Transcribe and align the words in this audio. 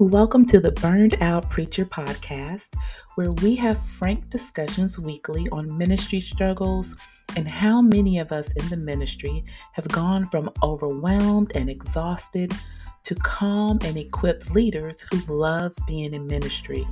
Welcome 0.00 0.44
to 0.46 0.58
the 0.58 0.72
Burned 0.72 1.14
Out 1.22 1.48
Preacher 1.50 1.84
podcast, 1.84 2.74
where 3.14 3.30
we 3.30 3.54
have 3.54 3.80
frank 3.80 4.28
discussions 4.28 4.98
weekly 4.98 5.48
on 5.52 5.78
ministry 5.78 6.18
struggles 6.18 6.96
and 7.36 7.46
how 7.46 7.80
many 7.80 8.18
of 8.18 8.32
us 8.32 8.50
in 8.54 8.68
the 8.70 8.76
ministry 8.76 9.44
have 9.70 9.86
gone 9.86 10.28
from 10.30 10.50
overwhelmed 10.64 11.52
and 11.54 11.70
exhausted 11.70 12.52
to 13.04 13.14
calm 13.14 13.78
and 13.84 13.96
equipped 13.96 14.50
leaders 14.50 15.06
who 15.12 15.18
love 15.32 15.72
being 15.86 16.12
in 16.12 16.26
ministry. 16.26 16.84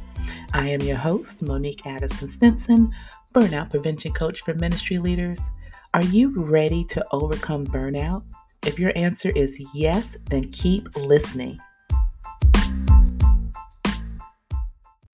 I 0.52 0.68
am 0.68 0.80
your 0.82 0.96
host, 0.96 1.42
Monique 1.42 1.84
Addison 1.84 2.28
Stinson, 2.28 2.94
burnout 3.34 3.70
prevention 3.70 4.12
coach 4.12 4.42
for 4.42 4.54
ministry 4.54 4.98
leaders. 4.98 5.50
Are 5.92 6.04
you 6.04 6.40
ready 6.40 6.84
to 6.84 7.04
overcome 7.10 7.66
burnout? 7.66 8.22
If 8.64 8.78
your 8.78 8.92
answer 8.94 9.30
is 9.30 9.60
yes, 9.74 10.16
then 10.30 10.50
keep 10.50 10.94
listening. 10.94 11.58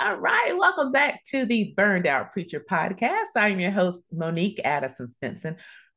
All 0.00 0.14
right, 0.14 0.54
welcome 0.56 0.92
back 0.92 1.24
to 1.32 1.44
the 1.44 1.74
Burned 1.76 2.06
Out 2.06 2.30
Preacher 2.30 2.64
podcast. 2.70 3.30
I'm 3.34 3.58
your 3.58 3.72
host, 3.72 4.04
Monique 4.12 4.60
Addison 4.64 5.10
Stinson, 5.10 5.56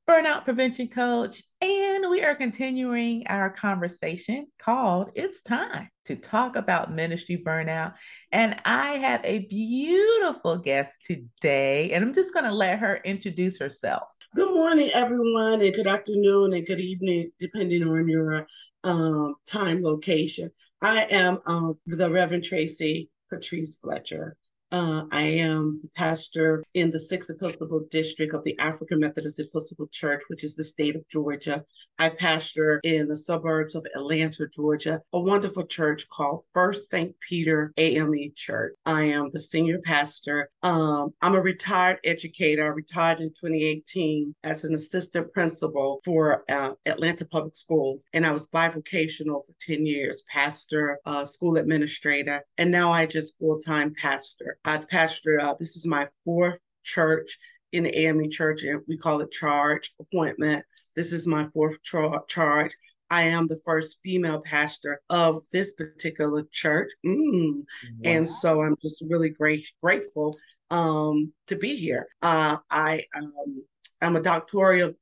burnout 0.09 0.43
prevention 0.43 0.87
coach, 0.87 1.43
and 1.61 2.09
we 2.09 2.23
are 2.23 2.33
continuing 2.33 3.27
our 3.27 3.51
conversation 3.51 4.47
called 4.57 5.11
It's 5.13 5.43
Time 5.43 5.87
to 6.05 6.15
Talk 6.15 6.55
About 6.55 6.91
Ministry 6.91 7.43
Burnout. 7.45 7.93
And 8.31 8.59
I 8.65 8.93
have 8.93 9.21
a 9.23 9.45
beautiful 9.45 10.57
guest 10.57 10.95
today, 11.05 11.91
and 11.91 12.03
I'm 12.03 12.13
just 12.15 12.33
going 12.33 12.45
to 12.45 12.53
let 12.53 12.79
her 12.79 12.99
introduce 13.05 13.59
herself. 13.59 14.07
Good 14.35 14.51
morning, 14.51 14.89
everyone, 14.95 15.61
and 15.61 15.75
good 15.75 15.85
afternoon 15.85 16.53
and 16.53 16.65
good 16.65 16.81
evening, 16.81 17.33
depending 17.39 17.87
on 17.87 18.07
your 18.07 18.47
um, 18.83 19.35
time 19.45 19.83
location. 19.83 20.49
I 20.81 21.03
am 21.03 21.37
um, 21.45 21.77
the 21.85 22.09
Reverend 22.09 22.45
Tracey 22.45 23.11
Patrice 23.31 23.75
Fletcher. 23.75 24.35
Uh, 24.71 25.03
I 25.11 25.23
am 25.23 25.79
the 25.81 25.89
pastor 25.95 26.63
in 26.73 26.91
the 26.91 26.99
Sixth 26.99 27.29
Episcopal 27.29 27.87
District 27.89 28.33
of 28.33 28.43
the 28.43 28.57
African 28.59 28.99
Methodist 28.99 29.39
Episcopal 29.39 29.87
Church, 29.91 30.21
which 30.27 30.43
is 30.43 30.55
the 30.55 30.63
state 30.63 30.95
of 30.95 31.07
Georgia. 31.09 31.65
I 32.01 32.09
pastor 32.09 32.79
in 32.83 33.07
the 33.07 33.15
suburbs 33.15 33.75
of 33.75 33.85
Atlanta, 33.93 34.47
Georgia, 34.47 35.03
a 35.13 35.19
wonderful 35.19 35.67
church 35.67 36.09
called 36.09 36.45
First 36.51 36.89
St. 36.89 37.13
Peter 37.19 37.71
AME 37.77 38.31
Church. 38.35 38.73
I 38.87 39.03
am 39.03 39.29
the 39.29 39.39
senior 39.39 39.77
pastor. 39.83 40.49
Um, 40.63 41.13
I'm 41.21 41.35
a 41.35 41.39
retired 41.39 41.99
educator. 42.03 42.63
I 42.63 42.69
retired 42.69 43.19
in 43.19 43.29
2018 43.29 44.33
as 44.43 44.63
an 44.63 44.73
assistant 44.73 45.31
principal 45.31 45.99
for 46.03 46.43
uh, 46.49 46.71
Atlanta 46.87 47.23
Public 47.25 47.55
Schools, 47.55 48.03
and 48.13 48.25
I 48.25 48.31
was 48.31 48.47
bivocational 48.47 49.45
for 49.45 49.53
10 49.59 49.85
years, 49.85 50.23
pastor, 50.23 50.97
uh, 51.05 51.23
school 51.23 51.57
administrator, 51.57 52.43
and 52.57 52.71
now 52.71 52.91
I 52.91 53.05
just 53.05 53.37
full 53.37 53.59
time 53.59 53.93
pastor. 53.93 54.57
I've 54.65 54.87
pastored, 54.87 55.39
uh, 55.39 55.53
this 55.59 55.75
is 55.75 55.85
my 55.85 56.07
fourth 56.25 56.57
church 56.83 57.37
in 57.71 57.83
the 57.83 57.97
AME 57.97 58.29
church, 58.29 58.63
and 58.63 58.81
we 58.87 58.97
call 58.97 59.21
it 59.21 59.31
charge 59.31 59.93
appointment. 59.99 60.65
This 60.95 61.13
is 61.13 61.27
my 61.27 61.47
fourth 61.53 61.81
tra- 61.83 62.21
charge. 62.27 62.75
I 63.09 63.23
am 63.23 63.47
the 63.47 63.59
first 63.65 63.99
female 64.03 64.41
pastor 64.41 65.01
of 65.09 65.43
this 65.51 65.73
particular 65.73 66.43
church. 66.51 66.89
Mm. 67.05 67.57
Wow. 67.57 67.63
And 68.05 68.29
so 68.29 68.61
I'm 68.61 68.77
just 68.81 69.03
really 69.09 69.29
great, 69.29 69.67
grateful 69.83 70.37
um, 70.69 71.33
to 71.47 71.57
be 71.57 71.75
here. 71.75 72.07
Uh, 72.21 72.57
I 72.69 73.03
um, 73.15 73.63
I'm 74.01 74.15
a 74.15 74.21
doctoral 74.21 74.93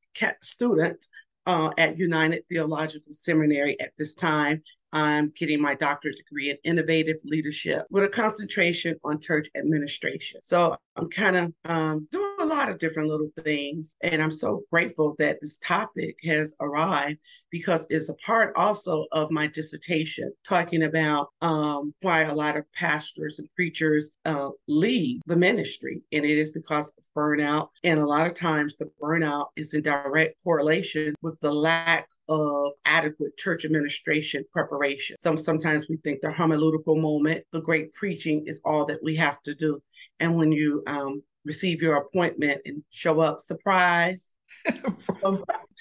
student 0.41 1.05
uh, 1.45 1.71
at 1.77 1.97
United 1.97 2.43
Theological 2.49 3.11
Seminary 3.11 3.79
at 3.79 3.91
this 3.97 4.13
time, 4.13 4.61
I'm 4.91 5.31
getting 5.35 5.61
my 5.61 5.75
doctorate 5.75 6.17
degree 6.17 6.49
in 6.49 6.57
innovative 6.63 7.17
leadership 7.23 7.85
with 7.89 8.03
a 8.03 8.07
concentration 8.07 8.95
on 9.03 9.19
church 9.19 9.47
administration. 9.55 10.41
So 10.41 10.75
I'm 10.95 11.09
kind 11.09 11.35
of 11.35 11.53
um, 11.65 12.07
doing 12.11 12.38
lot 12.49 12.69
of 12.69 12.79
different 12.79 13.09
little 13.09 13.31
things. 13.43 13.95
And 14.01 14.21
I'm 14.21 14.31
so 14.31 14.63
grateful 14.71 15.15
that 15.19 15.39
this 15.41 15.57
topic 15.57 16.17
has 16.23 16.53
arrived 16.59 17.19
because 17.51 17.85
it's 17.89 18.09
a 18.09 18.15
part 18.15 18.53
also 18.55 19.05
of 19.11 19.31
my 19.31 19.47
dissertation, 19.47 20.33
talking 20.47 20.83
about 20.83 21.29
um, 21.41 21.93
why 22.01 22.23
a 22.23 22.33
lot 22.33 22.57
of 22.57 22.71
pastors 22.73 23.39
and 23.39 23.47
preachers 23.55 24.11
uh, 24.25 24.49
leave 24.67 25.21
the 25.25 25.35
ministry. 25.35 26.01
And 26.11 26.25
it 26.25 26.37
is 26.37 26.51
because 26.51 26.91
of 26.97 27.03
burnout. 27.15 27.69
And 27.83 27.99
a 27.99 28.05
lot 28.05 28.27
of 28.27 28.33
times 28.33 28.75
the 28.75 28.89
burnout 29.01 29.47
is 29.55 29.73
in 29.73 29.83
direct 29.83 30.35
correlation 30.43 31.15
with 31.21 31.39
the 31.39 31.53
lack 31.53 32.07
of 32.27 32.73
adequate 32.85 33.35
church 33.37 33.65
administration 33.65 34.43
preparation. 34.51 35.17
Some 35.17 35.37
sometimes 35.37 35.87
we 35.89 35.97
think 35.97 36.21
the 36.21 36.27
hermeneutical 36.27 37.01
moment, 37.01 37.43
the 37.51 37.61
great 37.61 37.93
preaching 37.93 38.43
is 38.45 38.61
all 38.63 38.85
that 38.85 39.03
we 39.03 39.15
have 39.15 39.41
to 39.43 39.55
do. 39.55 39.79
And 40.19 40.35
when 40.35 40.51
you 40.51 40.83
um, 40.85 41.23
receive 41.45 41.81
your 41.81 41.97
appointment 41.97 42.61
and 42.65 42.83
show 42.89 43.19
up, 43.19 43.39
surprise, 43.39 44.31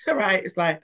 right? 0.08 0.44
It's 0.44 0.56
like, 0.56 0.82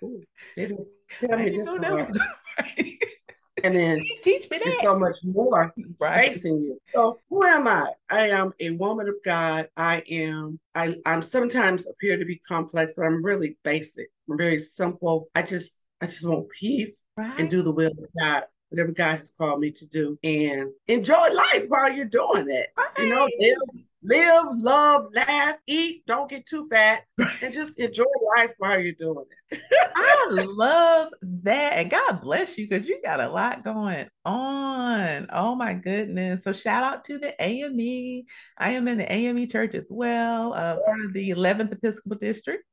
they 0.57 0.67
didn't 0.67 0.87
tell 1.21 1.39
me 1.39 1.51
this 1.51 1.69
part. 1.69 2.11
and 3.65 3.75
then 3.75 4.05
teach 4.23 4.51
me 4.51 4.59
that. 4.59 4.65
There's 4.65 4.83
so 4.83 4.99
much 4.99 5.17
more 5.25 5.73
right. 6.01 6.33
facing 6.33 6.59
you. 6.59 6.79
So 6.93 7.19
who 7.31 7.45
am 7.45 7.67
I? 7.67 7.91
I 8.11 8.29
am 8.29 8.53
a 8.61 8.73
woman 8.73 9.09
of 9.09 9.17
God. 9.25 9.69
I 9.77 10.03
am. 10.11 10.59
I 10.75 10.97
I'm 11.07 11.23
sometimes 11.23 11.89
appear 11.89 12.17
to 12.17 12.25
be 12.25 12.37
complex, 12.37 12.93
but 12.97 13.07
I'm 13.07 13.25
really 13.25 13.57
basic. 13.65 14.09
I'm 14.29 14.37
very 14.37 14.59
simple. 14.59 15.29
I 15.35 15.43
just 15.43 15.87
I 16.01 16.07
just 16.07 16.27
want 16.27 16.49
peace 16.51 17.05
right. 17.17 17.39
and 17.39 17.49
do 17.49 17.63
the 17.63 17.73
will 17.73 17.91
of 17.91 18.09
God 18.21 18.45
whatever 18.75 18.93
God 18.93 19.19
has 19.19 19.31
called 19.31 19.61
me 19.61 19.71
to 19.71 19.87
do 19.87 20.19
and 20.25 20.71
enjoy 20.89 21.29
life 21.33 21.65
while 21.69 21.93
you're 21.93 22.07
doing 22.07 22.47
it. 22.49 22.67
Right. 22.77 22.89
You 22.99 23.09
know, 23.09 23.29
live, 23.39 23.84
live, 24.05 24.45
love, 24.57 25.07
laugh, 25.15 25.57
eat, 25.67 26.05
don't 26.07 26.31
get 26.31 26.47
too 26.47 26.69
fat, 26.71 27.03
and 27.43 27.53
just 27.53 27.79
enjoy 27.79 28.05
life 28.37 28.53
while 28.59 28.79
you're 28.79 28.93
doing 28.93 29.25
it. 29.51 29.61
I 29.97 30.27
love 30.31 31.09
that. 31.23 31.75
And 31.75 31.91
God 31.91 32.21
bless 32.21 32.59
you 32.59 32.69
because 32.69 32.87
you 32.87 33.01
got 33.03 33.21
a 33.21 33.29
lot 33.29 33.65
going 33.65 34.09
on. 34.25 35.27
Oh 35.33 35.55
my 35.55 35.75
goodness. 35.75 36.45
So 36.45 36.53
shout 36.53 36.85
out 36.85 37.05
to 37.05 37.19
the 37.19 37.35
AME. 37.43 38.25
I 38.59 38.71
am 38.71 38.89
in 38.89 38.99
the 38.99 39.11
AME 39.11 39.49
church 39.49 39.75
as 39.75 39.87
well, 39.91 40.55
uh, 40.55 40.77
part 40.85 41.05
of 41.05 41.13
the 41.13 41.31
11th 41.31 41.73
Episcopal 41.73 42.19
District. 42.19 42.65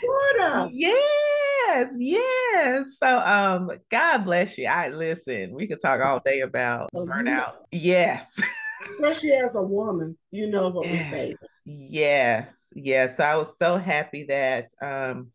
Florida. 0.00 0.70
Yes, 0.72 1.92
yes. 1.98 2.86
So 2.98 3.18
um, 3.18 3.70
God 3.90 4.24
bless 4.24 4.56
you. 4.56 4.66
I 4.66 4.88
listen, 4.88 5.52
we 5.52 5.66
could 5.66 5.80
talk 5.80 6.00
all 6.00 6.20
day 6.24 6.40
about 6.40 6.90
oh, 6.94 7.06
burnout. 7.06 7.52
Yes. 7.70 8.40
Especially 8.82 9.32
as 9.32 9.54
a 9.56 9.62
woman, 9.62 10.16
you 10.30 10.48
know 10.48 10.68
what 10.68 10.86
yes. 10.86 11.12
we 11.12 11.18
face. 11.18 11.48
Yes, 11.64 12.68
yes. 12.74 13.20
I 13.20 13.36
was 13.36 13.56
so 13.58 13.76
happy 13.76 14.24
that 14.24 14.68
um 14.80 15.28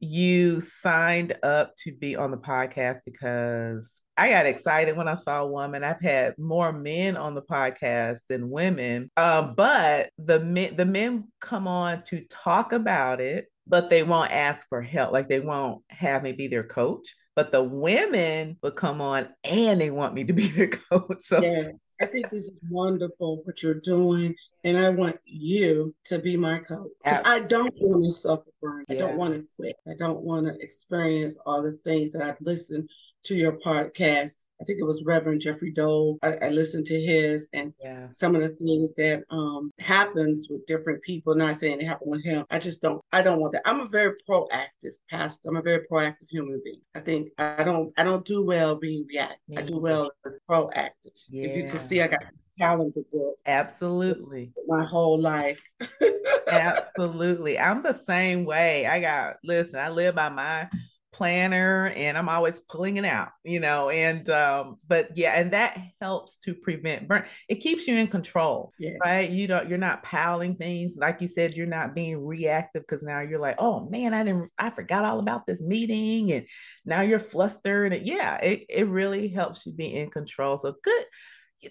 you 0.00 0.60
signed 0.60 1.36
up 1.42 1.76
to 1.84 1.92
be 1.92 2.16
on 2.16 2.32
the 2.32 2.36
podcast 2.36 2.98
because 3.04 3.98
I 4.16 4.28
got 4.28 4.46
excited 4.46 4.96
when 4.96 5.08
I 5.08 5.14
saw 5.14 5.42
a 5.42 5.46
woman. 5.46 5.84
I've 5.84 6.00
had 6.00 6.36
more 6.36 6.72
men 6.72 7.16
on 7.16 7.34
the 7.34 7.42
podcast 7.42 8.18
than 8.28 8.50
women, 8.50 9.10
uh, 9.16 9.42
but 9.42 10.10
the 10.18 10.40
men 10.40 10.76
the 10.76 10.86
men 10.86 11.28
come 11.40 11.66
on 11.66 12.02
to 12.04 12.24
talk 12.28 12.72
about 12.72 13.20
it 13.20 13.46
but 13.66 13.90
they 13.90 14.02
won't 14.02 14.32
ask 14.32 14.68
for 14.68 14.82
help. 14.82 15.12
Like 15.12 15.28
they 15.28 15.40
won't 15.40 15.82
have 15.88 16.22
me 16.22 16.32
be 16.32 16.48
their 16.48 16.64
coach. 16.64 17.14
But 17.34 17.50
the 17.50 17.62
women 17.62 18.58
would 18.62 18.76
come 18.76 19.00
on 19.00 19.28
and 19.42 19.80
they 19.80 19.90
want 19.90 20.14
me 20.14 20.24
to 20.24 20.32
be 20.32 20.48
their 20.48 20.68
coach. 20.90 21.20
So 21.20 21.40
yeah, 21.40 21.70
I 22.02 22.06
think 22.06 22.30
this 22.30 22.46
is 22.46 22.52
wonderful 22.68 23.42
what 23.44 23.62
you're 23.62 23.80
doing. 23.80 24.34
And 24.64 24.76
I 24.76 24.88
want 24.88 25.16
you 25.24 25.94
to 26.06 26.18
be 26.18 26.36
my 26.36 26.58
coach. 26.58 26.90
Because 27.04 27.22
I 27.24 27.40
don't 27.40 27.72
want 27.80 28.04
to 28.04 28.10
suffer 28.10 28.50
burn. 28.60 28.84
Yeah. 28.88 28.94
I 28.94 28.98
don't 28.98 29.16
want 29.16 29.34
to 29.34 29.46
quit. 29.56 29.76
I 29.86 29.94
don't 29.96 30.22
want 30.22 30.46
to 30.46 30.60
experience 30.60 31.38
all 31.46 31.62
the 31.62 31.72
things 31.72 32.10
that 32.12 32.22
I've 32.22 32.40
listened 32.40 32.90
to 33.24 33.36
your 33.36 33.52
podcast 33.52 34.36
I 34.62 34.64
think 34.64 34.78
it 34.78 34.84
was 34.84 35.02
Reverend 35.04 35.40
Jeffrey 35.40 35.72
Dole. 35.72 36.20
I, 36.22 36.34
I 36.34 36.48
listened 36.50 36.86
to 36.86 37.00
his 37.00 37.48
and 37.52 37.74
yeah. 37.82 38.06
some 38.12 38.36
of 38.36 38.42
the 38.42 38.50
things 38.50 38.94
that 38.94 39.24
um, 39.30 39.72
happens 39.80 40.46
with 40.48 40.64
different 40.66 41.02
people. 41.02 41.34
Not 41.34 41.56
saying 41.56 41.80
it 41.80 41.86
happened 41.86 42.12
with 42.12 42.24
him. 42.24 42.44
I 42.48 42.60
just 42.60 42.80
don't. 42.80 43.02
I 43.12 43.22
don't 43.22 43.40
want 43.40 43.54
that. 43.54 43.62
I'm 43.64 43.80
a 43.80 43.86
very 43.86 44.14
proactive 44.28 44.94
pastor. 45.10 45.48
I'm 45.48 45.56
a 45.56 45.62
very 45.62 45.84
proactive 45.90 46.30
human 46.30 46.62
being. 46.64 46.80
I 46.94 47.00
think 47.00 47.30
I 47.38 47.64
don't. 47.64 47.92
I 47.98 48.04
don't 48.04 48.24
do 48.24 48.44
well 48.44 48.76
being 48.76 49.04
reactive. 49.08 49.58
I 49.58 49.62
do 49.62 49.78
well 49.78 50.12
proactive. 50.48 51.10
Yeah. 51.28 51.48
If 51.48 51.56
you 51.56 51.68
can 51.68 51.78
see, 51.80 52.00
I 52.00 52.06
got 52.06 52.20
calendar 52.56 53.00
book. 53.12 53.34
Absolutely. 53.46 54.52
My 54.68 54.84
whole 54.84 55.20
life. 55.20 55.60
Absolutely. 56.52 57.58
I'm 57.58 57.82
the 57.82 57.94
same 57.94 58.44
way. 58.44 58.86
I 58.86 59.00
got 59.00 59.38
listen, 59.42 59.80
I 59.80 59.88
live 59.88 60.14
by 60.14 60.28
my 60.28 60.68
planner 61.12 61.92
and 61.94 62.16
I'm 62.16 62.28
always 62.28 62.60
pulling 62.60 62.96
it 62.96 63.04
out, 63.04 63.28
you 63.44 63.60
know, 63.60 63.90
and 63.90 64.28
um, 64.30 64.78
but 64.86 65.16
yeah, 65.16 65.38
and 65.38 65.52
that 65.52 65.78
helps 66.00 66.38
to 66.38 66.54
prevent 66.54 67.06
burn. 67.06 67.24
It 67.48 67.56
keeps 67.56 67.86
you 67.86 67.96
in 67.96 68.08
control, 68.08 68.72
yeah. 68.78 68.92
right? 69.04 69.28
You 69.28 69.46
don't 69.46 69.68
you're 69.68 69.78
not 69.78 70.02
piling 70.02 70.56
things. 70.56 70.96
Like 70.96 71.20
you 71.20 71.28
said, 71.28 71.54
you're 71.54 71.66
not 71.66 71.94
being 71.94 72.24
reactive 72.24 72.82
because 72.82 73.02
now 73.02 73.20
you're 73.20 73.38
like, 73.38 73.56
oh 73.58 73.88
man, 73.90 74.14
I 74.14 74.24
didn't 74.24 74.50
I 74.58 74.70
forgot 74.70 75.04
all 75.04 75.20
about 75.20 75.46
this 75.46 75.60
meeting 75.60 76.32
and 76.32 76.46
now 76.84 77.02
you're 77.02 77.18
flustered. 77.18 77.92
And 77.92 78.06
yeah, 78.06 78.36
it, 78.38 78.66
it 78.68 78.88
really 78.88 79.28
helps 79.28 79.66
you 79.66 79.72
be 79.72 79.94
in 79.94 80.10
control. 80.10 80.58
So 80.58 80.74
good 80.82 81.04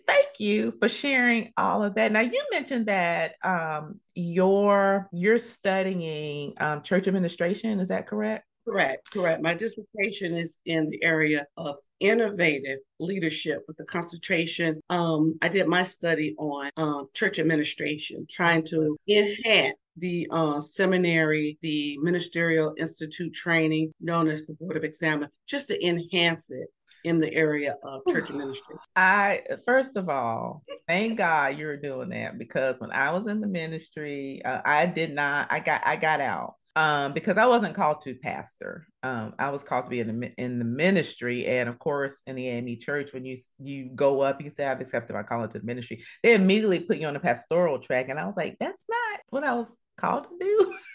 thank 0.08 0.40
you 0.40 0.74
for 0.80 0.88
sharing 0.88 1.52
all 1.58 1.84
of 1.84 1.96
that. 1.96 2.14
Now 2.14 2.22
you 2.22 2.42
mentioned 2.50 2.86
that 2.86 3.36
um, 3.44 4.00
you're 4.16 5.10
you're 5.12 5.38
studying 5.38 6.54
um, 6.60 6.82
church 6.82 7.08
administration. 7.08 7.80
Is 7.82 7.90
that 7.90 8.08
correct? 8.08 8.46
Correct, 8.66 9.12
correct. 9.12 9.42
My 9.42 9.54
dissertation 9.54 10.36
is 10.36 10.60
in 10.66 10.90
the 10.90 11.04
area 11.04 11.46
of 11.58 11.78
innovative 12.00 12.80
leadership 13.00 13.64
with 13.68 13.78
the 13.78 13.86
concentration. 13.86 14.80
Um, 14.90 15.38
I 15.42 15.50
did 15.50 15.68
my 15.68 15.84
study 15.84 16.36
on 16.38 16.70
um, 16.78 17.08
church 17.14 17.40
administration, 17.40 18.28
trying 18.30 18.64
to 18.66 18.98
enhance 19.08 19.78
the 19.98 20.28
uh, 20.32 20.60
seminary, 20.60 21.58
the 21.62 21.98
ministerial 22.02 22.76
institute 22.78 23.34
training 23.34 23.94
known 24.00 24.28
as 24.28 24.46
the 24.46 24.54
Board 24.54 24.78
of 24.78 24.84
Examiners, 24.84 25.32
just 25.48 25.68
to 25.70 25.86
enhance 25.86 26.50
it 26.52 26.68
in 27.04 27.20
the 27.20 27.34
area 27.34 27.76
of 27.84 28.02
church 28.08 28.30
administration? 28.30 28.78
I 28.96 29.42
first 29.66 29.96
of 29.96 30.10
all, 30.10 30.64
thank 30.88 31.18
God 31.18 31.58
you're 31.58 31.78
doing 31.78 32.10
that 32.10 32.38
because 32.38 32.80
when 32.80 32.92
I 32.92 33.12
was 33.12 33.28
in 33.28 33.42
the 33.42 33.48
ministry, 33.48 34.42
uh, 34.46 34.62
I 34.64 34.86
did 34.86 35.14
not. 35.14 35.52
I 35.52 35.60
got 35.60 35.82
I 35.86 35.96
got 35.96 36.22
out 36.22 36.56
um, 36.76 37.14
because 37.14 37.38
I 37.38 37.46
wasn't 37.48 37.76
called 37.76 38.02
to 38.02 38.16
pastor. 38.16 38.88
Um, 39.04 39.34
I 39.38 39.50
was 39.50 39.64
called 39.64 39.86
to 39.86 39.90
be 39.90 40.00
in 40.00 40.20
the 40.20 40.32
in 40.38 40.60
the 40.60 40.66
ministry, 40.66 41.46
and 41.46 41.68
of 41.68 41.80
course, 41.80 42.22
in 42.26 42.36
the 42.36 42.48
AME 42.48 42.80
church, 42.80 43.12
when 43.14 43.26
you 43.26 43.38
you 43.60 43.90
go 43.94 44.22
up, 44.22 44.42
you 44.42 44.50
say 44.50 44.66
I've 44.66 44.82
accepted 44.82 45.14
my 45.14 45.24
calling 45.24 45.50
to 45.50 45.60
the 45.60 45.66
ministry. 45.66 46.04
They 46.24 46.34
immediately 46.34 46.80
put 46.80 46.98
you 46.98 47.08
on 47.08 47.14
the 47.14 47.20
pastoral 47.20 47.80
track, 47.80 48.08
and 48.10 48.20
I 48.20 48.26
was 48.26 48.36
like, 48.38 48.58
that's 48.60 48.84
not 48.90 49.20
what 49.30 49.44
I 49.44 49.54
was 49.54 49.68
called 49.98 50.26
to 50.26 50.38
do. 50.40 50.76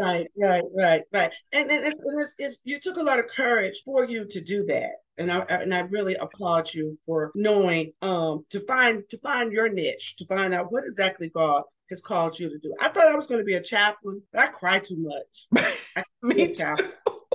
right, 0.00 0.26
right, 0.36 0.64
right, 0.74 1.02
right. 1.12 1.32
And, 1.52 1.70
and, 1.70 1.84
and 1.84 2.20
it's, 2.20 2.34
it's, 2.38 2.58
you 2.64 2.80
took 2.80 2.96
a 2.96 3.02
lot 3.02 3.18
of 3.18 3.26
courage 3.28 3.82
for 3.84 4.04
you 4.04 4.26
to 4.26 4.40
do 4.40 4.64
that 4.66 4.92
and 5.20 5.30
I 5.30 5.40
and 5.40 5.74
I 5.74 5.80
really 5.80 6.14
applaud 6.16 6.72
you 6.72 6.98
for 7.06 7.30
knowing 7.34 7.92
um 8.02 8.44
to 8.50 8.60
find 8.60 9.04
to 9.10 9.18
find 9.18 9.52
your 9.52 9.68
niche, 9.68 10.16
to 10.16 10.26
find 10.26 10.54
out 10.54 10.72
what 10.72 10.84
exactly 10.84 11.28
God 11.28 11.62
has 11.90 12.00
called 12.00 12.38
you 12.38 12.48
to 12.48 12.58
do. 12.58 12.74
I 12.80 12.88
thought 12.88 13.08
I 13.08 13.16
was 13.16 13.26
going 13.26 13.40
to 13.40 13.44
be 13.44 13.54
a 13.54 13.62
chaplain, 13.62 14.22
but 14.32 14.40
I 14.40 14.46
cry 14.46 14.78
too 14.78 14.96
much. 14.96 15.66
I 15.96 16.02
me 16.22 16.54
chaplain. 16.54 16.92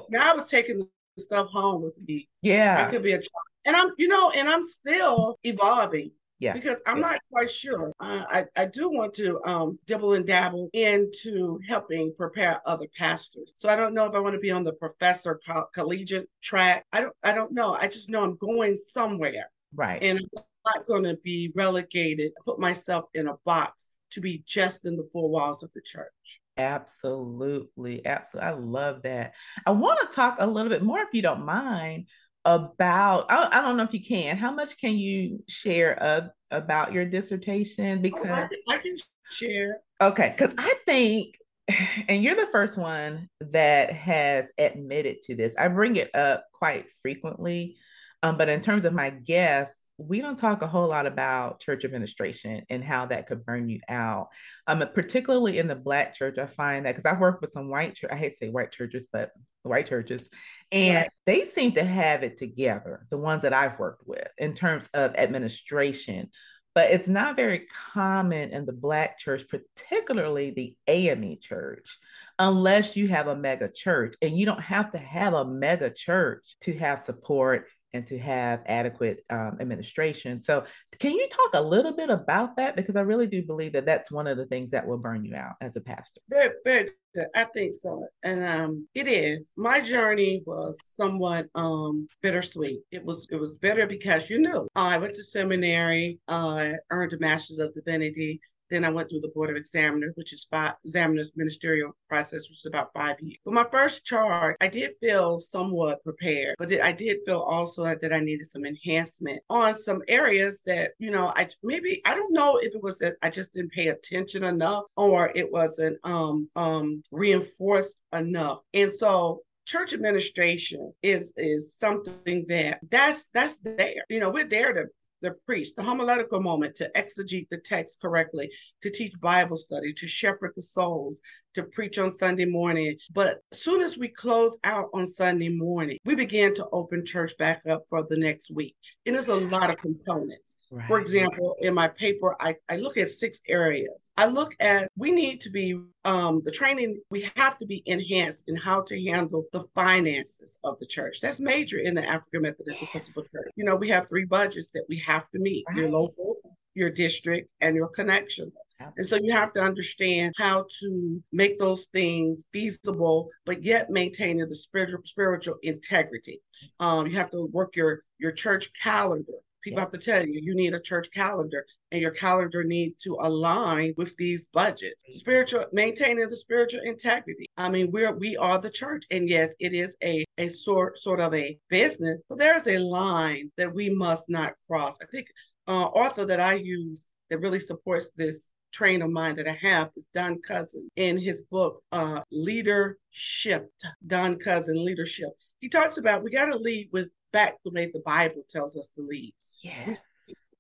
Now 0.09 0.31
I 0.31 0.33
was 0.33 0.49
taking 0.49 0.79
the 0.79 0.87
stuff 1.19 1.47
home 1.47 1.83
with 1.83 1.97
me. 2.07 2.27
Yeah, 2.41 2.85
I 2.85 2.89
could 2.89 3.03
be 3.03 3.13
a 3.13 3.19
chaplain, 3.19 3.53
and 3.65 3.75
I'm 3.75 3.91
you 3.97 4.07
know, 4.07 4.31
and 4.31 4.49
I'm 4.49 4.63
still 4.63 5.37
evolving. 5.43 6.11
Yeah. 6.39 6.53
Because 6.53 6.81
I'm 6.85 6.97
yeah. 6.97 7.01
not 7.01 7.19
quite 7.31 7.49
sure. 7.49 7.93
Uh, 7.99 8.25
I, 8.29 8.45
I 8.57 8.65
do 8.65 8.89
want 8.89 9.13
to 9.15 9.41
um, 9.45 9.79
dibble 9.85 10.15
and 10.15 10.27
dabble 10.27 10.69
into 10.73 11.59
helping 11.67 12.13
prepare 12.17 12.61
other 12.65 12.87
pastors. 12.97 13.53
So 13.55 13.69
I 13.69 13.75
don't 13.75 13.93
know 13.93 14.05
if 14.05 14.15
I 14.15 14.19
want 14.19 14.33
to 14.33 14.39
be 14.39 14.51
on 14.51 14.63
the 14.63 14.73
professor 14.73 15.39
co- 15.47 15.67
collegiate 15.73 16.29
track. 16.41 16.85
I 16.91 17.01
don't 17.01 17.15
I 17.23 17.31
don't 17.31 17.53
know. 17.53 17.73
I 17.73 17.87
just 17.87 18.09
know 18.09 18.23
I'm 18.23 18.35
going 18.35 18.77
somewhere. 18.89 19.49
Right. 19.73 20.01
And 20.03 20.19
I'm 20.19 20.43
not 20.65 20.85
going 20.85 21.03
to 21.03 21.17
be 21.23 21.51
relegated, 21.55 22.33
put 22.45 22.59
myself 22.59 23.05
in 23.13 23.27
a 23.27 23.35
box 23.45 23.89
to 24.11 24.21
be 24.21 24.43
just 24.45 24.85
in 24.85 24.97
the 24.97 25.07
four 25.13 25.29
walls 25.29 25.63
of 25.63 25.71
the 25.71 25.81
church. 25.81 26.11
Absolutely. 26.57 28.05
Absolutely. 28.05 28.49
I 28.49 28.53
love 28.53 29.01
that. 29.03 29.33
I 29.65 29.71
want 29.71 29.99
to 30.01 30.15
talk 30.15 30.37
a 30.39 30.47
little 30.47 30.69
bit 30.69 30.83
more, 30.83 30.99
if 30.99 31.09
you 31.13 31.21
don't 31.21 31.45
mind, 31.45 32.07
about 32.45 33.25
I, 33.29 33.47
I, 33.51 33.61
don't 33.61 33.77
know 33.77 33.83
if 33.83 33.93
you 33.93 34.03
can 34.03 34.37
how 34.37 34.51
much 34.51 34.77
can 34.77 34.97
you 34.97 35.43
share 35.47 36.01
of, 36.01 36.29
about 36.51 36.93
your 36.93 37.05
dissertation? 37.05 38.01
Because 38.01 38.27
oh, 38.27 38.33
I, 38.33 38.47
can, 38.47 38.59
I, 38.69 38.77
can, 38.77 38.97
share. 39.31 39.81
Okay 39.99 40.33
because 40.37 40.53
i 40.57 40.73
think 40.85 41.35
and 42.07 42.23
you're 42.23 42.35
the 42.35 42.47
first 42.51 42.77
one 42.77 43.27
that 43.39 43.91
has 43.91 44.51
admitted 44.57 45.23
to 45.23 45.35
this. 45.35 45.55
I 45.57 45.67
bring 45.67 45.95
it 45.95 46.13
up 46.15 46.45
quite 46.53 46.85
frequently 47.01 47.77
um, 48.21 48.37
but 48.37 48.49
in 48.49 48.61
terms 48.61 48.85
of 48.85 48.93
my 48.93 49.09
guests 49.09 49.85
we 49.97 50.19
don't 50.19 50.37
talk 50.37 50.61
a 50.61 50.67
whole 50.67 50.89
lot 50.89 51.07
about 51.07 51.61
church 51.61 51.85
administration 51.85 52.63
and 52.69 52.83
how 52.83 53.05
that 53.05 53.27
could 53.27 53.45
burn 53.45 53.69
you 53.69 53.79
out. 53.87 54.27
Um, 54.67 54.83
particularly 54.93 55.57
in 55.57 55.67
the 55.67 55.75
black 55.75 56.15
church, 56.15 56.37
I 56.37 56.47
find 56.47 56.85
that 56.85 56.91
because 56.91 57.05
I've 57.05 57.19
worked 57.19 57.41
with 57.41 57.53
some 57.53 57.69
white 57.69 57.95
church, 57.95 58.11
I 58.11 58.17
hate 58.17 58.31
to 58.31 58.37
say 58.37 58.49
white 58.49 58.71
churches, 58.71 59.07
but 59.11 59.31
white 59.63 59.87
churches, 59.87 60.27
and 60.71 60.95
right. 60.95 61.09
they 61.25 61.45
seem 61.45 61.73
to 61.73 61.83
have 61.83 62.23
it 62.23 62.37
together, 62.37 63.05
the 63.09 63.17
ones 63.17 63.43
that 63.43 63.53
I've 63.53 63.79
worked 63.79 64.07
with 64.07 64.27
in 64.37 64.53
terms 64.53 64.89
of 64.93 65.15
administration. 65.15 66.29
But 66.73 66.91
it's 66.91 67.07
not 67.07 67.37
very 67.37 67.67
common 67.93 68.51
in 68.51 68.65
the 68.65 68.73
Black 68.73 69.17
church, 69.17 69.45
particularly 69.47 70.51
the 70.51 70.75
AME 70.87 71.37
church, 71.41 71.97
unless 72.37 72.97
you 72.97 73.07
have 73.07 73.27
a 73.27 73.35
mega 73.35 73.69
church. 73.73 74.15
And 74.21 74.37
you 74.37 74.45
don't 74.45 74.61
have 74.61 74.91
to 74.91 74.97
have 74.97 75.33
a 75.33 75.45
mega 75.45 75.89
church 75.89 76.43
to 76.61 76.77
have 76.77 77.01
support 77.01 77.67
and 77.95 78.05
to 78.07 78.19
have 78.19 78.61
adequate 78.65 79.23
um, 79.29 79.57
administration. 79.61 80.41
So, 80.41 80.65
can 80.99 81.13
you 81.13 81.27
talk 81.29 81.51
a 81.53 81.61
little 81.61 81.95
bit 81.95 82.09
about 82.09 82.57
that? 82.57 82.75
Because 82.75 82.95
I 82.95 83.01
really 83.01 83.27
do 83.27 83.41
believe 83.41 83.73
that 83.73 83.85
that's 83.85 84.11
one 84.11 84.27
of 84.27 84.37
the 84.37 84.45
things 84.45 84.71
that 84.71 84.85
will 84.85 84.97
burn 84.97 85.23
you 85.23 85.35
out 85.35 85.53
as 85.61 85.77
a 85.77 85.81
pastor. 85.81 86.19
Very, 86.29 86.51
very 86.65 86.89
good. 87.13 87.27
I 87.33 87.45
think 87.45 87.73
so. 87.73 88.05
And 88.23 88.43
um, 88.43 88.87
it 88.93 89.07
is. 89.07 89.53
My 89.55 89.79
journey 89.79 90.43
was 90.45 90.77
somewhat 90.85 91.47
um, 91.55 92.07
bittersweet. 92.21 92.81
It 92.91 93.03
was 93.03 93.27
it 93.31 93.37
was 93.37 93.57
bitter 93.57 93.87
because 93.87 94.29
you 94.29 94.39
know 94.39 94.67
I 94.75 94.97
went 94.97 95.15
to 95.15 95.23
seminary, 95.23 96.19
I 96.27 96.71
uh, 96.71 96.73
earned 96.91 97.13
a 97.13 97.19
master's 97.19 97.59
of 97.59 97.73
divinity, 97.73 98.41
then 98.69 98.85
I 98.85 98.89
went 98.89 99.09
through 99.09 99.21
the 99.21 99.29
Board 99.29 99.49
of 99.49 99.55
Examiners, 99.55 100.13
which 100.15 100.33
is 100.33 100.47
five 100.49 100.73
examiners 100.83 101.31
ministerial 101.35 101.95
process, 102.09 102.49
which 102.49 102.59
is 102.59 102.65
about 102.65 102.93
five 102.93 103.19
years. 103.19 103.37
But 103.45 103.53
my 103.53 103.65
first 103.71 104.05
charge, 104.05 104.55
I 104.61 104.67
did 104.67 104.91
feel 104.99 105.39
somewhat 105.39 106.03
prepared, 106.03 106.55
but 106.57 106.71
I 106.81 106.91
did 106.91 107.19
feel 107.25 107.39
also 107.39 107.83
that 107.83 108.13
I 108.13 108.19
needed 108.19 108.47
some 108.47 108.65
enhancement 108.65 109.41
on 109.49 109.73
some 109.75 110.01
areas 110.07 110.61
that, 110.65 110.91
you 110.99 111.11
know, 111.11 111.31
I 111.35 111.49
maybe 111.63 112.01
I 112.05 112.13
don't 112.13 112.33
know 112.33 112.57
if 112.57 112.73
it 112.75 112.83
was 112.83 112.99
that 112.99 113.15
I 113.21 113.29
just 113.29 113.53
didn't 113.53 113.71
pay 113.71 113.87
attention 113.87 114.43
enough 114.43 114.85
or 114.95 115.31
it 115.35 115.51
wasn't 115.51 115.99
um 116.03 116.49
um 116.55 117.03
reinforced 117.11 118.01
enough. 118.13 118.59
And 118.73 118.91
so 118.91 119.41
church 119.65 119.93
administration 119.93 120.93
is 121.01 121.33
is 121.35 121.75
something 121.75 122.45
that 122.47 122.79
that's 122.89 123.25
that's 123.33 123.57
there 123.57 124.05
you 124.09 124.19
know 124.19 124.29
we're 124.29 124.45
there 124.45 124.73
to 124.73 124.85
the 125.25 125.35
priest, 125.45 125.75
the 125.75 125.83
homiletical 125.83 126.41
moment 126.41 126.75
to 126.75 126.89
exegete 126.95 127.49
the 127.49 127.57
text 127.57 127.99
correctly, 128.01 128.49
to 128.81 128.89
teach 128.89 129.19
Bible 129.19 129.57
study, 129.57 129.93
to 129.93 130.07
shepherd 130.07 130.53
the 130.55 130.63
souls, 130.63 131.21
to 131.55 131.63
preach 131.63 131.97
on 131.97 132.11
Sunday 132.11 132.45
morning. 132.45 132.95
But 133.13 133.39
as 133.51 133.61
soon 133.61 133.81
as 133.81 133.97
we 133.97 134.07
close 134.07 134.57
out 134.63 134.89
on 134.93 135.07
Sunday 135.07 135.49
morning, 135.49 135.97
we 136.05 136.15
begin 136.15 136.53
to 136.55 136.67
open 136.71 137.05
church 137.05 137.37
back 137.37 137.65
up 137.65 137.83
for 137.89 138.03
the 138.03 138.17
next 138.17 138.51
week. 138.51 138.75
And 139.05 139.15
there's 139.15 139.27
a 139.29 139.35
lot 139.35 139.69
of 139.69 139.77
components. 139.77 140.57
Right. 140.71 140.87
For 140.87 140.99
example, 140.99 141.55
in 141.59 141.73
my 141.73 141.87
paper, 141.87 142.35
I, 142.39 142.55
I 142.69 142.77
look 142.77 142.97
at 142.97 143.09
six 143.09 143.41
areas. 143.47 144.11
I 144.17 144.25
look 144.25 144.53
at 144.59 144.91
we 144.97 145.11
need 145.11 145.41
to 145.41 145.49
be 145.49 145.79
um, 146.05 146.41
the 146.43 146.51
training, 146.51 146.99
we 147.09 147.29
have 147.35 147.57
to 147.59 147.65
be 147.65 147.81
enhanced 147.85 148.45
in 148.47 148.55
how 148.55 148.81
to 148.83 149.03
handle 149.05 149.45
the 149.51 149.65
finances 149.73 150.57
of 150.63 150.77
the 150.79 150.85
church. 150.85 151.19
That's 151.21 151.39
major 151.39 151.79
in 151.79 151.95
the 151.95 152.05
African 152.05 152.41
Methodist 152.41 152.83
Episcopal 152.83 153.23
Church. 153.23 153.51
You 153.55 153.65
know, 153.65 153.75
we 153.75 153.89
have 153.89 154.09
three 154.09 154.25
budgets 154.25 154.69
that 154.73 154.85
we 154.89 154.97
have 154.99 155.29
to 155.31 155.39
meet 155.39 155.65
right. 155.67 155.77
your 155.77 155.89
local, 155.89 156.37
your 156.73 156.89
district, 156.89 157.49
and 157.61 157.75
your 157.75 157.87
connection. 157.89 158.51
And 158.97 159.05
so 159.05 159.17
you 159.21 159.31
have 159.31 159.53
to 159.53 159.61
understand 159.61 160.33
how 160.37 160.65
to 160.79 161.23
make 161.31 161.59
those 161.59 161.85
things 161.85 162.43
feasible, 162.51 163.29
but 163.45 163.63
yet 163.63 163.89
maintaining 163.89 164.47
the 164.47 164.55
spiritual 164.55 165.01
spiritual 165.03 165.55
integrity. 165.63 166.41
Um, 166.79 167.07
you 167.07 167.15
have 167.15 167.29
to 167.31 167.45
work 167.45 167.75
your 167.75 168.03
your 168.17 168.31
church 168.31 168.69
calendar. 168.81 169.33
People 169.63 169.79
yeah. 169.79 169.83
have 169.85 169.91
to 169.91 169.97
tell 169.97 170.25
you 170.25 170.39
you 170.43 170.53
need 170.53 170.75
a 170.75 170.79
church 170.79 171.09
calendar, 171.11 171.65
and 171.91 172.01
your 172.01 172.11
calendar 172.11 172.63
needs 172.63 173.01
to 173.03 173.17
align 173.19 173.93
with 173.97 174.15
these 174.17 174.45
budgets. 174.53 175.03
Spiritual 175.09 175.65
maintaining 175.71 176.29
the 176.29 176.35
spiritual 176.35 176.81
integrity. 176.83 177.47
I 177.57 177.69
mean, 177.69 177.91
we're 177.91 178.13
we 178.13 178.37
are 178.37 178.59
the 178.59 178.69
church, 178.69 179.05
and 179.09 179.27
yes, 179.27 179.55
it 179.59 179.73
is 179.73 179.97
a 180.03 180.25
a 180.37 180.49
sort 180.49 180.99
sort 180.99 181.19
of 181.19 181.33
a 181.33 181.57
business, 181.69 182.21
but 182.29 182.37
there 182.37 182.57
is 182.57 182.67
a 182.67 182.77
line 182.77 183.51
that 183.57 183.73
we 183.73 183.89
must 183.89 184.29
not 184.29 184.53
cross. 184.69 184.97
I 185.01 185.05
think 185.05 185.27
uh, 185.67 185.85
author 185.85 186.25
that 186.25 186.39
I 186.39 186.55
use 186.55 187.07
that 187.29 187.39
really 187.39 187.59
supports 187.59 188.11
this 188.15 188.51
train 188.75 189.01
of 189.01 189.09
mind 189.09 189.37
that 189.37 189.47
I 189.47 189.57
have 189.61 189.89
is 189.95 190.07
Don 190.13 190.41
Cousin 190.41 190.89
in 190.97 191.17
his 191.17 191.43
book, 191.43 191.81
uh, 191.93 192.21
Leadership. 192.31 193.71
Don 194.05 194.37
Cousin, 194.37 194.83
Leadership. 194.83 195.29
He 195.59 195.69
talks 195.69 195.97
about 195.97 196.23
we 196.23 196.29
got 196.29 196.47
to 196.47 196.57
lead 196.57 196.89
with 196.91 197.09
back 197.31 197.55
the 197.63 197.71
way 197.71 197.89
the 197.93 198.01
Bible 198.05 198.43
tells 198.49 198.77
us 198.77 198.91
to 198.95 199.01
lead. 199.01 199.33
Yes. 199.63 199.97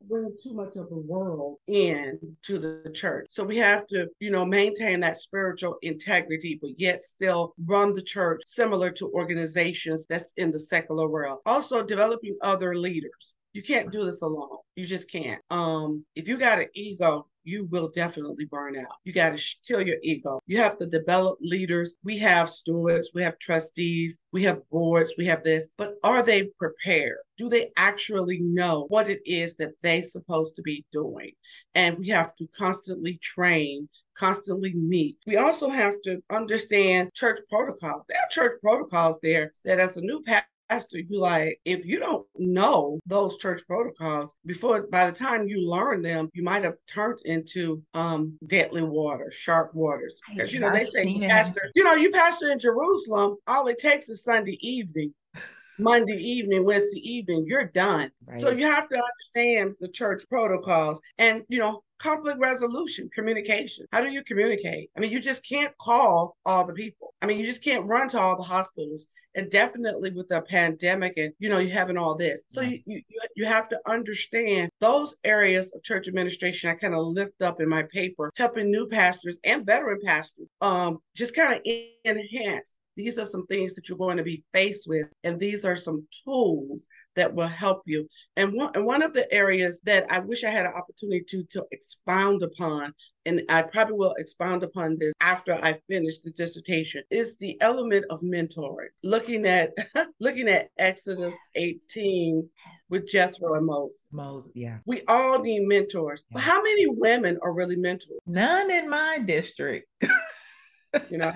bring 0.07 0.31
too 0.43 0.53
much 0.53 0.75
of 0.75 0.87
the 0.89 1.03
world 1.07 1.57
in 1.67 2.19
to 2.43 2.59
the 2.59 2.89
church. 2.91 3.25
So 3.29 3.43
we 3.43 3.57
have 3.57 3.87
to, 3.87 4.07
you 4.19 4.31
know, 4.31 4.45
maintain 4.45 4.99
that 4.99 5.17
spiritual 5.17 5.77
integrity, 5.81 6.59
but 6.61 6.71
yet 6.77 7.03
still 7.03 7.53
run 7.65 7.93
the 7.93 8.03
church 8.03 8.41
similar 8.45 8.91
to 8.91 9.11
organizations 9.11 10.05
that's 10.07 10.31
in 10.37 10.51
the 10.51 10.59
secular 10.59 11.07
world. 11.09 11.39
Also 11.45 11.83
developing 11.83 12.37
other 12.41 12.75
leaders. 12.75 13.35
You 13.53 13.63
can't 13.63 13.91
do 13.91 14.05
this 14.05 14.21
alone. 14.21 14.57
You 14.75 14.85
just 14.85 15.09
can't. 15.09 15.41
Um, 15.49 16.05
if 16.15 16.27
you 16.27 16.37
got 16.37 16.59
an 16.59 16.67
ego, 16.75 17.27
you 17.45 17.65
will 17.65 17.89
definitely 17.89 18.45
burn 18.45 18.77
out. 18.77 18.97
You 19.03 19.13
got 19.13 19.29
to 19.29 19.37
sh- 19.37 19.59
kill 19.65 19.81
your 19.81 19.97
ego. 20.03 20.41
You 20.47 20.57
have 20.57 20.77
to 20.79 20.85
develop 20.85 21.37
leaders. 21.41 21.93
We 22.03 22.17
have 22.19 22.49
stewards, 22.49 23.11
we 23.13 23.21
have 23.21 23.39
trustees, 23.39 24.17
we 24.31 24.43
have 24.43 24.67
boards, 24.69 25.13
we 25.17 25.25
have 25.27 25.43
this, 25.43 25.67
but 25.77 25.95
are 26.03 26.21
they 26.21 26.49
prepared? 26.59 27.17
Do 27.37 27.47
they 27.47 27.71
actually 27.77 28.41
know 28.41 28.85
what 28.89 29.09
it 29.09 29.21
is 29.25 29.55
that 29.55 29.79
they're 29.81 30.05
supposed 30.05 30.55
to 30.57 30.61
be 30.61 30.83
doing? 30.91 31.31
And 31.75 31.97
we 31.97 32.09
have 32.09 32.35
to 32.35 32.47
constantly 32.47 33.17
train 33.21 33.87
constantly 34.15 34.73
meet. 34.73 35.17
We 35.27 35.35
also 35.37 35.69
have 35.69 35.95
to 36.05 36.21
understand 36.29 37.13
church 37.13 37.39
protocols. 37.49 38.03
There 38.07 38.17
are 38.17 38.29
church 38.29 38.57
protocols 38.61 39.19
there 39.21 39.53
that 39.65 39.79
as 39.79 39.97
a 39.97 40.01
new 40.01 40.23
pastor, 40.69 40.99
you 40.99 41.19
like, 41.19 41.59
if 41.65 41.85
you 41.85 41.99
don't 41.99 42.25
know 42.35 42.99
those 43.05 43.37
church 43.37 43.61
protocols 43.67 44.33
before, 44.45 44.87
by 44.87 45.09
the 45.09 45.15
time 45.15 45.47
you 45.47 45.69
learn 45.69 46.01
them, 46.01 46.29
you 46.33 46.43
might 46.43 46.63
have 46.63 46.75
turned 46.87 47.19
into 47.25 47.81
um 47.93 48.37
deadly 48.47 48.83
water, 48.83 49.31
sharp 49.31 49.73
waters. 49.73 50.21
Because 50.33 50.53
you 50.53 50.59
know, 50.59 50.71
they 50.71 50.85
say 50.85 51.07
you 51.07 51.27
pastor, 51.27 51.61
you 51.75 51.83
know, 51.83 51.93
you 51.93 52.11
pastor 52.11 52.51
in 52.51 52.59
Jerusalem, 52.59 53.37
all 53.47 53.67
it 53.67 53.79
takes 53.79 54.09
is 54.09 54.23
Sunday 54.23 54.57
evening. 54.61 55.13
Monday 55.77 56.15
evening, 56.15 56.63
Wednesday 56.63 57.01
evening, 57.01 57.43
you're 57.47 57.65
done. 57.65 58.09
Right. 58.25 58.39
So 58.39 58.49
you 58.49 58.65
have 58.65 58.87
to 58.87 58.95
understand 58.95 59.75
the 59.81 59.89
church 59.89 60.23
protocols 60.29 61.01
and, 61.17 61.43
you 61.49 61.59
know, 61.59 61.83
conflict 61.99 62.39
resolution, 62.39 63.09
communication. 63.13 63.85
How 63.91 64.01
do 64.01 64.09
you 64.09 64.23
communicate? 64.23 64.89
I 64.95 64.99
mean, 64.99 65.11
you 65.11 65.19
just 65.19 65.47
can't 65.47 65.75
call 65.77 66.35
all 66.45 66.65
the 66.65 66.73
people. 66.73 67.13
I 67.21 67.25
mean, 67.25 67.39
you 67.39 67.45
just 67.45 67.63
can't 67.63 67.85
run 67.85 68.09
to 68.09 68.19
all 68.19 68.37
the 68.37 68.43
hospitals. 68.43 69.07
And 69.35 69.51
definitely 69.51 70.11
with 70.11 70.29
the 70.29 70.41
pandemic 70.41 71.17
and, 71.17 71.33
you 71.39 71.49
know, 71.49 71.57
you 71.57 71.69
having 71.69 71.97
all 71.97 72.15
this. 72.15 72.43
So 72.47 72.61
yeah. 72.61 72.77
you, 72.85 73.01
you, 73.07 73.19
you 73.35 73.45
have 73.45 73.67
to 73.69 73.79
understand 73.85 74.69
those 74.79 75.15
areas 75.25 75.73
of 75.75 75.83
church 75.83 76.07
administration 76.07 76.69
I 76.69 76.75
kind 76.75 76.95
of 76.95 77.05
lift 77.05 77.41
up 77.41 77.59
in 77.59 77.67
my 77.67 77.83
paper, 77.83 78.31
helping 78.37 78.71
new 78.71 78.87
pastors 78.87 79.39
and 79.43 79.65
veteran 79.65 79.99
pastors 80.03 80.47
um, 80.61 80.99
just 81.15 81.35
kind 81.35 81.53
of 81.53 81.61
enhance 82.05 82.75
these 82.95 83.17
are 83.17 83.25
some 83.25 83.45
things 83.47 83.73
that 83.73 83.89
you're 83.89 83.97
going 83.97 84.17
to 84.17 84.23
be 84.23 84.43
faced 84.53 84.87
with, 84.87 85.07
and 85.23 85.39
these 85.39 85.65
are 85.65 85.75
some 85.75 86.07
tools 86.23 86.87
that 87.15 87.33
will 87.33 87.47
help 87.47 87.81
you. 87.85 88.07
And 88.35 88.53
one, 88.53 88.71
and 88.75 88.85
one 88.85 89.01
of 89.01 89.13
the 89.13 89.31
areas 89.33 89.81
that 89.85 90.11
I 90.11 90.19
wish 90.19 90.43
I 90.43 90.49
had 90.49 90.65
an 90.65 90.73
opportunity 90.73 91.23
to, 91.29 91.43
to 91.51 91.65
expound 91.71 92.43
upon, 92.43 92.93
and 93.25 93.41
I 93.49 93.63
probably 93.63 93.95
will 93.95 94.13
expound 94.17 94.63
upon 94.63 94.97
this 94.97 95.13
after 95.21 95.53
I 95.53 95.79
finish 95.89 96.19
the 96.19 96.31
dissertation, 96.31 97.03
is 97.09 97.37
the 97.37 97.59
element 97.61 98.05
of 98.09 98.21
mentoring. 98.21 98.89
Looking 99.03 99.45
at 99.45 99.73
looking 100.19 100.47
at 100.47 100.69
Exodus 100.77 101.35
18 101.55 102.47
with 102.89 103.07
Jethro 103.07 103.55
and 103.55 103.65
Moses. 103.65 104.03
Moses, 104.11 104.51
yeah. 104.53 104.77
We 104.85 105.01
all 105.07 105.41
need 105.41 105.67
mentors. 105.67 106.23
Yeah. 106.29 106.33
But 106.35 106.43
how 106.43 106.61
many 106.61 106.87
women 106.87 107.37
are 107.41 107.53
really 107.53 107.77
mentors? 107.77 108.19
None 108.25 108.71
in 108.71 108.89
my 108.89 109.19
district. 109.25 109.87
you 111.09 111.17
know, 111.17 111.33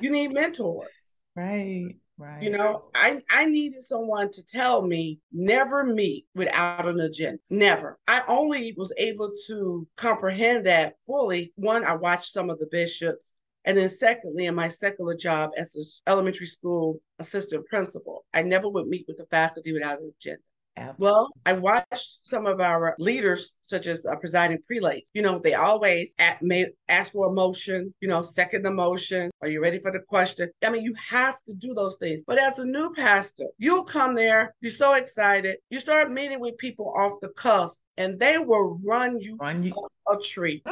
you 0.00 0.10
need 0.10 0.32
mentors. 0.32 0.88
Right. 1.36 1.96
Right. 2.18 2.42
You 2.42 2.50
know, 2.50 2.84
I, 2.94 3.20
I 3.30 3.46
needed 3.46 3.82
someone 3.82 4.30
to 4.32 4.44
tell 4.44 4.86
me 4.86 5.18
never 5.32 5.82
meet 5.82 6.26
without 6.34 6.86
an 6.86 7.00
agenda. 7.00 7.38
Never. 7.50 7.98
I 8.06 8.22
only 8.28 8.74
was 8.76 8.92
able 8.96 9.32
to 9.48 9.88
comprehend 9.96 10.66
that 10.66 10.94
fully. 11.06 11.52
One, 11.56 11.84
I 11.84 11.94
watched 11.94 12.32
some 12.32 12.50
of 12.50 12.58
the 12.58 12.68
bishops. 12.70 13.34
And 13.64 13.76
then 13.76 13.88
secondly, 13.88 14.46
in 14.46 14.54
my 14.54 14.68
secular 14.68 15.16
job 15.16 15.50
as 15.56 15.74
an 15.74 15.84
elementary 16.12 16.46
school 16.46 17.00
assistant 17.18 17.66
principal, 17.66 18.24
I 18.34 18.42
never 18.42 18.68
would 18.68 18.88
meet 18.88 19.06
with 19.08 19.16
the 19.16 19.26
faculty 19.26 19.72
without 19.72 20.00
an 20.00 20.12
agenda. 20.16 20.42
Absolutely. 20.76 21.04
Well, 21.04 21.30
I 21.44 21.52
watched 21.52 22.26
some 22.26 22.46
of 22.46 22.60
our 22.60 22.94
leaders, 22.98 23.52
such 23.60 23.86
as 23.86 24.06
uh, 24.06 24.16
presiding 24.16 24.58
prelates. 24.66 25.10
You 25.12 25.22
know, 25.22 25.38
they 25.38 25.54
always 25.54 26.14
at, 26.18 26.42
may, 26.42 26.66
ask 26.88 27.12
for 27.12 27.28
a 27.28 27.32
motion, 27.32 27.92
you 28.00 28.08
know, 28.08 28.22
second 28.22 28.62
the 28.62 28.70
motion. 28.70 29.30
Are 29.42 29.48
you 29.48 29.60
ready 29.60 29.80
for 29.80 29.92
the 29.92 30.00
question? 30.00 30.50
I 30.64 30.70
mean, 30.70 30.82
you 30.82 30.94
have 30.94 31.36
to 31.46 31.54
do 31.54 31.74
those 31.74 31.96
things. 31.96 32.22
But 32.26 32.38
as 32.38 32.58
a 32.58 32.64
new 32.64 32.92
pastor, 32.94 33.48
you'll 33.58 33.84
come 33.84 34.14
there, 34.14 34.54
you're 34.60 34.72
so 34.72 34.94
excited, 34.94 35.58
you 35.68 35.78
start 35.78 36.10
meeting 36.10 36.40
with 36.40 36.56
people 36.56 36.92
off 36.96 37.20
the 37.20 37.28
cuff, 37.30 37.76
and 37.98 38.18
they 38.18 38.38
will 38.38 38.80
run 38.82 39.20
you, 39.20 39.36
run 39.36 39.62
you. 39.62 39.74
a 40.08 40.16
tree. 40.18 40.62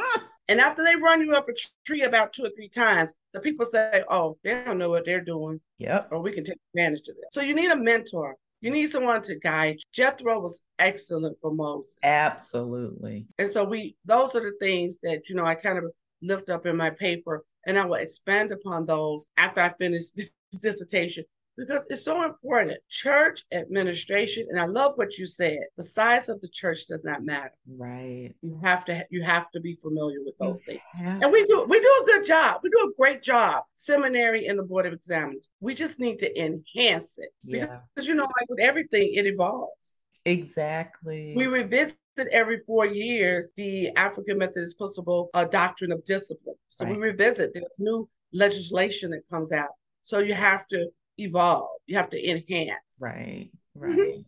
And 0.47 0.59
after 0.59 0.83
they 0.83 0.95
run 0.95 1.21
you 1.21 1.35
up 1.35 1.47
a 1.47 1.53
tree 1.85 2.01
about 2.03 2.33
two 2.33 2.43
or 2.43 2.49
three 2.49 2.67
times, 2.67 3.13
the 3.31 3.39
people 3.39 3.65
say, 3.65 4.03
"Oh, 4.09 4.37
they 4.43 4.63
don't 4.65 4.79
know 4.79 4.89
what 4.89 5.05
they're 5.05 5.23
doing." 5.23 5.61
Yep. 5.77 6.09
Or 6.11 6.21
we 6.21 6.33
can 6.33 6.43
take 6.43 6.57
advantage 6.73 7.07
of 7.07 7.15
that. 7.15 7.29
So 7.31 7.41
you 7.41 7.55
need 7.55 7.71
a 7.71 7.77
mentor. 7.77 8.35
You 8.61 8.69
need 8.71 8.91
someone 8.91 9.23
to 9.23 9.35
guide. 9.35 9.77
Jethro 9.91 10.39
was 10.39 10.61
excellent 10.77 11.37
for 11.41 11.53
Moses. 11.53 11.97
Absolutely. 12.03 13.25
And 13.39 13.49
so 13.49 13.63
we 13.63 13.95
those 14.05 14.35
are 14.35 14.41
the 14.41 14.53
things 14.59 14.99
that, 15.01 15.27
you 15.27 15.35
know, 15.35 15.45
I 15.45 15.55
kind 15.55 15.79
of 15.79 15.85
lift 16.21 16.49
up 16.49 16.67
in 16.67 16.77
my 16.77 16.91
paper 16.91 17.43
and 17.65 17.77
I 17.77 17.85
will 17.85 17.95
expand 17.95 18.51
upon 18.51 18.85
those 18.85 19.25
after 19.37 19.61
I 19.61 19.73
finish 19.79 20.11
this 20.15 20.31
dissertation 20.59 21.23
because 21.57 21.87
it's 21.89 22.03
so 22.03 22.23
important. 22.23 22.77
Church 22.89 23.43
administration, 23.51 24.47
and 24.49 24.59
I 24.59 24.65
love 24.65 24.93
what 24.95 25.17
you 25.17 25.25
said. 25.25 25.59
The 25.77 25.83
size 25.83 26.29
of 26.29 26.41
the 26.41 26.47
church 26.49 26.87
does 26.87 27.03
not 27.03 27.23
matter. 27.23 27.53
Right. 27.67 28.33
You 28.41 28.59
have 28.63 28.85
to 28.85 29.05
you 29.09 29.23
have 29.23 29.51
to 29.51 29.59
be 29.59 29.75
familiar 29.75 30.19
with 30.23 30.37
those 30.39 30.61
you 30.67 30.79
things. 30.97 31.21
And 31.23 31.31
we 31.31 31.45
do 31.45 31.65
we 31.67 31.79
do 31.79 32.01
a 32.03 32.05
good 32.05 32.25
job. 32.25 32.61
We 32.63 32.69
do 32.69 32.89
a 32.89 32.95
great 32.97 33.21
job. 33.21 33.63
Seminary 33.75 34.47
and 34.47 34.57
the 34.57 34.63
board 34.63 34.85
of 34.85 34.93
examiners. 34.93 35.51
We 35.59 35.75
just 35.75 35.99
need 35.99 36.19
to 36.19 36.39
enhance 36.39 37.17
it. 37.19 37.31
Yeah. 37.43 37.79
Because 37.93 38.07
you 38.07 38.15
know, 38.15 38.23
like 38.23 38.49
with 38.49 38.59
everything, 38.59 39.13
it 39.13 39.25
evolves. 39.25 40.01
Exactly. 40.25 41.33
We 41.35 41.47
revisit 41.47 41.97
every 42.31 42.59
four 42.67 42.85
years 42.85 43.51
the 43.55 43.89
African 43.95 44.37
Methodist 44.37 44.75
Episcopal 44.79 45.29
uh, 45.33 45.45
doctrine 45.45 45.91
of 45.91 46.03
discipline. 46.05 46.55
So 46.69 46.85
right. 46.85 46.95
we 46.95 47.01
revisit. 47.01 47.53
There's 47.53 47.77
new 47.79 48.07
legislation 48.33 49.11
that 49.11 49.27
comes 49.29 49.51
out. 49.51 49.71
So 50.03 50.19
you 50.19 50.33
have 50.33 50.67
to 50.69 50.89
evolve. 51.23 51.69
You 51.87 51.97
have 51.97 52.09
to 52.09 52.29
enhance. 52.29 52.99
Right. 53.01 53.49
Right. 53.75 53.97
Mm-hmm. 53.97 54.21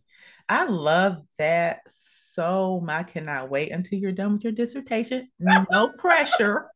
I 0.48 0.64
love 0.64 1.22
that 1.38 1.80
so 1.88 2.84
I 2.88 3.02
cannot 3.04 3.48
wait 3.50 3.70
until 3.70 3.98
you're 3.98 4.12
done 4.12 4.34
with 4.34 4.44
your 4.44 4.52
dissertation. 4.52 5.28
No 5.38 5.88
pressure. 5.98 6.70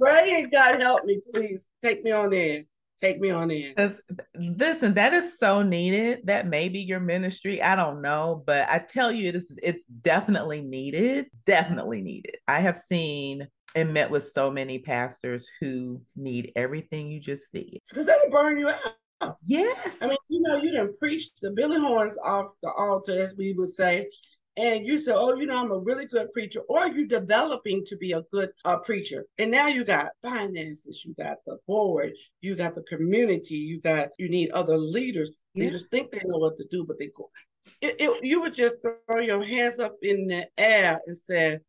Pray 0.00 0.42
and 0.42 0.50
God 0.50 0.80
help 0.80 1.04
me, 1.04 1.20
please. 1.32 1.66
Take 1.82 2.02
me 2.02 2.12
on 2.12 2.32
in. 2.32 2.66
Take 3.00 3.20
me 3.20 3.30
on 3.30 3.50
in. 3.50 3.74
Listen, 4.34 4.94
that 4.94 5.14
is 5.14 5.38
so 5.38 5.62
needed. 5.62 6.20
That 6.24 6.46
may 6.46 6.68
be 6.68 6.80
your 6.80 7.00
ministry. 7.00 7.62
I 7.62 7.74
don't 7.74 8.02
know, 8.02 8.42
but 8.46 8.68
I 8.68 8.78
tell 8.78 9.10
you, 9.10 9.28
it 9.28 9.34
is 9.34 9.52
it's 9.62 9.86
definitely 9.86 10.60
needed. 10.60 11.26
Definitely 11.46 12.02
needed. 12.02 12.36
I 12.46 12.60
have 12.60 12.76
seen 12.76 13.48
and 13.74 13.94
met 13.94 14.10
with 14.10 14.28
so 14.28 14.50
many 14.50 14.80
pastors 14.80 15.48
who 15.60 16.02
need 16.16 16.52
everything 16.56 17.10
you 17.10 17.20
just 17.20 17.50
said. 17.50 17.78
Because 17.88 18.06
that'll 18.06 18.30
burn 18.30 18.58
you 18.58 18.68
out. 18.68 19.36
Yes. 19.44 19.98
I 20.02 20.08
mean, 20.08 20.16
you 20.28 20.42
know, 20.42 20.56
you 20.56 20.70
didn't 20.70 20.98
preach 20.98 21.30
the 21.40 21.52
Billy 21.52 21.78
horns 21.78 22.18
off 22.24 22.52
the 22.62 22.72
altar, 22.72 23.20
as 23.20 23.34
we 23.36 23.52
would 23.52 23.68
say. 23.68 24.06
And 24.56 24.84
you 24.84 24.98
say, 24.98 25.12
oh, 25.14 25.34
you 25.36 25.46
know, 25.46 25.60
I'm 25.60 25.70
a 25.70 25.78
really 25.78 26.06
good 26.06 26.32
preacher, 26.32 26.60
or 26.68 26.88
you're 26.88 27.06
developing 27.06 27.84
to 27.86 27.96
be 27.96 28.12
a 28.12 28.22
good 28.32 28.50
uh, 28.64 28.78
preacher. 28.78 29.24
And 29.38 29.50
now 29.50 29.68
you 29.68 29.84
got 29.84 30.10
finances, 30.22 31.04
you 31.04 31.14
got 31.14 31.38
the 31.46 31.58
board, 31.66 32.12
you 32.40 32.56
got 32.56 32.74
the 32.74 32.82
community, 32.82 33.54
you 33.54 33.80
got, 33.80 34.08
you 34.18 34.28
need 34.28 34.50
other 34.50 34.76
leaders. 34.76 35.30
Yeah. 35.54 35.66
They 35.66 35.70
just 35.70 35.90
think 35.90 36.10
they 36.10 36.22
know 36.24 36.38
what 36.38 36.58
to 36.58 36.66
do, 36.70 36.84
but 36.84 36.98
they 36.98 37.10
go. 37.16 37.30
It, 37.80 37.96
it, 38.00 38.24
you 38.24 38.40
would 38.40 38.54
just 38.54 38.76
throw 38.82 39.20
your 39.20 39.44
hands 39.44 39.78
up 39.78 39.96
in 40.02 40.26
the 40.26 40.48
air 40.58 41.00
and 41.06 41.16
say, 41.16 41.60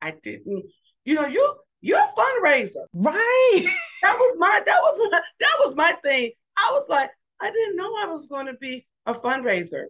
I 0.00 0.14
didn't. 0.22 0.64
You 1.04 1.14
know, 1.14 1.26
you 1.26 1.54
you're 1.80 1.98
a 1.98 2.20
fundraiser, 2.20 2.86
right? 2.94 3.66
That 4.02 4.16
was 4.16 4.36
my 4.38 4.62
that 4.66 4.80
was 4.80 5.10
my, 5.10 5.20
that 5.40 5.54
was 5.64 5.76
my 5.76 5.92
thing. 6.02 6.32
I 6.56 6.70
was 6.72 6.88
like, 6.88 7.10
I 7.40 7.50
didn't 7.50 7.76
know 7.76 7.94
I 8.02 8.06
was 8.06 8.26
going 8.26 8.46
to 8.46 8.54
be 8.54 8.86
a 9.06 9.14
fundraiser. 9.14 9.84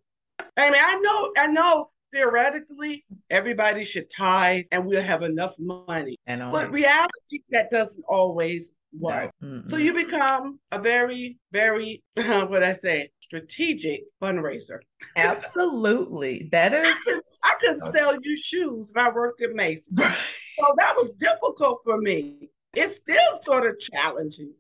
I 0.56 0.70
mean, 0.70 0.82
I 0.82 0.94
know, 0.96 1.32
I 1.36 1.46
know 1.48 1.90
theoretically 2.12 3.04
everybody 3.30 3.84
should 3.84 4.10
tithe 4.10 4.64
and 4.70 4.86
we'll 4.86 5.02
have 5.02 5.22
enough 5.22 5.54
money. 5.58 6.16
And 6.26 6.42
but 6.52 6.70
reality 6.70 7.40
that 7.50 7.70
doesn't 7.70 8.04
always 8.08 8.72
work. 8.98 9.30
No. 9.40 9.62
So 9.66 9.76
you 9.76 9.94
become 9.94 10.60
a 10.70 10.78
very, 10.78 11.38
very 11.52 12.02
uh, 12.16 12.46
what 12.48 12.62
I 12.62 12.74
say, 12.74 13.10
strategic 13.20 14.02
fundraiser. 14.20 14.80
Absolutely. 15.16 16.48
That 16.52 16.74
is 16.74 16.84
I 16.84 16.98
could, 17.04 17.22
I 17.44 17.54
could 17.60 17.78
sell 17.92 18.14
you 18.20 18.36
shoes 18.36 18.90
if 18.90 18.96
I 18.96 19.10
worked 19.10 19.40
at 19.42 19.52
Macy's. 19.52 19.88
so 19.96 20.74
that 20.78 20.94
was 20.96 21.12
difficult 21.12 21.80
for 21.84 21.98
me. 21.98 22.50
It's 22.74 22.96
still 22.96 23.40
sort 23.42 23.66
of 23.66 23.78
challenging. 23.78 24.52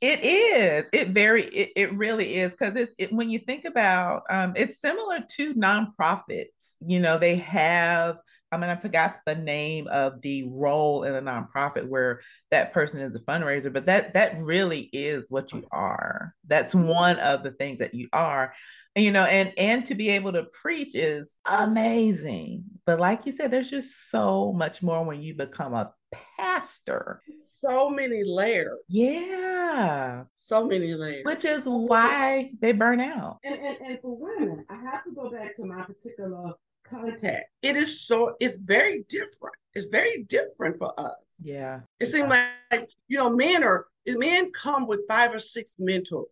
It 0.00 0.20
is. 0.24 0.88
It 0.92 1.08
very. 1.08 1.44
It, 1.44 1.72
it 1.76 1.94
really 1.94 2.36
is 2.36 2.52
because 2.52 2.74
it's 2.74 2.94
it, 2.96 3.12
when 3.12 3.28
you 3.28 3.38
think 3.38 3.66
about. 3.66 4.22
Um, 4.30 4.54
it's 4.56 4.80
similar 4.80 5.20
to 5.36 5.54
nonprofits. 5.54 6.74
You 6.80 7.00
know, 7.00 7.18
they 7.18 7.36
have. 7.36 8.16
I 8.52 8.56
mean, 8.56 8.70
I 8.70 8.76
forgot 8.76 9.18
the 9.26 9.36
name 9.36 9.86
of 9.88 10.20
the 10.22 10.48
role 10.48 11.04
in 11.04 11.14
a 11.14 11.22
nonprofit 11.22 11.86
where 11.86 12.20
that 12.50 12.72
person 12.72 13.00
is 13.00 13.14
a 13.14 13.20
fundraiser, 13.20 13.72
but 13.72 13.86
that 13.86 14.14
that 14.14 14.40
really 14.40 14.88
is 14.92 15.26
what 15.30 15.52
you 15.52 15.66
are. 15.70 16.34
That's 16.46 16.74
one 16.74 17.18
of 17.18 17.42
the 17.42 17.52
things 17.52 17.78
that 17.80 17.94
you 17.94 18.08
are 18.12 18.54
you 18.96 19.12
know 19.12 19.24
and 19.24 19.52
and 19.56 19.86
to 19.86 19.94
be 19.94 20.08
able 20.08 20.32
to 20.32 20.42
preach 20.44 20.96
is 20.96 21.36
amazing 21.46 22.64
but 22.86 22.98
like 22.98 23.24
you 23.24 23.30
said 23.30 23.50
there's 23.50 23.70
just 23.70 24.10
so 24.10 24.52
much 24.52 24.82
more 24.82 25.04
when 25.04 25.22
you 25.22 25.32
become 25.32 25.74
a 25.74 25.92
pastor 26.36 27.22
so 27.40 27.88
many 27.88 28.22
layers 28.24 28.78
yeah 28.88 30.24
so 30.36 30.66
many 30.66 30.94
layers 30.94 31.24
which 31.24 31.44
is 31.44 31.62
why 31.66 32.50
they 32.60 32.72
burn 32.72 33.00
out 33.00 33.38
and 33.44 33.54
and, 33.54 33.76
and 33.78 33.98
for 34.00 34.16
women 34.16 34.64
i 34.68 34.76
have 34.76 35.04
to 35.04 35.12
go 35.12 35.30
back 35.30 35.54
to 35.54 35.64
my 35.64 35.82
particular 35.82 36.52
contact 36.84 37.44
it 37.62 37.76
is 37.76 38.00
so 38.00 38.34
it's 38.40 38.56
very 38.56 39.04
different 39.08 39.54
it's 39.74 39.86
very 39.86 40.24
different 40.24 40.76
for 40.76 40.92
us 40.98 41.14
yeah 41.40 41.80
it 42.00 42.06
seems 42.06 42.28
like 42.28 42.90
you 43.06 43.16
know 43.16 43.30
men 43.30 43.62
are 43.62 43.86
men 44.06 44.50
come 44.50 44.86
with 44.88 45.00
five 45.06 45.32
or 45.32 45.38
six 45.38 45.76
mentors 45.78 46.26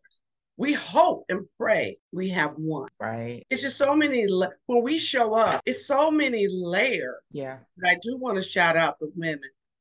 we 0.59 0.73
hope 0.73 1.25
and 1.29 1.47
pray 1.57 1.97
we 2.13 2.29
have 2.31 2.53
one. 2.57 2.89
Right. 3.01 3.47
It's 3.49 3.63
just 3.63 3.79
so 3.79 3.95
many, 3.95 4.27
when 4.67 4.83
we 4.83 4.99
show 4.99 5.35
up, 5.35 5.63
it's 5.65 5.87
so 5.87 6.11
many 6.11 6.49
layers. 6.51 7.21
Yeah. 7.31 7.59
But 7.79 7.91
I 7.91 7.97
do 8.03 8.17
want 8.19 8.37
to 8.37 8.43
shout 8.43 8.77
out 8.77 8.99
the 8.99 9.11
women. 9.15 9.41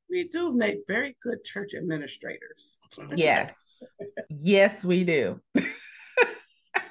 We 0.09 0.27
do 0.27 0.53
make 0.53 0.79
very 0.87 1.15
good 1.21 1.43
church 1.43 1.73
administrators. 1.73 2.77
Yes. 3.15 3.83
yes, 4.29 4.85
we 4.85 5.03
do. 5.03 5.41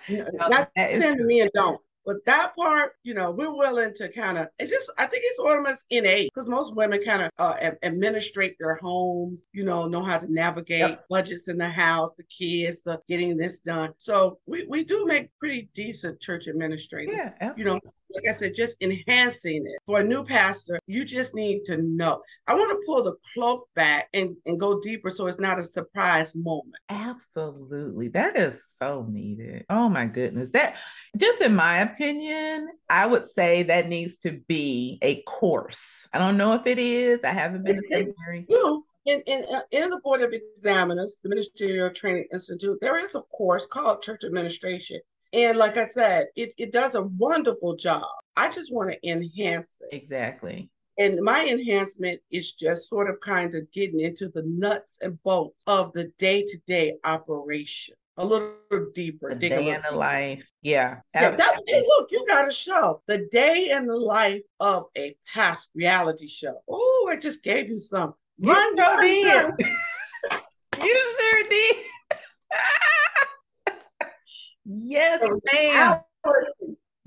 Not 0.09 0.71
saying 0.77 1.17
the 1.17 1.25
men 1.25 1.51
don't, 1.55 1.81
but 2.05 2.25
that 2.27 2.55
part, 2.55 2.93
you 3.03 3.15
know, 3.15 3.33
we're 3.33 3.57
willing 3.57 3.93
to 3.95 4.13
kind 4.13 4.39
of, 4.39 4.47
it's 4.61 4.71
just, 4.71 4.93
I 4.99 5.07
think 5.07 5.25
it's 5.27 5.41
almost 5.41 5.83
innate 5.91 6.31
because 6.33 6.49
most 6.49 6.77
women 6.77 7.03
kind 7.03 7.23
of 7.23 7.31
uh, 7.39 7.57
administrate 7.83 8.55
their 8.61 8.77
homes, 8.77 9.49
you 9.53 9.65
know, 9.65 9.89
know 9.89 10.05
how 10.05 10.19
to 10.19 10.33
navigate 10.33 10.91
yep. 10.91 11.05
budgets 11.11 11.49
in 11.49 11.59
the 11.59 11.69
house, 11.69 12.11
the 12.17 12.25
kids, 12.25 12.83
the 12.83 13.01
getting 13.09 13.37
this 13.37 13.61
done. 13.61 13.93
So 13.97 14.39
we, 14.47 14.67
we 14.69 14.85
do 14.85 15.05
make 15.07 15.31
pretty 15.41 15.69
decent 15.75 16.21
church 16.21 16.47
administrators. 16.47 17.17
Yeah, 17.19 17.33
absolutely. 17.41 17.65
You 17.65 17.65
know, 17.65 17.81
like 18.15 18.25
I 18.29 18.33
said, 18.33 18.55
just 18.55 18.77
enhancing 18.81 19.65
it. 19.67 19.79
For 19.87 20.01
a 20.01 20.05
new 20.05 20.25
pastor, 20.25 20.79
you 20.87 21.05
just 21.05 21.35
need 21.35 21.65
to 21.67 21.79
know. 21.79 22.23
I 22.47 22.55
want 22.55 22.71
to 22.71 22.87
pull 22.87 23.03
the 23.03 23.15
cloak 23.35 23.69
back 23.75 24.09
and, 24.15 24.37
and 24.47 24.59
go 24.59 24.81
deeper 24.81 25.11
so 25.11 25.27
it's 25.27 25.39
not 25.39 25.59
a 25.59 25.63
surprise 25.63 26.35
moment. 26.35 26.77
Absolutely. 26.89 28.09
That 28.09 28.37
is 28.37 28.67
so 28.67 29.07
needed. 29.09 29.65
Oh 29.69 29.89
my 29.89 30.07
goodness. 30.07 30.51
That 30.53 30.77
just 31.17 31.41
in 31.41 31.55
my 31.55 31.79
opinion, 31.79 32.69
I 32.89 33.07
would 33.07 33.29
say 33.31 33.65
that 33.65 33.89
needs 33.89 34.17
to 34.19 34.41
be 34.49 34.99
a 35.03 35.23
course. 35.23 36.09
I 36.13 36.19
don't 36.19 36.37
know 36.37 36.55
if 36.55 36.67
it 36.67 36.79
is. 36.79 37.25
I 37.25 37.31
haven't 37.31 37.65
been 37.65 37.77
to 37.77 37.83
seminary. 37.91 38.47
You 38.49 38.85
in, 39.07 39.23
in, 39.27 39.45
uh, 39.55 39.61
in 39.71 39.89
the 39.91 40.01
Board 40.03 40.21
of 40.21 40.33
Examiners, 40.33 41.21
the 41.23 41.29
Ministerial 41.29 41.91
Training 41.91 42.27
Institute, 42.33 42.79
there 42.81 42.99
is 42.99 43.15
a 43.15 43.23
course 43.23 43.65
called 43.65 44.03
Church 44.03 44.25
Administration. 44.25 45.01
And 45.33 45.59
like 45.59 45.77
I 45.77 45.87
said, 45.87 46.27
it, 46.37 46.53
it 46.59 46.73
does 46.73 46.95
a 46.95 47.03
wonderful 47.03 47.77
job. 47.77 48.07
I 48.37 48.49
just 48.49 48.73
want 48.73 48.91
to 48.91 49.09
enhance 49.09 49.69
it. 49.81 49.97
Exactly. 49.97 50.71
And 50.99 51.21
my 51.23 51.47
enhancement 51.47 52.21
is 52.31 52.53
just 52.53 52.89
sort 52.89 53.11
of 53.11 53.21
kind 53.21 53.55
of 53.55 53.71
getting 53.73 54.01
into 54.01 54.31
the 54.31 54.43
nuts 54.47 54.99
and 55.03 55.23
bolts 55.23 55.63
of 55.67 55.93
the 55.93 56.11
day 56.19 56.43
to 56.43 56.59
day 56.67 56.95
operation 57.05 57.95
a 58.17 58.25
little 58.25 58.55
deeper. 58.95 59.35
The 59.35 59.49
day 59.49 59.75
in 59.75 59.83
the 59.89 59.95
life. 59.95 60.49
Yeah. 60.63 61.01
yeah 61.15 61.33
that, 61.33 61.61
hey, 61.67 61.85
look, 61.87 62.09
you 62.11 62.25
got 62.29 62.49
a 62.49 62.53
show. 62.53 63.03
The 63.07 63.29
day 63.31 63.71
in 63.71 63.87
the 63.87 63.97
life 63.97 64.43
of 64.59 64.87
a 64.97 65.15
past 65.33 65.71
reality 65.75 66.29
show. 66.29 66.55
Oh, 66.69 67.09
I 67.11 67.17
just 67.17 67.43
gave 67.43 67.69
you 67.69 67.79
some. 67.79 68.15
You 68.39 68.53
run, 68.53 68.77
sure 68.77 68.87
run, 68.87 69.03
did. 69.03 69.67
You 70.79 71.17
sure 71.19 71.49
did. 71.49 71.77
Yes, 74.67 75.23
ma'am. 75.53 76.01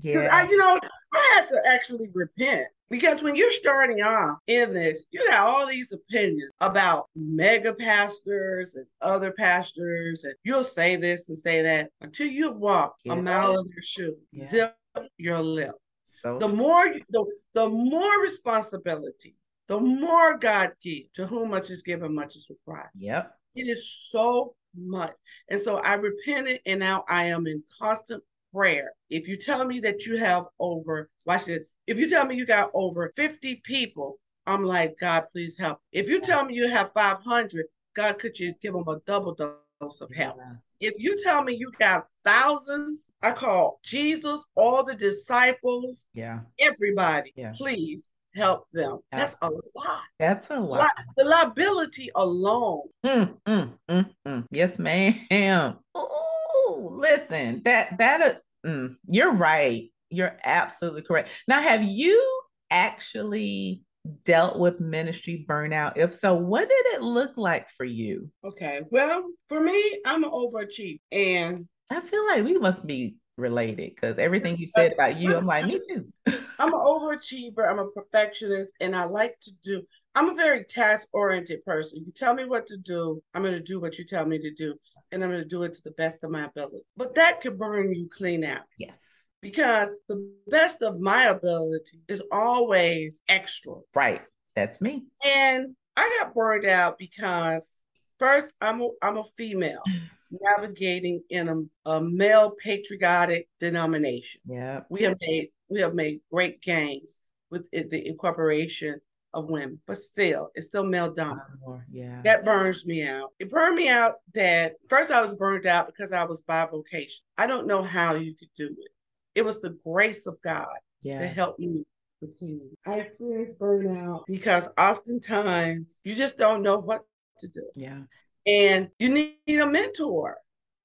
Yeah. 0.00 0.28
I, 0.32 0.48
you 0.48 0.56
know, 0.56 0.78
I 1.12 1.32
had 1.34 1.48
to 1.48 1.60
actually 1.68 2.08
repent 2.14 2.66
because 2.88 3.22
when 3.22 3.36
you're 3.36 3.52
starting 3.52 4.02
off 4.02 4.38
in 4.46 4.72
this, 4.72 5.04
you 5.10 5.26
got 5.28 5.46
all 5.46 5.66
these 5.66 5.92
opinions 5.92 6.50
about 6.60 7.06
mega 7.14 7.74
pastors 7.74 8.76
and 8.76 8.86
other 9.02 9.30
pastors, 9.32 10.24
and 10.24 10.34
you'll 10.42 10.64
say 10.64 10.96
this 10.96 11.28
and 11.28 11.36
say 11.36 11.60
that 11.62 11.90
until 12.00 12.28
you've 12.28 12.56
walked 12.56 13.02
yeah. 13.04 13.12
a 13.12 13.16
mile 13.16 13.58
in 13.58 13.68
their 13.68 13.82
shoes. 13.82 14.16
Yeah. 14.32 14.46
Zip 14.46 14.76
your 15.18 15.40
lip. 15.40 15.72
So 16.04 16.38
the 16.38 16.48
more 16.48 16.92
the, 17.10 17.24
the 17.54 17.68
more 17.68 18.22
responsibility, 18.22 19.36
the 19.68 19.78
more 19.78 20.38
God 20.38 20.72
gives. 20.82 21.10
To 21.14 21.26
whom 21.26 21.50
much 21.50 21.70
is 21.70 21.82
given, 21.82 22.14
much 22.14 22.36
is 22.36 22.48
required. 22.48 22.90
Yep. 22.96 23.34
It 23.54 23.62
is 23.64 24.08
so 24.10 24.54
much. 24.76 25.14
And 25.48 25.60
so 25.60 25.76
I 25.76 25.94
repented 25.94 26.60
and 26.66 26.80
now 26.80 27.04
I 27.08 27.26
am 27.26 27.46
in 27.46 27.62
constant 27.80 28.22
prayer. 28.52 28.92
If 29.08 29.28
you 29.28 29.36
tell 29.36 29.64
me 29.64 29.80
that 29.80 30.06
you 30.06 30.16
have 30.18 30.46
over, 30.58 31.08
watch 31.24 31.46
this, 31.46 31.74
if 31.86 31.98
you 31.98 32.08
tell 32.08 32.24
me 32.24 32.36
you 32.36 32.46
got 32.46 32.70
over 32.74 33.12
50 33.16 33.62
people, 33.64 34.18
I'm 34.46 34.64
like, 34.64 34.98
God, 34.98 35.24
please 35.32 35.56
help. 35.58 35.78
If 35.92 36.08
you 36.08 36.20
tell 36.20 36.44
me 36.44 36.54
you 36.54 36.68
have 36.68 36.92
500, 36.92 37.66
God, 37.94 38.18
could 38.18 38.38
you 38.38 38.54
give 38.62 38.72
them 38.72 38.88
a 38.88 39.00
double 39.06 39.34
dose 39.34 40.00
of 40.00 40.12
help? 40.14 40.38
If 40.80 40.94
you 40.98 41.22
tell 41.22 41.42
me 41.42 41.54
you 41.54 41.70
got 41.78 42.06
thousands, 42.24 43.10
I 43.22 43.32
call 43.32 43.80
Jesus, 43.84 44.44
all 44.54 44.82
the 44.82 44.94
disciples, 44.94 46.06
yeah, 46.14 46.40
everybody, 46.58 47.32
yeah. 47.36 47.52
please 47.54 48.08
help 48.34 48.66
them. 48.72 48.98
That's 49.12 49.36
a 49.42 49.48
lot. 49.48 50.02
That's 50.18 50.50
a 50.50 50.60
lot. 50.60 50.90
the 51.16 51.24
liability 51.24 52.10
alone. 52.14 52.82
Mm, 53.04 53.36
mm, 53.46 53.72
mm, 53.88 54.10
mm. 54.26 54.46
Yes, 54.50 54.78
ma'am. 54.78 55.78
Ooh, 55.96 56.88
listen, 56.92 57.62
that 57.64 57.98
that 57.98 58.22
uh, 58.22 58.68
mm, 58.68 58.94
you're 59.06 59.32
right. 59.34 59.90
You're 60.10 60.36
absolutely 60.44 61.02
correct. 61.02 61.30
Now, 61.46 61.62
have 61.62 61.84
you 61.84 62.42
actually 62.70 63.82
dealt 64.24 64.58
with 64.58 64.80
ministry 64.80 65.44
burnout? 65.48 65.92
If 65.96 66.14
so, 66.14 66.34
what 66.34 66.68
did 66.68 66.86
it 66.94 67.02
look 67.02 67.36
like 67.36 67.68
for 67.70 67.84
you? 67.84 68.30
Okay. 68.44 68.80
Well, 68.90 69.28
for 69.48 69.60
me, 69.60 70.00
I'm 70.04 70.24
an 70.24 70.30
overachiever. 70.30 71.00
And 71.12 71.68
I 71.90 72.00
feel 72.00 72.26
like 72.26 72.44
we 72.44 72.58
must 72.58 72.86
be 72.86 73.16
related 73.40 73.94
because 73.94 74.18
everything 74.18 74.56
you 74.56 74.68
said 74.68 74.92
about 74.92 75.18
you, 75.18 75.36
I'm 75.36 75.46
like, 75.46 75.66
me 75.66 75.80
too. 75.88 76.06
I'm 76.58 76.72
an 76.72 76.80
overachiever. 76.80 77.68
I'm 77.68 77.78
a 77.78 77.90
perfectionist, 77.90 78.74
and 78.80 78.94
I 78.94 79.04
like 79.04 79.38
to 79.40 79.52
do. 79.62 79.82
I'm 80.14 80.28
a 80.28 80.34
very 80.34 80.64
task 80.64 81.08
oriented 81.12 81.64
person. 81.64 82.04
You 82.04 82.12
tell 82.12 82.34
me 82.34 82.44
what 82.44 82.66
to 82.68 82.76
do, 82.76 83.22
I'm 83.34 83.42
going 83.42 83.54
to 83.54 83.60
do 83.60 83.80
what 83.80 83.98
you 83.98 84.04
tell 84.04 84.26
me 84.26 84.38
to 84.38 84.50
do, 84.52 84.74
and 85.12 85.24
I'm 85.24 85.30
going 85.30 85.42
to 85.42 85.48
do 85.48 85.62
it 85.62 85.72
to 85.74 85.82
the 85.82 85.92
best 85.92 86.22
of 86.24 86.30
my 86.30 86.46
ability. 86.46 86.84
But 86.96 87.14
that 87.14 87.40
could 87.40 87.58
burn 87.58 87.94
you 87.94 88.08
clean 88.08 88.44
out. 88.44 88.62
Yes. 88.78 88.98
Because 89.40 90.00
the 90.08 90.30
best 90.48 90.82
of 90.82 91.00
my 91.00 91.24
ability 91.26 92.02
is 92.08 92.22
always 92.30 93.20
extra. 93.28 93.74
Right. 93.94 94.20
That's 94.54 94.82
me. 94.82 95.04
And 95.24 95.74
I 95.96 96.18
got 96.20 96.34
burned 96.34 96.66
out 96.66 96.98
because 96.98 97.82
first 98.18 98.52
I'm 98.60 98.82
a, 98.82 98.88
I'm 99.00 99.16
a 99.16 99.24
female 99.36 99.82
navigating 100.30 101.22
in 101.30 101.48
a, 101.48 101.90
a 101.90 102.02
male 102.02 102.52
patriotic 102.62 103.48
denomination. 103.58 104.40
Yeah. 104.46 104.80
We 104.88 105.02
have 105.02 105.16
made 105.20 105.50
we 105.68 105.80
have 105.80 105.94
made 105.94 106.20
great 106.30 106.60
gains 106.62 107.20
with 107.50 107.68
it, 107.72 107.90
the 107.90 108.06
incorporation 108.06 109.00
of 109.32 109.48
women, 109.48 109.80
but 109.86 109.96
still, 109.96 110.50
it's 110.54 110.66
still 110.66 110.84
male 110.84 111.12
dominant. 111.12 111.46
Yeah. 111.90 112.20
That 112.24 112.44
burns 112.44 112.84
me 112.84 113.06
out. 113.06 113.30
It 113.38 113.50
burned 113.50 113.76
me 113.76 113.88
out 113.88 114.14
that 114.34 114.74
first 114.88 115.10
I 115.10 115.20
was 115.20 115.34
burned 115.34 115.66
out 115.66 115.86
because 115.86 116.12
I 116.12 116.24
was 116.24 116.42
by 116.42 116.66
vocation. 116.66 117.22
I 117.38 117.46
don't 117.46 117.66
know 117.66 117.82
how 117.82 118.14
you 118.14 118.34
could 118.34 118.50
do 118.56 118.66
it. 118.66 118.90
It 119.34 119.44
was 119.44 119.60
the 119.60 119.76
grace 119.84 120.26
of 120.26 120.36
God 120.42 120.66
yeah. 121.02 121.20
that 121.20 121.34
helped 121.34 121.60
me 121.60 121.84
continue. 122.18 122.70
I 122.86 123.00
experienced 123.00 123.58
burnout 123.58 124.24
because 124.26 124.68
oftentimes 124.76 126.00
you 126.04 126.14
just 126.14 126.36
don't 126.36 126.62
know 126.62 126.78
what 126.78 127.02
to 127.38 127.48
do. 127.48 127.62
Yeah. 127.74 128.00
And 128.46 128.88
you 128.98 129.08
need 129.08 129.60
a 129.60 129.66
mentor. 129.66 130.36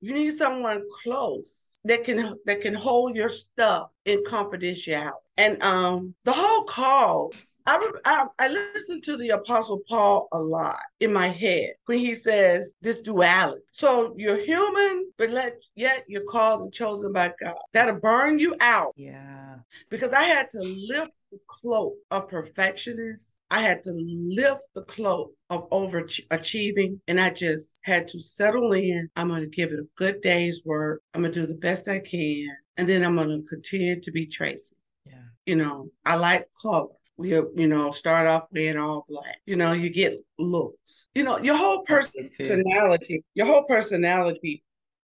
You 0.02 0.14
need 0.14 0.34
someone 0.34 0.84
close 1.04 1.80
that 1.86 2.04
can 2.04 2.38
that 2.46 2.62
can 2.62 2.74
hold 2.74 3.16
your 3.16 3.30
stuff 3.30 3.92
in 4.06 4.24
confidentiality. 4.24 5.14
And 5.38 5.62
um, 5.64 6.14
the 6.26 6.32
whole 6.34 6.64
call, 6.64 7.32
I, 7.66 7.92
I 8.06 8.26
I 8.40 8.48
listen 8.50 9.02
to 9.02 9.18
the 9.18 9.30
Apostle 9.30 9.82
Paul 9.88 10.28
a 10.32 10.40
lot 10.40 10.80
in 11.00 11.12
my 11.12 11.28
head 11.28 11.74
when 11.86 11.98
he 11.98 12.14
says 12.14 12.76
this 12.82 13.00
duality. 13.00 13.62
So 13.72 14.14
you're 14.18 14.38
human, 14.38 15.12
but 15.18 15.32
let 15.32 15.58
yet 15.76 16.04
you're 16.08 16.26
called 16.26 16.62
and 16.62 16.74
chosen 16.74 17.12
by 17.12 17.34
God. 17.42 17.56
That'll 17.74 18.00
burn 18.00 18.38
you 18.38 18.56
out. 18.60 18.94
Yeah. 18.96 19.56
Because 19.90 20.14
I 20.14 20.24
had 20.24 20.50
to 20.52 20.60
lift 20.60 21.12
the 21.36 21.40
cloak 21.48 21.96
of 22.12 22.30
perfectionist. 22.30 23.42
I 23.52 23.62
had 23.62 23.84
to 23.84 23.92
lift 23.92 24.64
the 24.74 24.84
cloak 24.84 25.34
of 25.50 25.70
overachieving, 25.70 27.00
and 27.08 27.20
I 27.20 27.30
just 27.30 27.80
had 27.84 28.08
to 28.10 28.20
settle 28.20 28.74
in. 28.74 29.10
I'm 29.16 29.28
going 29.28 29.42
to 29.42 29.50
give 29.50 29.72
it 29.72 29.80
a 29.80 29.88
good 29.96 30.22
day's 30.22 30.62
work. 30.66 31.02
I'm 31.14 31.22
going 31.22 31.34
to 31.34 31.42
do 31.42 31.48
the 31.48 31.60
best 31.60 31.88
I 31.88 32.00
can, 32.00 32.48
and 32.78 32.88
then 32.88 33.04
I'm 33.04 33.16
going 33.16 33.30
to 33.30 33.48
continue 33.48 34.00
to 34.02 34.12
be 34.12 34.26
Tracey. 34.26 34.78
Yeah. 35.06 35.24
You 35.46 35.58
know, 35.58 35.90
I 36.06 36.16
like 36.16 36.48
color 36.62 36.88
we 37.18 37.30
you 37.30 37.68
know 37.68 37.92
start 37.92 38.28
off 38.28 38.44
being 38.52 38.78
all 38.78 39.06
black 39.08 39.38
you 39.46 39.56
know 39.56 39.72
you 39.72 39.90
get 39.90 40.14
looks 40.38 41.08
you 41.16 41.24
know 41.24 41.40
your 41.40 41.56
whole 41.56 41.82
personality 41.84 43.24
your 43.36 43.48
whole 43.48 43.64
personality 43.64 44.62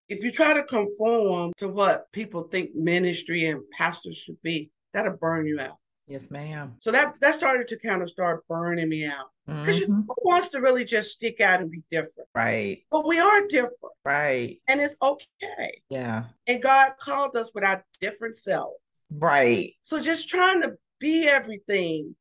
if 0.10 0.22
you 0.22 0.30
try 0.30 0.54
to 0.54 0.64
conform 0.64 1.54
to 1.56 1.70
what 1.70 2.12
people 2.12 2.44
think 2.44 2.76
ministry 2.76 3.46
and 3.46 3.62
pastors 3.72 4.18
should 4.18 4.42
be 4.42 4.70
that'll 4.94 5.16
burn 5.16 5.46
you 5.46 5.58
out 5.58 5.78
yes 6.08 6.32
ma'am. 6.32 6.76
So 6.80 6.92
that 6.92 7.20
that 7.22 7.36
started 7.36 7.68
to 7.70 7.80
kind 7.80 8.02
of 8.02 8.10
start 8.10 8.48
burning 8.48 8.90
me 8.90 9.06
out. 9.06 9.30
Because 9.46 9.82
mm-hmm. 9.82 10.02
who 10.08 10.16
wants 10.24 10.50
to 10.50 10.60
really 10.60 10.86
just 10.86 11.12
stick 11.12 11.42
out 11.42 11.62
and 11.62 11.70
be 11.70 11.84
different? 11.90 12.30
Right. 12.34 12.84
But 12.92 13.08
we 13.08 13.20
are 13.20 13.48
different. 13.48 13.76
Right. 14.06 14.62
And 14.68 14.80
it's 14.80 14.96
okay. 15.02 15.82
Yeah. 15.90 16.26
And 16.48 16.62
god 16.62 16.94
called 17.00 17.36
us 17.36 17.52
with 17.54 17.64
our 17.64 17.84
different 18.00 18.36
selves. 18.36 19.08
Right. 19.12 19.74
So 19.84 20.00
just 20.00 20.30
trying 20.30 20.62
to 20.62 20.78
be 21.00 21.28
everything 21.28 22.16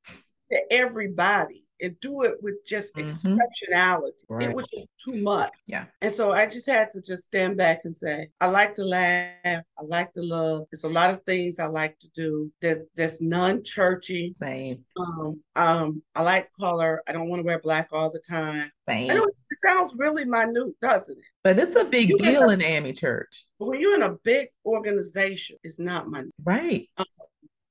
to 0.51 0.59
everybody 0.71 1.65
and 1.83 1.99
do 2.01 2.23
it 2.23 2.35
with 2.43 2.65
just 2.67 2.95
mm-hmm. 2.95 3.09
exceptionality. 3.09 4.25
Right. 4.29 4.49
It 4.49 4.55
was 4.55 4.67
just 4.73 4.87
too 5.05 5.23
much. 5.23 5.53
Yeah. 5.67 5.87
And 6.01 6.13
so 6.13 6.33
I 6.33 6.47
just 6.47 6.69
had 6.69 6.91
to 6.93 7.03
just 7.03 7.25
stand 7.25 7.57
back 7.57 7.81
and 7.85 7.97
say, 7.97 8.29
I 8.41 8.49
like 8.49 8.75
to 8.77 8.85
laugh. 8.85 9.35
I 9.45 9.83
like 9.83 10.13
to 10.15 10.23
love. 10.23 10.67
There's 10.71 10.85
a 10.85 10.89
lot 10.89 11.11
of 11.11 11.23
things 11.25 11.59
I 11.59 11.67
like 11.67 11.99
to 12.01 12.09
do 12.15 12.51
that 12.63 12.87
that's 12.97 13.21
non-churchy. 13.21 14.35
Same. 14.41 14.85
Um, 14.99 15.41
um, 15.57 16.03
I 16.15 16.23
like 16.23 16.51
color. 16.59 17.03
I 17.09 17.13
don't 17.13 17.29
want 17.29 17.41
to 17.41 17.45
wear 17.45 17.59
black 17.59 17.89
all 17.93 18.11
the 18.11 18.21
time. 18.21 18.71
Same. 18.87 19.11
I 19.11 19.15
know 19.15 19.25
it 19.25 19.35
sounds 19.65 19.95
really 19.97 20.25
minute, 20.25 20.75
doesn't 20.81 21.19
it? 21.19 21.25
But 21.43 21.59
it's 21.59 21.77
a 21.77 21.85
big 21.85 22.11
you 22.11 22.19
deal 22.19 22.51
in 22.51 22.63
AME 22.63 22.95
Church. 22.95 23.47
When 23.59 23.81
you're 23.81 23.95
in 23.95 24.03
a 24.03 24.17
big 24.25 24.49
organization, 24.65 25.57
it's 25.63 25.79
not 25.79 26.09
minute. 26.09 26.33
Right. 26.45 26.89
Um, 26.97 27.07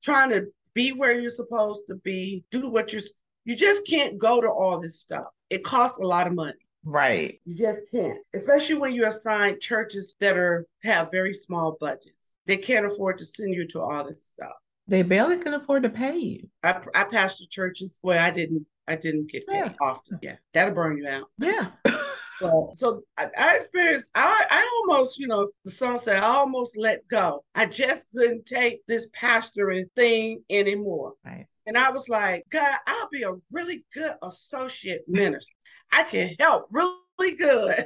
trying 0.04 0.30
to 0.30 0.48
be 0.74 0.92
where 0.92 1.20
you're 1.20 1.32
supposed 1.32 1.82
to 1.88 1.96
be, 1.96 2.44
do 2.52 2.70
what 2.70 2.94
you're 2.94 3.02
you 3.46 3.56
just 3.56 3.88
can't 3.88 4.18
go 4.18 4.42
to 4.42 4.50
all 4.50 4.80
this 4.80 5.00
stuff. 5.00 5.28
It 5.50 5.64
costs 5.64 6.00
a 6.00 6.06
lot 6.06 6.28
of 6.28 6.34
money. 6.34 6.54
Right. 6.84 7.40
You 7.46 7.56
just 7.56 7.92
can't. 7.92 8.18
Especially 8.34 8.76
when 8.76 8.94
you 8.94 9.06
assign 9.06 9.60
churches 9.60 10.16
that 10.20 10.38
are 10.38 10.66
have 10.84 11.12
very 11.12 11.34
small 11.34 11.78
budgets. 11.80 12.34
They 12.46 12.58
can't 12.58 12.86
afford 12.86 13.18
to 13.20 13.26
send 13.26 13.54
you 13.54 13.68
to 13.70 13.82
all 13.82 14.04
this 14.04 14.26
stuff. 14.26 14.54
They 14.88 15.04
barely 15.04 15.38
can 15.38 15.54
afford 15.54 15.84
to 15.84 15.90
pay 15.90 16.18
you. 16.18 16.50
I 16.64 16.82
I 16.96 17.04
pastor 17.04 17.46
churches 17.50 18.00
where 18.02 18.20
I 18.20 18.32
didn't 18.32 18.66
I 18.88 18.96
didn't 18.96 19.30
get 19.30 19.46
paid 19.48 19.58
yeah. 19.58 19.74
often. 19.82 20.20
Yeah. 20.22 20.38
That'll 20.54 20.74
burn 20.74 20.98
you 20.98 21.08
out. 21.08 21.26
Yeah. 21.38 21.68
So, 22.40 22.70
so 22.74 23.02
I, 23.18 23.28
I, 23.38 23.56
experienced, 23.58 24.10
I, 24.16 24.46
I 24.50 24.82
almost, 24.82 25.20
you 25.20 25.28
know, 25.28 25.50
the 25.66 25.72
song 25.72 25.98
said, 25.98 26.24
I 26.24 26.28
almost 26.28 26.78
let 26.78 27.06
go. 27.10 27.44
I 27.54 27.66
just 27.66 28.12
couldn't 28.12 28.46
take 28.46 28.86
this 28.88 29.10
pastoring 29.10 29.92
thing 29.96 30.42
anymore. 30.50 31.16
Right. 31.26 31.48
And 31.70 31.78
I 31.78 31.92
was 31.92 32.10
like, 32.10 32.44
God, 32.50 32.78
I'll 32.88 33.10
be 33.10 33.24
a 33.24 33.36
really 33.52 33.86
good 33.94 34.16
associate 34.24 35.04
minister. 35.08 35.54
I 35.92 36.04
can 36.04 36.36
help 36.40 36.68
really 36.72 37.36
good. 37.38 37.86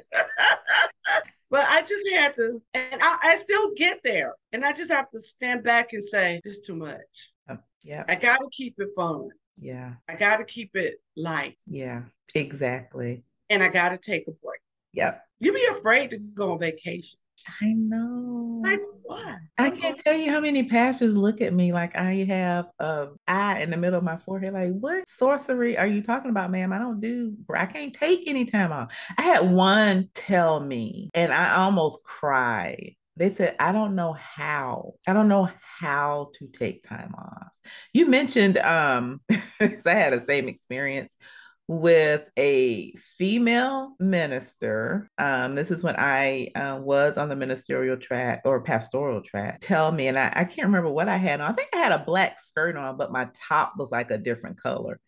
but 1.52 1.68
I 1.68 1.82
just 1.82 2.10
had 2.10 2.34
to, 2.36 2.62
and 2.74 3.02
I, 3.02 3.18
I, 3.24 3.36
still 3.36 3.74
get 3.76 4.00
there. 4.04 4.36
And 4.54 4.64
I 4.64 4.72
just 4.72 4.92
have 4.92 5.12
to 5.12 5.22
stand 5.22 5.64
back 5.64 5.94
and 5.94 6.04
say, 6.04 6.42
it's 6.46 6.62
too 6.62 6.76
much. 6.76 6.98
Oh, 7.50 7.58
yeah. 7.84 8.06
I 8.08 8.16
got 8.16 8.38
to 8.38 8.50
keep 8.52 8.76
it 8.78 8.90
fun. 8.96 9.30
Yeah. 9.60 9.94
I 10.08 10.16
got 10.16 10.38
to 10.38 10.46
keep 10.46 10.72
it 10.76 10.96
light. 11.16 11.58
Yeah, 11.68 12.04
exactly 12.34 13.24
and 13.54 13.64
I 13.64 13.70
got 13.70 13.90
to 13.90 13.98
take 13.98 14.28
a 14.28 14.32
break. 14.32 14.62
Yep. 14.94 15.22
You 15.40 15.54
be 15.54 15.68
afraid 15.72 16.10
to 16.12 16.18
go 16.18 16.54
on 16.54 16.60
vacation. 16.60 17.20
I 17.62 17.68
know. 17.74 18.62
Like 18.64 18.82
what? 19.04 19.38
I 19.58 19.70
can't 19.70 20.00
tell 20.00 20.16
you 20.16 20.32
how 20.32 20.40
many 20.40 20.64
pastors 20.64 21.16
look 21.16 21.42
at 21.42 21.54
me 21.54 21.74
like 21.74 21.96
I 21.96 22.26
have 22.26 22.68
a 22.80 23.10
eye 23.28 23.60
in 23.60 23.70
the 23.70 23.78
middle 23.78 23.98
of 23.98 24.04
my 24.04 24.18
forehead. 24.18 24.54
Like, 24.54 24.72
what 24.72 25.04
sorcery 25.08 25.78
are 25.78 25.88
you 25.88 26.02
talking 26.02 26.32
about, 26.32 26.52
ma'am? 26.52 26.74
I 26.74 26.80
don't 26.80 27.00
do. 27.00 27.36
I 27.54 27.66
can't 27.66 27.94
take 27.94 28.24
any 28.28 28.46
time 28.46 28.72
off. 28.72 28.96
I 29.18 29.22
had 29.24 29.50
one 29.52 30.10
tell 30.14 30.60
me, 30.60 31.10
and 31.14 31.34
I 31.34 31.56
almost 31.56 32.04
cried. 32.04 32.96
They 33.16 33.30
said, 33.30 33.56
I 33.60 33.72
don't 33.72 33.96
know 33.96 34.14
how. 34.14 34.94
I 35.08 35.14
don't 35.14 35.28
know 35.28 35.50
how 35.80 36.32
to 36.40 36.48
take 36.48 36.88
time 36.88 37.14
off. 37.16 37.52
You 37.94 38.08
mentioned 38.08 38.58
um 38.58 39.22
I 39.30 39.78
had 39.86 40.14
the 40.14 40.24
same 40.26 40.48
experience 40.48 41.16
with 41.68 42.26
a 42.38 42.94
female 42.96 43.96
minister. 44.00 45.10
Um, 45.18 45.56
this 45.56 45.72
is 45.72 45.84
when 45.84 45.96
I 45.98 46.50
uh, 46.56 46.80
was 46.82 47.18
on 47.18 47.30
the 47.30 47.36
ministerial 47.36 47.98
track 47.98 48.42
or 48.46 48.62
pastoral 48.62 49.22
track. 49.22 49.60
Tell 49.62 49.92
me, 49.92 50.08
and 50.08 50.20
I, 50.20 50.32
I 50.36 50.44
can't 50.44 50.68
remember 50.68 50.90
what 50.90 51.10
I 51.10 51.18
had 51.18 51.42
on. 51.42 51.52
I 51.52 51.54
think 51.54 51.70
I 51.74 51.78
had 51.78 51.92
a 51.92 52.04
black 52.04 52.40
skirt 52.40 52.76
on, 52.76 52.98
but 52.98 53.12
my 53.12 53.30
top 53.48 53.74
was 53.78 53.92
like 53.92 54.12
a 54.12 54.18
different 54.18 54.62
color. 54.62 55.00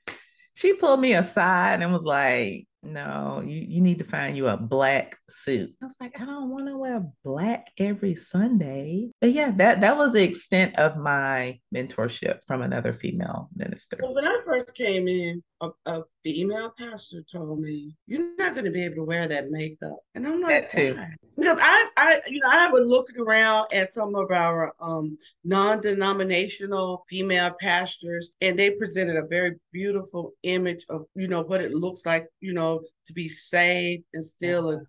She 0.53 0.73
pulled 0.73 1.01
me 1.01 1.13
aside 1.13 1.81
and 1.81 1.91
was 1.91 2.03
like, 2.03 2.67
no, 2.85 3.43
you, 3.45 3.59
you 3.67 3.81
need 3.81 3.97
to 3.97 4.03
find 4.03 4.37
you 4.37 4.47
a 4.47 4.57
black 4.57 5.17
suit. 5.29 5.73
I 5.81 5.85
was 5.85 5.95
like, 5.99 6.19
I 6.19 6.25
don't 6.25 6.49
want 6.49 6.67
to 6.67 6.77
wear 6.77 7.05
black 7.23 7.71
every 7.77 8.15
Sunday. 8.15 9.09
But 9.19 9.33
yeah, 9.33 9.51
that 9.57 9.81
that 9.81 9.97
was 9.97 10.13
the 10.13 10.23
extent 10.23 10.77
of 10.77 10.97
my 10.97 11.59
mentorship 11.73 12.39
from 12.45 12.61
another 12.61 12.93
female 12.93 13.49
minister. 13.55 13.97
Well, 14.01 14.13
when 14.13 14.27
I 14.27 14.39
first 14.45 14.75
came 14.75 15.07
in, 15.07 15.43
a, 15.61 15.69
a 15.85 16.03
female 16.23 16.73
pastor 16.77 17.23
told 17.31 17.59
me, 17.59 17.95
"You're 18.07 18.35
not 18.37 18.53
going 18.53 18.65
to 18.65 18.71
be 18.71 18.85
able 18.85 18.95
to 18.95 19.03
wear 19.03 19.27
that 19.27 19.49
makeup," 19.49 19.97
and 20.13 20.25
I'm 20.25 20.41
like, 20.41 20.71
that 20.71 20.71
too. 20.71 20.95
Why? 20.95 21.15
Because 21.37 21.59
I, 21.61 21.89
I, 21.97 22.21
you 22.29 22.39
know, 22.39 22.49
I 22.49 22.69
was 22.69 22.87
looking 22.87 23.19
around 23.19 23.67
at 23.73 23.93
some 23.93 24.15
of 24.15 24.31
our 24.31 24.73
um, 24.79 25.17
non-denominational 25.43 27.05
female 27.09 27.51
pastors, 27.59 28.31
and 28.39 28.57
they 28.57 28.71
presented 28.71 29.17
a 29.17 29.27
very 29.27 29.55
beautiful 29.73 30.31
image 30.43 30.85
of, 30.89 31.05
you 31.13 31.27
know, 31.27 31.41
what 31.41 31.59
it 31.59 31.73
looks 31.73 32.05
like, 32.05 32.27
you 32.39 32.53
know, 32.53 32.74
to 33.07 33.13
be 33.13 33.27
saved 33.29 34.03
and 34.13 34.23
still 34.23 34.71
a, 34.71 34.81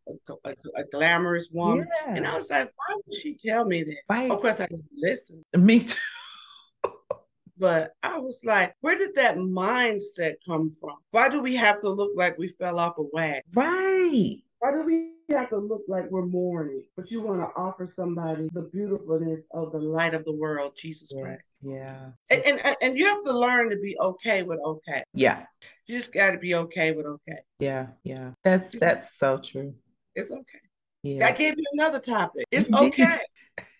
a, 0.45 0.55
a 0.77 0.85
glamorous 0.85 1.49
woman. 1.53 1.87
Yeah. 2.07 2.17
And 2.17 2.27
I 2.27 2.37
was 2.37 2.51
like, 2.51 2.71
why 2.77 2.97
would 2.97 3.15
she 3.15 3.35
tell 3.35 3.65
me 3.65 3.83
that? 3.85 4.03
Right. 4.09 4.31
Of 4.31 4.41
course, 4.41 4.61
I 4.61 4.67
didn't 4.67 4.85
listen. 4.97 5.45
Me 5.57 5.81
too. 5.81 5.99
but 7.59 7.93
I 8.03 8.19
was 8.19 8.41
like, 8.45 8.75
where 8.81 8.99
did 8.99 9.15
that 9.15 9.37
mindset 9.37 10.35
come 10.47 10.75
from? 10.81 10.97
Why 11.11 11.29
do 11.29 11.41
we 11.41 11.55
have 11.57 11.81
to 11.81 11.89
look 11.89 12.13
like 12.17 12.39
we 12.39 12.49
fell 12.49 12.79
off 12.79 12.99
a 12.99 13.05
wagon? 13.13 13.43
Right. 13.55 14.39
Why 14.59 14.73
do 14.73 14.85
we 14.85 15.13
have 15.31 15.51
to 15.51 15.59
look 15.59 15.83
like 15.89 16.11
we're 16.11 16.27
mourning? 16.27 16.83
But 16.97 17.11
you 17.11 17.21
want 17.21 17.41
to 17.41 17.61
offer 17.61 17.87
somebody 17.87 18.49
the 18.53 18.63
beautifulness 18.73 19.45
of 19.53 19.73
the 19.73 19.79
light 19.79 20.15
of 20.15 20.25
the 20.25 20.33
world, 20.33 20.73
Jesus 20.77 21.13
yeah. 21.15 21.23
Christ. 21.23 21.43
Yeah. 21.63 22.07
And, 22.31 22.43
and 22.45 22.77
and 22.81 22.99
you 22.99 23.07
have 23.07 23.25
to 23.25 23.33
learn 23.33 23.71
to 23.71 23.77
be 23.77 23.97
okay 24.01 24.43
with 24.43 24.61
okay. 24.65 25.03
Yeah. 25.15 25.47
You 25.87 25.97
just 25.97 26.13
got 26.13 26.31
to 26.33 26.39
be 26.39 26.55
okay 26.55 26.93
with 26.93 27.07
okay. 27.07 27.39
Yeah, 27.61 27.89
yeah. 28.03 28.33
That's 28.43 28.77
that's 28.79 29.19
so 29.19 29.39
true. 29.39 29.75
It's 30.15 30.31
okay. 30.31 30.59
Yeah. 31.03 31.27
I 31.27 31.33
gave 31.33 31.55
you 31.57 31.65
another 31.75 32.01
topic. 32.01 32.47
It's 32.51 32.73
okay 32.73 33.19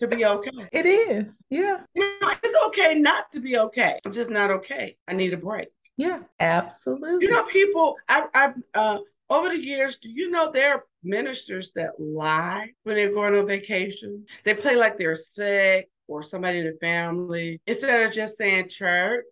to 0.01 0.07
be 0.07 0.25
okay. 0.25 0.51
It 0.73 0.87
is. 0.87 1.37
Yeah. 1.51 1.79
You 1.95 2.03
know, 2.21 2.33
it's 2.43 2.65
okay 2.67 2.95
not 2.99 3.33
to 3.33 3.41
be 3.41 3.59
okay. 3.59 3.99
I'm 4.05 4.13
just 4.13 4.31
not 4.31 4.51
okay. 4.51 4.97
I 5.09 5.15
need 5.15 5.33
a 5.33 5.37
break. 5.37 5.69
Yeah, 5.97 6.21
absolutely. 6.39 7.27
You 7.27 7.33
know, 7.33 7.43
people, 7.45 7.97
I, 8.09 8.27
I, 8.35 8.53
uh, 8.75 8.99
over 9.31 9.49
the 9.49 9.59
years, 9.59 9.99
do 9.99 10.11
you 10.11 10.31
know 10.31 10.51
there 10.53 10.75
are 10.75 10.85
ministers 11.03 11.73
that 11.75 11.99
lie 11.99 12.71
when 12.85 12.97
they're 12.97 13.13
going 13.13 13.35
on 13.35 13.47
vacation? 13.47 14.25
They 14.45 14.55
play 14.55 14.77
like 14.77 14.97
they're 14.97 15.17
sick 15.17 15.89
or 16.07 16.23
somebody 16.23 16.59
in 16.59 16.67
the 16.67 16.77
family 16.81 17.61
instead 17.67 18.07
of 18.07 18.13
just 18.13 18.37
saying 18.37 18.69
church. 18.69 19.25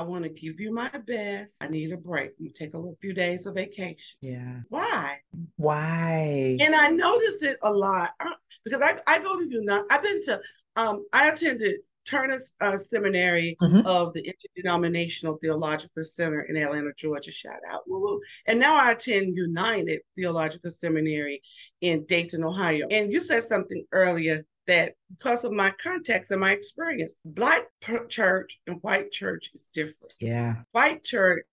I 0.00 0.02
want 0.02 0.24
to 0.24 0.30
give 0.30 0.58
you 0.58 0.72
my 0.72 0.88
best. 0.88 1.56
I 1.60 1.68
need 1.68 1.92
a 1.92 1.96
break. 1.98 2.30
I'm 2.40 2.50
take 2.52 2.72
a 2.72 2.82
few 3.02 3.12
days 3.12 3.46
of 3.46 3.54
vacation. 3.54 4.16
Yeah. 4.22 4.60
Why? 4.70 5.18
Why? 5.56 6.56
And 6.58 6.74
I 6.74 6.88
noticed 6.88 7.42
it 7.42 7.58
a 7.62 7.70
lot 7.70 8.12
uh, 8.18 8.30
because 8.64 8.80
I, 8.80 8.96
I 9.06 9.18
go 9.18 9.38
to 9.38 9.46
United. 9.46 9.84
I've 9.90 10.02
been 10.02 10.24
to 10.24 10.40
um 10.76 11.04
I 11.12 11.28
attended 11.28 11.80
Turner 12.08 12.38
uh, 12.62 12.78
Seminary 12.78 13.58
mm-hmm. 13.60 13.86
of 13.86 14.14
the 14.14 14.26
Interdenominational 14.26 15.36
Theological 15.36 16.02
Center 16.02 16.40
in 16.48 16.56
Atlanta, 16.56 16.92
Georgia. 16.96 17.30
Shout 17.30 17.60
out. 17.70 17.82
Woo-woo. 17.86 18.20
And 18.46 18.58
now 18.58 18.82
I 18.82 18.92
attend 18.92 19.36
United 19.36 20.00
Theological 20.16 20.70
Seminary 20.70 21.42
in 21.82 22.06
Dayton, 22.06 22.42
Ohio. 22.42 22.86
And 22.90 23.12
you 23.12 23.20
said 23.20 23.42
something 23.42 23.84
earlier 23.92 24.46
that 24.70 24.94
because 25.10 25.42
of 25.42 25.50
my 25.52 25.70
context 25.82 26.30
and 26.30 26.40
my 26.40 26.52
experience, 26.52 27.16
black 27.24 27.64
church 28.08 28.60
and 28.68 28.80
white 28.82 29.10
church 29.10 29.50
is 29.52 29.68
different. 29.72 30.14
Yeah. 30.20 30.62
White 30.70 31.02
church 31.02 31.44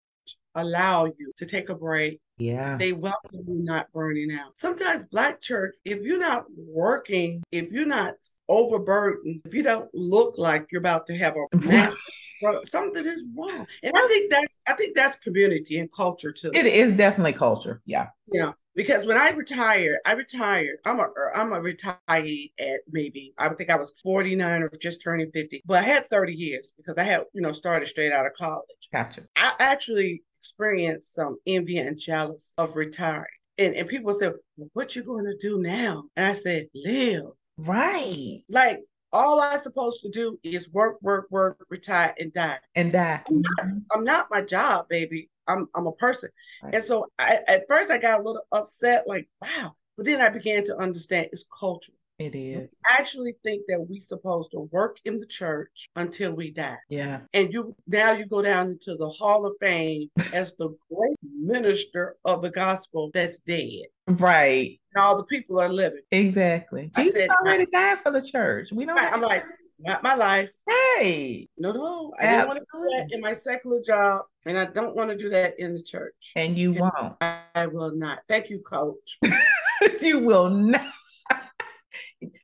allow 0.54 1.06
you 1.06 1.32
to 1.38 1.46
take 1.48 1.70
a 1.70 1.76
break. 1.76 2.22
Yeah. 2.38 2.78
They 2.78 2.94
welcome 2.94 3.44
you 3.48 3.64
not 3.64 3.92
burning 3.92 4.32
out. 4.32 4.52
Sometimes 4.58 5.06
black 5.06 5.42
church, 5.42 5.76
if 5.84 6.04
you're 6.04 6.20
not 6.20 6.46
working, 6.56 7.42
if 7.52 7.72
you're 7.72 7.88
not 7.88 8.14
overburdened, 8.48 9.42
if 9.46 9.54
you 9.54 9.64
don't 9.64 9.90
look 9.96 10.38
like 10.38 10.68
you're 10.72 10.80
about 10.80 11.08
to 11.08 11.18
have 11.18 11.36
a 11.36 11.58
massive 11.66 11.98
wrong. 12.44 12.64
Something 12.66 13.06
is 13.06 13.26
wrong. 13.36 13.66
And 13.84 13.94
I 13.96 14.08
think 14.08 14.32
that's 14.32 14.58
I 14.68 14.74
think 14.74 14.96
that's 14.96 15.18
community 15.18 15.80
and 15.80 15.92
culture 15.92 16.32
too. 16.32 16.52
It 16.54 16.66
is 16.66 16.96
definitely 16.98 17.34
culture. 17.34 17.82
Yeah. 17.86 18.08
Yeah. 18.32 18.52
Because 18.76 19.06
when 19.06 19.18
I 19.18 19.32
retired, 19.32 19.98
I 20.06 20.14
retired. 20.14 20.78
I'm 20.86 21.00
a 21.00 21.04
er, 21.04 21.32
I'm 21.36 21.52
a 21.52 21.60
retiree 21.60 22.52
at 22.60 22.82
maybe 22.92 23.34
I 23.38 23.48
would 23.48 23.58
think 23.58 23.70
I 23.70 23.78
was 23.78 23.94
49 24.04 24.64
or 24.64 24.72
just 24.80 25.02
turning 25.02 25.32
50, 25.32 25.64
but 25.66 25.80
I 25.80 25.82
had 25.82 26.08
30 26.08 26.34
years 26.34 26.72
because 26.78 26.98
I 26.98 27.04
had 27.04 27.24
you 27.34 27.42
know 27.42 27.52
started 27.52 27.88
straight 27.88 28.12
out 28.12 28.26
of 28.26 28.34
college. 28.34 28.90
Gotcha. 28.94 29.24
I 29.36 29.54
actually 29.60 30.22
experienced 30.40 31.14
some 31.14 31.38
envy 31.46 31.78
and 31.78 32.00
jealous 32.00 32.54
of 32.58 32.76
retiring. 32.76 33.26
And, 33.58 33.76
and 33.76 33.88
people 33.88 34.14
said, 34.14 34.34
well, 34.56 34.70
what 34.74 34.96
you 34.96 35.04
going 35.04 35.26
to 35.26 35.36
do 35.36 35.60
now? 35.60 36.04
And 36.16 36.28
I 36.28 36.34
said, 36.34 36.68
live. 36.76 37.26
Right. 37.58 38.44
Like 38.50 38.82
all 39.14 39.42
I'm 39.42 39.60
supposed 39.60 40.02
to 40.02 40.10
do 40.10 40.40
is 40.44 40.72
work, 40.72 40.98
work, 41.02 41.28
work, 41.30 41.66
retire, 41.70 42.14
and 42.20 42.34
die. 42.34 42.60
And 42.76 42.92
die. 42.92 43.22
I'm 43.30 43.42
not, 43.42 43.68
I'm 43.94 44.04
not 44.04 44.28
my 44.30 44.42
job, 44.42 44.88
baby. 44.90 45.30
I'm 45.48 45.68
I'm 45.76 45.88
a 45.88 45.94
person. 45.94 46.30
Right. 46.62 46.76
And 46.76 46.84
so 46.84 47.08
I, 47.18 47.40
at 47.48 47.64
first 47.68 47.90
I 47.90 48.00
got 48.00 48.20
a 48.20 48.24
little 48.24 48.44
upset, 48.52 49.08
like, 49.08 49.28
wow. 49.42 49.76
But 49.96 50.06
then 50.06 50.22
I 50.22 50.30
began 50.30 50.64
to 50.66 50.78
understand 50.78 51.30
it's 51.32 51.46
cultural. 51.58 51.97
It 52.20 52.34
is. 52.34 52.68
I 52.84 52.96
actually 52.98 53.34
think 53.44 53.64
that 53.68 53.86
we 53.88 54.00
supposed 54.00 54.50
to 54.52 54.62
work 54.72 54.98
in 55.06 55.20
the 55.20 55.28
church 55.28 55.90
until 55.96 56.34
we 56.34 56.52
die. 56.52 56.78
Yeah. 56.90 57.20
And 57.34 57.54
you 57.54 57.76
now 57.86 58.14
you 58.14 58.26
go 58.26 58.42
down 58.42 58.70
into 58.70 58.96
the 58.96 59.10
Hall 59.10 59.46
of 59.46 59.54
Fame 59.60 60.10
as 60.34 60.56
the 60.58 60.76
great 60.92 61.18
minister 61.24 62.16
of 62.26 62.42
the 62.42 62.50
gospel 62.50 63.12
that's 63.14 63.38
dead. 63.40 63.86
Right. 64.08 64.80
And 64.96 65.04
all 65.04 65.16
the 65.16 65.26
people 65.26 65.60
are 65.60 65.70
living. 65.70 66.02
Exactly. 66.12 66.92
Jesus 66.96 67.14
said, 67.14 67.30
already 67.30 67.68
died 67.68 68.00
for 68.00 68.12
the 68.12 68.22
church. 68.22 68.70
We 68.72 68.86
don't. 68.86 68.98
I'm 68.98 69.22
like, 69.22 69.44
not 69.80 70.02
my 70.02 70.16
life. 70.16 70.50
Hey. 70.68 71.48
No, 71.60 71.72
no. 71.72 72.14
I 72.20 72.26
don't 72.26 72.48
want 72.48 72.60
to 72.60 72.66
do 72.74 72.90
that 72.96 73.08
in 73.12 73.22
my 73.22 73.34
secular 73.34 73.80
job, 73.86 74.24
and 74.48 74.58
I 74.58 74.66
don't 74.66 74.96
want 74.96 75.12
to 75.12 75.16
do 75.16 75.30
that 75.30 75.60
in 75.60 75.76
the 75.76 75.84
church. 75.84 76.16
And 76.36 76.58
you 76.58 76.72
and 76.72 76.80
won't. 76.80 77.16
I, 77.22 77.42
I 77.54 77.68
will 77.68 77.92
not. 77.92 78.20
Thank 78.28 78.50
you, 78.50 78.60
coach. 78.60 79.20
you 80.02 80.18
will 80.18 80.50
not. 80.50 80.94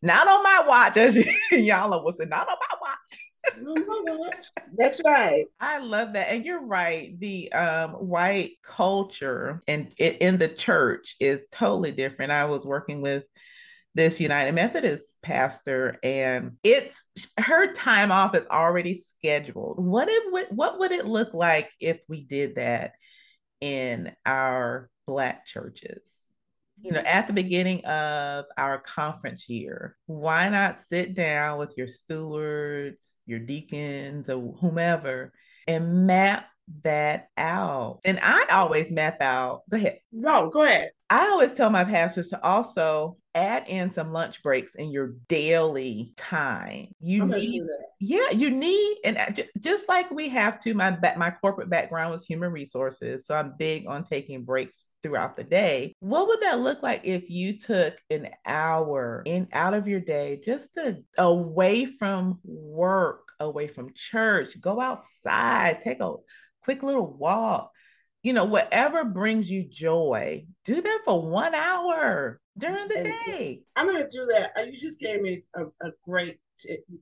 Not 0.01 0.27
on 0.27 0.43
my 0.43 0.63
watch, 0.67 0.97
as 0.97 1.15
y'all 1.51 2.03
was 2.03 2.17
saying, 2.17 2.29
not 2.29 2.47
on 2.47 2.57
my 2.59 2.77
watch. 2.81 3.19
That's 4.77 5.01
right. 5.05 5.45
I 5.59 5.79
love 5.79 6.13
that. 6.13 6.29
And 6.29 6.45
you're 6.45 6.65
right. 6.65 7.19
The 7.19 7.51
um, 7.51 7.91
white 7.91 8.53
culture 8.63 9.61
and 9.67 9.93
in 9.97 10.37
the 10.37 10.47
church 10.47 11.15
is 11.19 11.47
totally 11.51 11.91
different. 11.91 12.31
I 12.31 12.45
was 12.45 12.65
working 12.65 13.01
with 13.01 13.23
this 13.95 14.19
United 14.19 14.53
Methodist 14.53 15.17
pastor, 15.21 15.97
and 16.01 16.53
it's 16.63 17.03
her 17.37 17.73
time 17.73 18.11
off 18.11 18.33
is 18.33 18.47
already 18.47 18.95
scheduled. 18.95 19.83
What 19.83 20.09
it 20.09 20.23
would 20.31 20.47
what 20.49 20.79
would 20.79 20.91
it 20.91 21.05
look 21.05 21.33
like 21.33 21.69
if 21.79 21.99
we 22.07 22.23
did 22.23 22.55
that 22.55 22.93
in 23.61 24.11
our 24.25 24.89
black 25.05 25.45
churches? 25.45 26.22
You 26.83 26.91
know, 26.91 26.99
at 26.99 27.27
the 27.27 27.33
beginning 27.33 27.83
of 27.85 28.45
our 28.57 28.77
conference 28.77 29.47
year, 29.47 29.95
why 30.05 30.49
not 30.49 30.81
sit 30.81 31.13
down 31.13 31.57
with 31.57 31.73
your 31.77 31.87
stewards, 31.87 33.15
your 33.25 33.39
deacons, 33.39 34.29
or 34.29 34.53
whomever 34.59 35.31
and 35.65 36.05
map 36.05 36.45
that 36.83 37.29
out? 37.37 38.01
And 38.03 38.19
I 38.21 38.47
always 38.51 38.91
map 38.91 39.21
out. 39.21 39.61
Go 39.69 39.77
ahead. 39.77 39.99
No, 40.11 40.49
go 40.49 40.63
ahead. 40.63 40.91
I 41.09 41.29
always 41.29 41.53
tell 41.53 41.69
my 41.69 41.85
pastors 41.85 42.29
to 42.29 42.43
also 42.43 43.17
add 43.35 43.65
in 43.67 43.89
some 43.89 44.11
lunch 44.11 44.41
breaks 44.43 44.75
in 44.75 44.91
your 44.91 45.15
daily 45.27 46.13
time. 46.17 46.89
You 46.99 47.25
need, 47.25 47.63
yeah, 47.99 48.31
you 48.31 48.49
need, 48.49 48.97
and 49.03 49.17
uh, 49.17 49.43
just 49.59 49.89
like 49.89 50.11
we 50.11 50.29
have 50.29 50.59
to. 50.61 50.73
My 50.73 50.97
my 51.17 51.31
corporate 51.31 51.69
background 51.69 52.11
was 52.11 52.25
human 52.25 52.51
resources, 52.51 53.25
so 53.25 53.35
I'm 53.35 53.55
big 53.57 53.87
on 53.87 54.03
taking 54.03 54.43
breaks 54.43 54.85
throughout 55.01 55.35
the 55.35 55.43
day. 55.43 55.95
What 55.99 56.27
would 56.27 56.41
that 56.41 56.59
look 56.59 56.83
like 56.83 57.01
if 57.03 57.29
you 57.29 57.59
took 57.59 57.95
an 58.09 58.29
hour 58.45 59.23
in 59.25 59.47
out 59.51 59.73
of 59.73 59.87
your 59.87 59.99
day 59.99 60.41
just 60.43 60.75
to 60.75 61.03
away 61.17 61.85
from 61.85 62.39
work, 62.43 63.31
away 63.39 63.67
from 63.67 63.93
church, 63.93 64.59
go 64.61 64.79
outside, 64.79 65.81
take 65.81 65.99
a 65.99 66.15
quick 66.63 66.83
little 66.83 67.11
walk, 67.11 67.71
you 68.21 68.31
know, 68.31 68.45
whatever 68.45 69.03
brings 69.03 69.49
you 69.49 69.63
joy, 69.63 70.45
do 70.63 70.81
that 70.81 71.01
for 71.03 71.21
one 71.21 71.53
hour 71.53 72.39
during 72.57 72.87
the 72.87 73.13
day. 73.25 73.61
I'm 73.75 73.87
going 73.87 74.03
to 74.03 74.09
do 74.09 74.25
that. 74.33 74.51
Uh, 74.57 74.61
you 74.63 74.77
just 74.77 74.99
gave 74.99 75.21
me 75.21 75.41
a, 75.55 75.65
a 75.85 75.91
great 76.03 76.39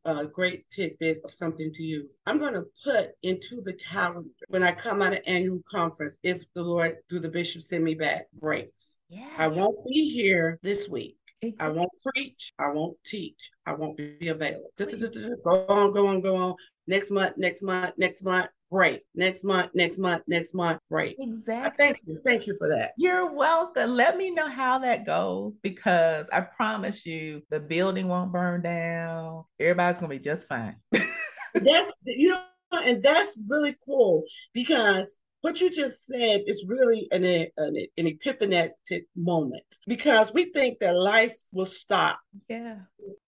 a 0.06 0.26
great 0.26 0.70
tidbit 0.70 1.22
of 1.24 1.32
something 1.32 1.72
to 1.74 1.84
use. 1.84 2.18
I'm 2.26 2.40
going 2.40 2.54
to 2.54 2.66
put 2.84 3.12
into 3.22 3.62
the 3.62 3.74
calendar 3.74 4.30
when 4.48 4.64
I 4.64 4.72
come 4.72 5.02
out 5.02 5.14
of 5.14 5.20
annual 5.28 5.62
conference, 5.70 6.18
if 6.24 6.44
the 6.54 6.64
Lord, 6.64 6.98
through 7.10 7.20
the 7.20 7.30
bishop, 7.30 7.62
send 7.62 7.84
me 7.84 7.94
back 7.94 8.28
breaks. 8.34 8.96
Yeah. 9.10 9.30
I 9.38 9.48
won't 9.48 9.86
be 9.86 10.10
here 10.10 10.58
this 10.64 10.90
week. 10.90 11.18
Exactly. 11.42 11.66
I 11.66 11.70
won't 11.70 11.92
preach. 12.04 12.54
I 12.60 12.70
won't 12.70 12.98
teach. 13.04 13.52
I 13.66 13.74
won't 13.74 13.98
be 13.98 14.28
available. 14.28 14.72
Go 14.78 15.66
on, 15.68 15.92
go 15.92 16.08
on, 16.08 16.22
go 16.22 16.36
on. 16.36 16.56
Next 16.88 17.12
month, 17.12 17.34
next 17.38 17.64
month, 17.64 17.94
next 17.98 18.24
month 18.24 18.50
break. 18.72 19.02
Next 19.14 19.44
month, 19.44 19.72
next 19.76 20.00
month, 20.00 20.24
next 20.28 20.54
month, 20.56 20.80
break. 20.90 21.18
Exactly. 21.20 21.86
Thank 21.86 22.00
you. 22.06 22.22
Thank 22.26 22.48
you 22.48 22.56
for 22.58 22.70
that. 22.70 22.94
You're 22.98 23.32
welcome. 23.32 23.92
Let 23.92 24.18
me 24.18 24.32
know 24.32 24.50
how 24.50 24.80
that 24.80 25.06
goes 25.06 25.58
because 25.58 26.26
I 26.32 26.42
promise 26.42 27.06
you 27.06 27.44
the 27.50 27.60
building 27.60 28.08
won't 28.08 28.32
burn 28.32 28.62
down. 28.62 29.44
Everybody's 29.60 30.00
gonna 30.00 30.10
be 30.10 30.20
just 30.20 30.48
fine. 30.48 30.78
that's 30.92 31.92
you 32.06 32.30
know, 32.30 32.42
and 32.72 33.04
that's 33.04 33.38
really 33.48 33.76
cool 33.86 34.24
because 34.54 35.20
what 35.42 35.60
you 35.60 35.72
just 35.72 36.06
said 36.06 36.42
is 36.46 36.66
really 36.68 37.08
an, 37.12 37.24
an, 37.24 37.50
an 37.58 38.08
epiphanetic 38.08 39.06
moment 39.16 39.64
because 39.88 40.34
we 40.34 40.46
think 40.46 40.80
that 40.80 40.96
life 40.96 41.34
will 41.52 41.66
stop. 41.66 42.20
Yeah. 42.48 42.78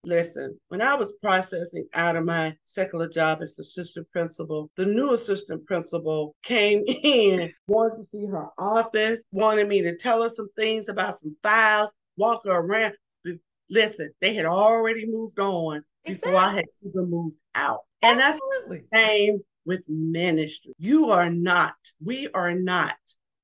Listen, 0.03 0.59
when 0.69 0.81
I 0.81 0.93
was 0.93 1.13
processing 1.21 1.87
out 1.93 2.15
of 2.15 2.25
my 2.25 2.55
secular 2.65 3.09
job 3.09 3.39
as 3.41 3.57
assistant 3.57 4.09
principal, 4.11 4.69
the 4.77 4.85
new 4.85 5.13
assistant 5.13 5.65
principal 5.65 6.35
came 6.43 6.83
in, 6.87 7.51
wanted 7.67 8.03
to 8.03 8.07
see 8.11 8.25
her 8.27 8.47
office, 8.57 9.23
wanted 9.31 9.67
me 9.67 9.81
to 9.81 9.97
tell 9.97 10.21
her 10.21 10.29
some 10.29 10.49
things 10.55 10.89
about 10.89 11.19
some 11.19 11.35
files, 11.41 11.91
walk 12.17 12.41
her 12.45 12.51
around. 12.51 12.93
Listen, 13.69 14.11
they 14.21 14.35
had 14.35 14.45
already 14.45 15.05
moved 15.07 15.39
on 15.39 15.83
exactly. 16.05 16.31
before 16.31 16.39
I 16.39 16.55
had 16.55 16.65
even 16.85 17.09
moved 17.09 17.37
out. 17.55 17.79
And 18.03 18.19
that's 18.19 18.37
the 18.67 18.83
same 18.93 19.39
with 19.65 19.87
ministry. 19.89 20.73
You 20.77 21.09
are 21.09 21.29
not, 21.29 21.75
we 22.03 22.29
are 22.33 22.53
not 22.53 22.95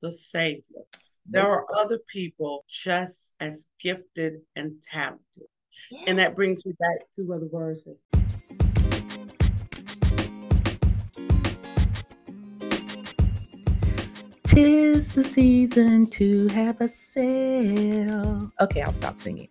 the 0.01 0.11
Savior. 0.11 0.83
There 1.31 1.45
are 1.45 1.65
other 1.77 1.99
people 2.11 2.65
just 2.67 3.35
as 3.39 3.67
gifted 3.81 4.41
and 4.55 4.81
talented. 4.81 5.43
Yeah. 5.91 5.99
And 6.07 6.17
that 6.17 6.35
brings 6.35 6.65
me 6.65 6.73
back 6.79 6.99
to 7.15 7.23
what 7.23 7.39
the 7.41 7.47
word 7.47 7.77
says. 7.83 7.95
Tis 14.45 15.09
the 15.09 15.23
season 15.23 16.07
to 16.07 16.47
have 16.47 16.81
a 16.81 16.89
sale. 16.89 18.51
Okay, 18.59 18.81
I'll 18.81 18.91
stop 18.91 19.19
singing. 19.19 19.47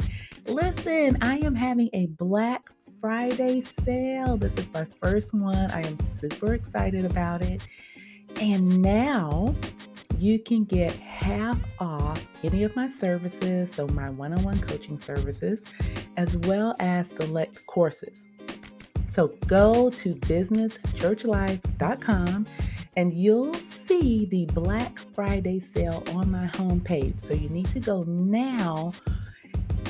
Listen, 0.46 1.16
I 1.22 1.36
am 1.38 1.54
having 1.54 1.88
a 1.92 2.06
Black 2.06 2.68
Friday 3.00 3.60
sale. 3.60 4.36
This 4.36 4.56
is 4.56 4.72
my 4.72 4.84
first 5.00 5.32
one. 5.32 5.70
I 5.70 5.86
am 5.86 5.96
super 5.98 6.54
excited 6.54 7.04
about 7.04 7.42
it. 7.42 7.62
And 8.40 8.82
now 8.82 9.54
you 10.18 10.38
can 10.38 10.64
get 10.64 10.92
half 10.94 11.58
off 11.78 12.26
any 12.42 12.64
of 12.64 12.74
my 12.74 12.88
services, 12.88 13.70
so 13.72 13.86
my 13.88 14.08
one 14.10 14.32
on 14.32 14.42
one 14.42 14.58
coaching 14.60 14.96
services, 14.98 15.64
as 16.16 16.36
well 16.38 16.74
as 16.80 17.08
select 17.10 17.64
courses. 17.66 18.24
So 19.08 19.28
go 19.46 19.90
to 19.90 20.14
businesschurchlife.com 20.14 22.46
and 22.96 23.12
you'll 23.12 23.54
see 23.54 24.26
the 24.26 24.46
Black 24.46 24.98
Friday 24.98 25.60
sale 25.60 26.02
on 26.12 26.28
my 26.30 26.46
homepage. 26.48 27.20
So 27.20 27.32
you 27.32 27.48
need 27.48 27.70
to 27.72 27.80
go 27.80 28.02
now 28.04 28.92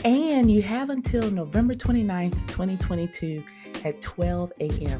and 0.04 0.50
you 0.50 0.62
have 0.62 0.90
until 0.90 1.30
November 1.30 1.74
29th, 1.74 2.34
2022 2.48 3.44
at 3.84 4.00
12 4.00 4.52
a.m. 4.60 4.98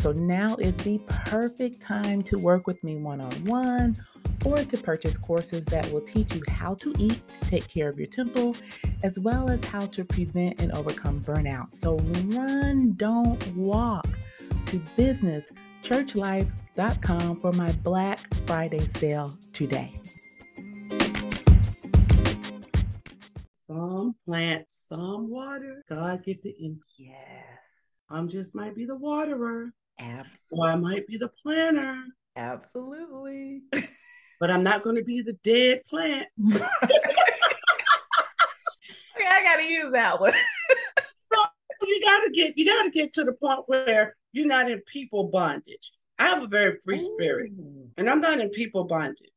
So 0.00 0.12
now 0.12 0.56
is 0.56 0.76
the 0.78 0.98
perfect 1.06 1.80
time 1.80 2.22
to 2.22 2.38
work 2.38 2.66
with 2.66 2.82
me 2.84 2.96
one 2.96 3.20
on 3.20 3.32
one 3.44 3.96
or 4.44 4.58
to 4.58 4.78
purchase 4.78 5.16
courses 5.16 5.64
that 5.66 5.88
will 5.92 6.00
teach 6.00 6.34
you 6.34 6.42
how 6.48 6.74
to 6.76 6.94
eat 6.98 7.20
to 7.34 7.40
take 7.48 7.68
care 7.68 7.88
of 7.88 7.98
your 7.98 8.06
temple, 8.06 8.56
as 9.02 9.18
well 9.18 9.50
as 9.50 9.64
how 9.64 9.86
to 9.86 10.04
prevent 10.04 10.60
and 10.60 10.70
overcome 10.72 11.20
burnout. 11.20 11.72
So 11.72 11.96
run, 12.36 12.94
don't 12.96 13.44
walk 13.56 14.06
to 14.66 14.78
businesschurchlife.com 14.96 17.40
for 17.40 17.52
my 17.52 17.72
Black 17.72 18.20
Friday 18.46 18.86
sale 18.96 19.36
today. 19.52 20.00
Some 24.08 24.16
plant, 24.24 24.64
some 24.68 25.30
water. 25.30 25.84
God 25.86 26.24
get 26.24 26.42
the 26.42 26.48
increase. 26.58 26.94
Yes. 26.96 27.68
I'm 28.08 28.26
just 28.26 28.54
might 28.54 28.74
be 28.74 28.86
the 28.86 28.96
waterer. 28.96 29.70
Absolutely. 30.00 30.38
Or 30.50 30.66
I 30.66 30.76
might 30.76 31.06
be 31.06 31.18
the 31.18 31.28
planner. 31.42 32.06
Absolutely. 32.34 33.64
but 34.40 34.50
I'm 34.50 34.62
not 34.62 34.82
going 34.82 34.96
to 34.96 35.04
be 35.04 35.20
the 35.20 35.34
dead 35.44 35.82
plant. 35.90 36.26
okay, 36.50 36.64
I 39.28 39.42
got 39.42 39.56
to 39.56 39.66
use 39.66 39.92
that 39.92 40.18
one. 40.18 40.32
you 41.82 42.00
got 42.02 42.24
to 42.24 42.30
get 42.34 42.56
you 42.56 42.64
got 42.64 42.84
to 42.84 42.90
get 42.90 43.12
to 43.12 43.24
the 43.24 43.34
point 43.34 43.64
where 43.66 44.16
you're 44.32 44.46
not 44.46 44.70
in 44.70 44.80
people 44.90 45.24
bondage. 45.24 45.92
I 46.18 46.28
have 46.28 46.42
a 46.42 46.46
very 46.46 46.78
free 46.82 46.98
spirit, 46.98 47.52
Ooh. 47.58 47.90
and 47.98 48.08
I'm 48.08 48.22
not 48.22 48.40
in 48.40 48.48
people 48.48 48.84
bondage. 48.84 49.28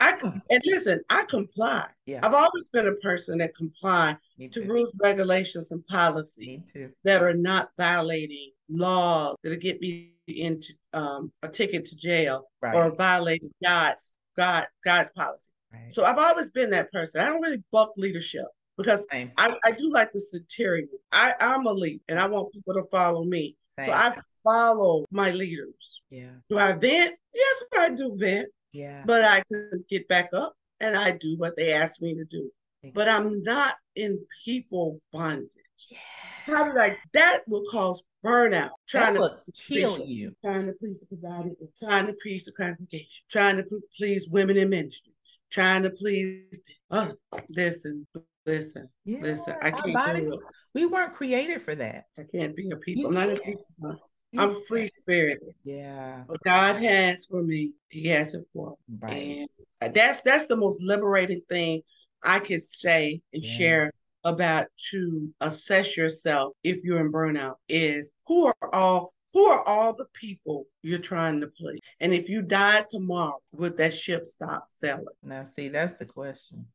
I 0.00 0.18
and 0.50 0.62
listen, 0.66 1.00
I 1.10 1.24
comply. 1.24 1.86
Yeah. 2.06 2.20
I've 2.22 2.34
always 2.34 2.68
been 2.70 2.86
a 2.88 2.94
person 2.96 3.38
that 3.38 3.54
comply 3.54 4.16
to 4.50 4.62
rules, 4.64 4.92
regulations, 5.02 5.70
and 5.70 5.86
policies 5.86 6.66
that 7.04 7.22
are 7.22 7.34
not 7.34 7.70
violating 7.76 8.50
laws 8.68 9.36
that'll 9.42 9.58
get 9.58 9.80
me 9.80 10.12
into 10.26 10.72
um, 10.92 11.32
a 11.42 11.48
ticket 11.48 11.84
to 11.86 11.96
jail 11.96 12.48
Right. 12.60 12.74
or 12.74 12.94
violating 12.94 13.50
God's 13.62 14.14
God 14.36 14.66
God's 14.84 15.10
policy. 15.10 15.50
right. 15.72 15.92
So 15.92 16.04
I've 16.04 16.18
always 16.18 16.50
been 16.50 16.70
that 16.70 16.90
person. 16.92 17.20
I 17.20 17.26
don't 17.26 17.42
really 17.42 17.62
buck 17.70 17.92
leadership 17.96 18.46
because 18.78 19.06
Same. 19.10 19.30
I, 19.36 19.54
I 19.64 19.72
do 19.72 19.90
like 19.92 20.10
the 20.12 20.20
satiric. 20.20 20.86
I, 21.12 21.34
I'm 21.40 21.66
a 21.66 21.72
lead 21.72 22.00
and 22.08 22.18
I 22.18 22.26
want 22.26 22.52
people 22.52 22.74
to 22.74 22.84
follow 22.90 23.24
me. 23.24 23.56
Same. 23.78 23.86
So 23.86 23.92
I 23.92 24.16
follow 24.44 25.04
my 25.10 25.30
leaders. 25.32 26.00
yeah. 26.10 26.30
Do 26.48 26.58
I 26.58 26.72
vent? 26.72 27.14
Yes, 27.34 27.62
I 27.78 27.88
do 27.90 28.14
vent, 28.16 28.48
Yeah. 28.72 29.02
but 29.06 29.24
I 29.24 29.42
can 29.50 29.84
get 29.88 30.08
back 30.08 30.30
up 30.32 30.54
and 30.80 30.96
I 30.96 31.12
do 31.12 31.36
what 31.36 31.56
they 31.56 31.72
ask 31.72 32.00
me 32.00 32.14
to 32.14 32.24
do. 32.24 32.50
But 32.94 33.08
I'm 33.08 33.42
not 33.42 33.76
in 33.94 34.18
people 34.44 35.00
bondage. 35.12 35.48
yeah. 35.90 35.98
How 36.46 36.64
did 36.64 36.76
I? 36.76 36.96
That 37.12 37.42
will 37.46 37.62
cause 37.70 38.02
burnout. 38.24 38.70
Trying 38.88 39.14
to 39.14 39.36
kill 39.54 40.04
you. 40.04 40.34
trying 40.44 40.66
to 40.66 40.72
please 40.72 40.96
the 40.98 41.06
presiding, 41.06 41.54
trying 41.80 42.06
to 42.06 42.14
please 42.20 42.44
the 42.44 42.52
congregation, 42.52 43.22
trying 43.30 43.56
to 43.58 43.64
please 43.96 44.28
women 44.28 44.56
in 44.56 44.68
ministry, 44.70 45.12
trying 45.50 45.84
to 45.84 45.90
please. 45.90 46.60
Oh, 46.90 47.12
listen, 47.50 48.04
listen, 48.46 48.88
Yeah. 49.04 49.20
listen. 49.22 49.54
I 49.62 49.70
can't 49.70 49.92
body- 49.94 50.28
we 50.74 50.86
weren't 50.86 51.14
created 51.14 51.62
for 51.62 51.76
that. 51.76 52.06
I 52.18 52.24
can't 52.34 52.56
be 52.56 52.70
a 52.70 52.76
people. 52.76 53.02
You 53.02 53.08
I'm 53.08 53.14
not 53.28 53.38
a 53.38 53.40
people. 53.40 54.11
I'm 54.38 54.54
free 54.62 54.88
spirited. 54.88 55.54
Yeah. 55.64 56.22
What 56.26 56.40
God 56.44 56.76
has 56.82 57.26
for 57.26 57.42
me, 57.42 57.72
He 57.88 58.08
has 58.08 58.34
it 58.34 58.44
for 58.52 58.76
me. 58.88 58.98
Right. 59.00 59.48
And 59.80 59.94
that's 59.94 60.20
that's 60.22 60.46
the 60.46 60.56
most 60.56 60.80
liberating 60.82 61.42
thing 61.48 61.82
I 62.22 62.38
could 62.38 62.62
say 62.62 63.20
and 63.32 63.42
Yeah. 63.42 63.50
share 63.56 63.92
about 64.24 64.66
to 64.90 65.34
assess 65.40 65.96
yourself 65.96 66.52
if 66.62 66.84
you're 66.84 67.04
in 67.04 67.10
burnout 67.10 67.56
is 67.68 68.10
who 68.28 68.46
are 68.46 68.74
all 68.74 69.12
who 69.34 69.46
are 69.46 69.62
all 69.66 69.94
the 69.94 70.06
people 70.12 70.66
you're 70.82 70.98
trying 70.98 71.40
to 71.40 71.46
please? 71.48 71.80
And 72.00 72.12
if 72.14 72.28
you 72.28 72.42
died 72.42 72.86
tomorrow, 72.90 73.40
would 73.52 73.76
that 73.78 73.94
ship 73.94 74.26
stop 74.26 74.68
sailing? 74.68 75.06
Now, 75.22 75.44
see, 75.44 75.68
that's 75.68 75.94
the 75.94 76.04
question. 76.06 76.66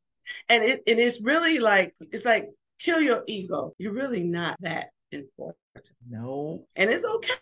And 0.49 0.63
it 0.63 0.81
and 0.87 0.99
it's 0.99 1.21
really 1.21 1.59
like 1.59 1.95
it's 2.11 2.25
like 2.25 2.49
kill 2.79 2.99
your 3.01 3.23
ego. 3.27 3.73
You're 3.77 3.93
really 3.93 4.23
not 4.23 4.57
that 4.59 4.89
important. 5.11 5.55
No, 6.09 6.65
And 6.75 6.89
it's 6.89 7.05
okay. 7.05 7.33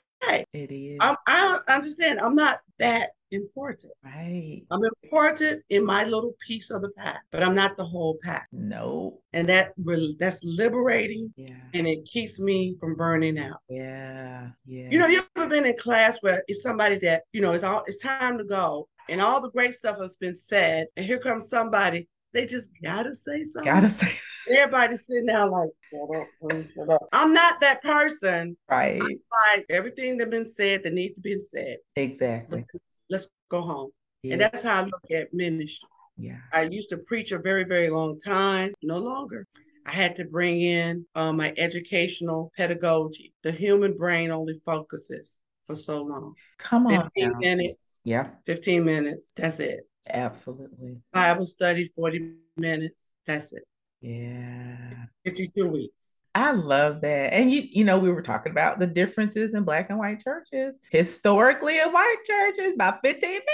It 0.54 0.72
is. 0.72 0.98
I'm, 1.02 1.16
I 1.28 1.60
understand 1.68 2.20
I'm 2.20 2.36
not 2.36 2.60
that 2.80 3.10
important. 3.32 3.94
right. 4.04 4.64
I'm 4.72 4.82
important 5.04 5.64
in 5.70 5.86
my 5.86 6.04
little 6.06 6.34
piece 6.46 6.72
of 6.72 6.82
the 6.82 6.90
pack, 6.92 7.22
but 7.32 7.44
I'm 7.44 7.56
not 7.56 7.76
the 7.78 7.84
whole 7.84 8.18
pack. 8.24 8.48
No. 8.52 9.20
And 9.34 9.48
that 9.50 9.74
that's 10.20 10.44
liberating 10.44 11.34
Yeah. 11.36 11.56
and 11.74 11.88
it 11.88 12.06
keeps 12.06 12.40
me 12.40 12.76
from 12.80 12.96
burning 12.96 13.38
out. 13.40 13.60
Yeah. 13.70 14.50
Yeah. 14.66 14.90
You 14.90 15.00
know, 15.00 15.08
you 15.08 15.24
ever 15.36 15.48
been 15.50 15.66
in 15.66 15.78
class 15.78 16.18
where 16.22 16.44
it's 16.48 16.62
somebody 16.62 16.98
that, 17.00 17.24
you 17.34 17.42
know, 17.42 17.52
it's 17.54 17.64
all 17.64 17.84
it's 17.88 18.00
time 18.00 18.38
to 18.38 18.44
go 18.44 18.88
and 19.10 19.22
all 19.22 19.42
the 19.42 19.52
great 19.52 19.74
stuff 19.74 20.00
has 20.00 20.16
been 20.18 20.36
said, 20.36 20.88
and 20.98 21.06
here 21.06 21.20
comes 21.20 21.50
somebody, 21.50 22.08
they 22.36 22.46
just 22.46 22.70
gotta 22.84 23.16
say 23.16 23.42
something. 23.44 23.74
gotta 23.74 23.90
say 23.90 24.12
Everybody's 24.52 25.08
sitting 25.08 25.26
down 25.26 25.50
like, 25.50 25.70
shut 25.92 26.22
up, 26.22 26.28
please, 26.40 26.68
shut 26.76 26.88
up. 26.90 27.02
I'm 27.12 27.34
not 27.34 27.60
that 27.62 27.82
person. 27.82 28.56
right. 28.70 29.02
Like 29.02 29.66
everything 29.72 30.18
that's 30.18 30.30
been 30.30 30.46
said 30.46 30.84
that 30.84 30.94
needs 30.94 31.16
to 31.16 31.22
be 31.22 31.40
said. 31.40 31.78
Exactly. 31.96 32.64
Let's 33.10 33.28
go 33.50 33.62
home. 33.62 33.90
And 34.24 34.40
that's 34.40 34.62
how 34.62 34.82
I 34.82 34.86
look 34.86 35.12
at 35.12 35.34
ministry. 35.34 35.88
Yeah. 36.18 36.38
I 36.54 36.64
used 36.64 36.90
to 36.90 36.98
preach 36.98 37.32
a 37.32 37.40
very, 37.40 37.64
very 37.64 37.90
long 37.90 38.20
time, 38.20 38.74
no 38.84 39.00
longer. 39.00 39.48
I 39.88 39.92
had 39.92 40.16
to 40.18 40.26
bring 40.26 40.62
in 40.62 41.06
uh, 41.16 41.32
my 41.34 41.54
educational 41.58 42.52
pedagogy. 42.58 43.34
The 43.44 43.52
human 43.52 43.98
brain 43.98 44.30
only 44.32 44.60
focuses 44.66 45.40
for 45.68 45.76
so 45.76 46.04
long 46.04 46.34
Come 46.60 46.86
on 46.88 47.04
15 47.16 47.32
now. 47.32 47.38
minutes, 47.40 48.00
Yeah. 48.04 48.30
15 48.46 48.84
minutes, 48.86 49.34
that's 49.36 49.60
it. 49.60 49.88
Absolutely. 50.10 50.98
Bible 51.14 51.46
study, 51.46 51.92
40 51.96 52.34
minutes, 52.58 53.14
that's 53.26 53.54
it. 53.54 53.64
Yeah. 54.02 55.06
52 55.24 55.68
weeks. 55.68 56.20
I 56.36 56.52
love 56.52 57.02
that. 57.02 57.34
And 57.34 57.50
you 57.50 57.64
you 57.72 57.86
know, 57.86 57.98
we 57.98 58.12
were 58.12 58.22
talking 58.22 58.52
about 58.52 58.78
the 58.78 58.88
differences 58.88 59.54
in 59.54 59.64
black 59.64 59.90
and 59.90 59.98
white 59.98 60.22
churches. 60.22 60.78
Historically 60.92 61.80
in 61.80 61.92
white 61.92 62.18
churches, 62.26 62.74
about 62.74 63.00
15 63.04 63.30
minutes. 63.30 63.46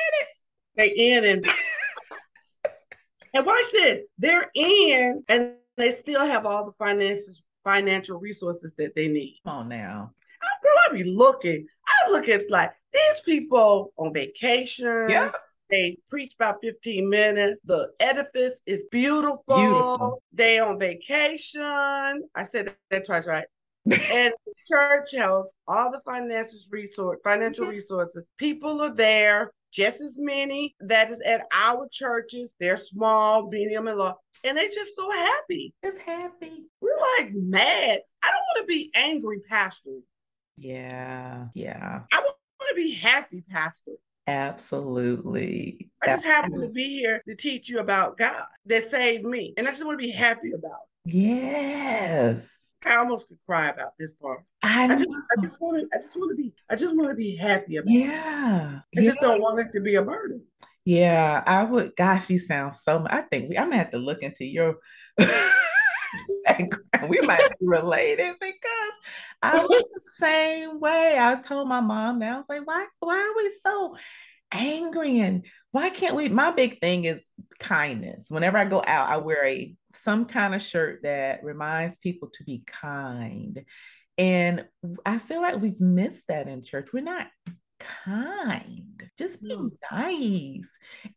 They 0.75 0.89
in 0.89 1.25
and 1.25 1.45
and 3.33 3.45
watch 3.45 3.71
this. 3.71 3.99
They're 4.17 4.49
in 4.55 5.23
and 5.29 5.53
they 5.77 5.91
still 5.91 6.25
have 6.25 6.45
all 6.45 6.65
the 6.65 6.73
finances, 6.73 7.43
financial 7.63 8.19
resources 8.19 8.73
that 8.77 8.95
they 8.95 9.07
need. 9.07 9.39
Come 9.45 9.55
on 9.55 9.69
now. 9.69 10.11
Girl, 10.63 10.71
I 10.89 10.93
be 10.93 11.03
looking. 11.03 11.67
I 11.87 12.09
look 12.09 12.23
at 12.23 12.41
it's 12.41 12.49
like 12.49 12.71
these 12.91 13.19
people 13.23 13.93
on 13.97 14.13
vacation. 14.13 15.09
Yeah. 15.09 15.31
They 15.71 15.97
preach 16.09 16.33
about 16.35 16.57
15 16.61 17.09
minutes. 17.09 17.61
The 17.63 17.89
edifice 17.99 18.61
is 18.65 18.87
beautiful. 18.91 19.39
Beautiful. 19.55 20.23
They 20.33 20.59
on 20.59 20.77
vacation. 20.79 21.63
I 22.35 22.43
said 22.43 22.75
that 22.89 23.05
twice, 23.05 23.25
right? 23.25 23.45
and 23.85 24.33
church 24.71 25.15
health, 25.15 25.47
all 25.67 25.91
the 25.91 26.01
finances 26.05 26.67
resource 26.71 27.19
financial 27.23 27.65
Yeah. 27.65 27.71
resources. 27.71 28.27
People 28.37 28.79
are 28.81 28.93
there, 28.93 29.51
just 29.71 30.01
as 30.01 30.17
many 30.19 30.75
that 30.81 31.09
is 31.09 31.19
at 31.21 31.45
our 31.51 31.87
churches. 31.91 32.53
They're 32.59 32.77
small, 32.77 33.47
medium, 33.49 33.87
and 33.87 33.97
large, 33.97 34.15
and 34.43 34.55
they're 34.57 34.67
just 34.69 34.95
so 34.95 35.09
happy. 35.09 35.73
Just 35.83 35.97
happy. 35.99 36.65
We're 36.81 36.97
like 37.17 37.33
mad. 37.33 38.01
I 38.21 38.27
don't 38.29 38.45
want 38.55 38.59
to 38.59 38.65
be 38.67 38.91
angry, 38.93 39.39
pastor. 39.49 39.97
Yeah. 40.57 41.47
Yeah. 41.55 42.01
I 42.11 42.19
want 42.19 42.35
to 42.69 42.75
be 42.75 42.93
happy, 42.93 43.43
pastor. 43.49 43.93
Absolutely. 44.27 45.89
I 46.01 46.07
just 46.07 46.25
happen 46.25 46.61
to 46.61 46.69
be 46.69 46.99
here 46.99 47.21
to 47.27 47.35
teach 47.35 47.69
you 47.69 47.79
about 47.79 48.17
God 48.17 48.45
that 48.65 48.89
saved 48.89 49.25
me, 49.25 49.53
and 49.57 49.67
I 49.67 49.71
just 49.71 49.85
want 49.85 49.99
to 49.99 50.05
be 50.05 50.11
happy 50.11 50.51
about. 50.53 50.79
it. 51.05 51.13
Yes. 51.13 52.49
I 52.85 52.95
almost 52.95 53.27
could 53.27 53.37
cry 53.45 53.69
about 53.69 53.91
this 53.99 54.13
part. 54.13 54.43
I 54.63 54.85
I 54.85 54.87
just, 54.87 55.13
I 55.37 55.41
just 55.41 55.61
want 55.61 55.81
to, 55.81 55.97
I 55.97 56.01
just 56.01 56.17
want 56.17 56.35
to 56.35 56.41
be, 56.41 56.53
I 56.69 56.75
just 56.75 56.95
want 56.95 57.09
to 57.09 57.15
be 57.15 57.35
happy 57.35 57.77
about. 57.77 57.91
it. 57.91 57.99
Yeah. 57.99 58.79
I 58.97 59.01
just 59.01 59.19
don't 59.19 59.41
want 59.41 59.59
it 59.59 59.71
to 59.73 59.81
be 59.81 59.95
a 59.95 60.03
burden. 60.03 60.45
Yeah, 60.85 61.43
I 61.45 61.63
would. 61.63 61.95
Gosh, 61.95 62.29
you 62.29 62.39
sound 62.39 62.75
so. 62.75 63.05
I 63.07 63.21
think 63.21 63.49
we, 63.49 63.57
I'm 63.57 63.65
gonna 63.65 63.77
have 63.77 63.91
to 63.91 63.99
look 63.99 64.23
into 64.23 64.45
your. 64.45 64.77
We 67.09 67.19
might 67.21 67.49
be 67.59 67.65
related 67.65 68.35
because 68.39 68.93
I 69.41 69.63
was 69.63 69.83
the 69.93 70.01
same 70.17 70.79
way. 70.79 71.17
I 71.19 71.35
told 71.35 71.67
my 71.67 71.81
mom 71.81 72.19
that 72.19 72.33
I 72.33 72.37
was 72.37 72.45
like, 72.47 72.65
why, 72.65 72.85
why 72.99 73.17
are 73.17 73.35
we 73.35 73.51
so 73.63 73.95
angry 74.51 75.19
and 75.19 75.45
why 75.71 75.89
can't 75.89 76.15
we? 76.15 76.29
My 76.29 76.51
big 76.51 76.79
thing 76.79 77.05
is 77.05 77.25
kindness. 77.59 78.25
Whenever 78.29 78.57
I 78.57 78.65
go 78.65 78.83
out, 78.85 79.09
I 79.09 79.17
wear 79.17 79.45
a 79.45 79.75
some 79.93 80.25
kind 80.25 80.53
of 80.53 80.61
shirt 80.61 81.01
that 81.03 81.43
reminds 81.43 81.97
people 81.97 82.29
to 82.37 82.43
be 82.43 82.63
kind. 82.65 83.63
And 84.17 84.65
I 85.05 85.17
feel 85.17 85.41
like 85.41 85.59
we've 85.59 85.79
missed 85.79 86.27
that 86.27 86.47
in 86.47 86.63
church. 86.63 86.89
We're 86.93 87.01
not 87.01 87.27
kind. 87.79 89.09
Just 89.17 89.41
be 89.41 89.49
mm. 89.49 89.71
nice. 89.91 90.69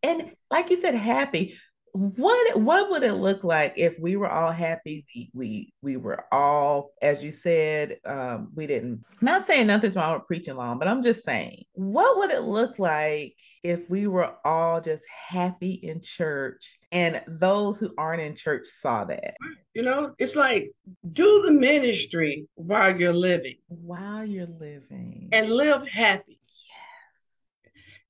And 0.02 0.32
like 0.50 0.70
you 0.70 0.76
said, 0.76 0.94
happy. 0.94 1.58
What 1.96 2.58
what 2.58 2.90
would 2.90 3.04
it 3.04 3.12
look 3.12 3.44
like 3.44 3.74
if 3.76 3.96
we 4.00 4.16
were 4.16 4.28
all 4.28 4.50
happy? 4.50 5.06
We 5.14 5.30
we, 5.32 5.72
we 5.80 5.96
were 5.96 6.24
all, 6.34 6.90
as 7.00 7.22
you 7.22 7.30
said, 7.30 7.98
um, 8.04 8.48
we 8.56 8.66
didn't. 8.66 9.04
Not 9.20 9.46
saying 9.46 9.68
nothing's 9.68 9.94
wrong 9.94 10.14
with 10.14 10.26
preaching 10.26 10.56
long, 10.56 10.80
but 10.80 10.88
I'm 10.88 11.04
just 11.04 11.24
saying, 11.24 11.62
what 11.74 12.18
would 12.18 12.32
it 12.32 12.42
look 12.42 12.80
like 12.80 13.36
if 13.62 13.88
we 13.88 14.08
were 14.08 14.34
all 14.44 14.80
just 14.80 15.04
happy 15.08 15.74
in 15.74 16.02
church, 16.02 16.80
and 16.90 17.22
those 17.28 17.78
who 17.78 17.94
aren't 17.96 18.22
in 18.22 18.34
church 18.34 18.66
saw 18.66 19.04
that 19.04 19.34
You 19.74 19.82
know, 19.82 20.16
it's 20.18 20.34
like 20.34 20.72
do 21.12 21.44
the 21.46 21.52
ministry 21.52 22.48
while 22.56 22.98
you're 22.98 23.12
living 23.12 23.58
while 23.68 24.24
you're 24.24 24.48
living? 24.48 25.28
and 25.30 25.48
live 25.48 25.86
happy. 25.86 26.40
yes, 26.66 27.46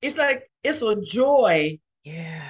It's 0.01 0.17
like 0.17 0.49
it's 0.63 0.81
a 0.81 0.99
joy 1.01 1.77
yeah, 2.03 2.49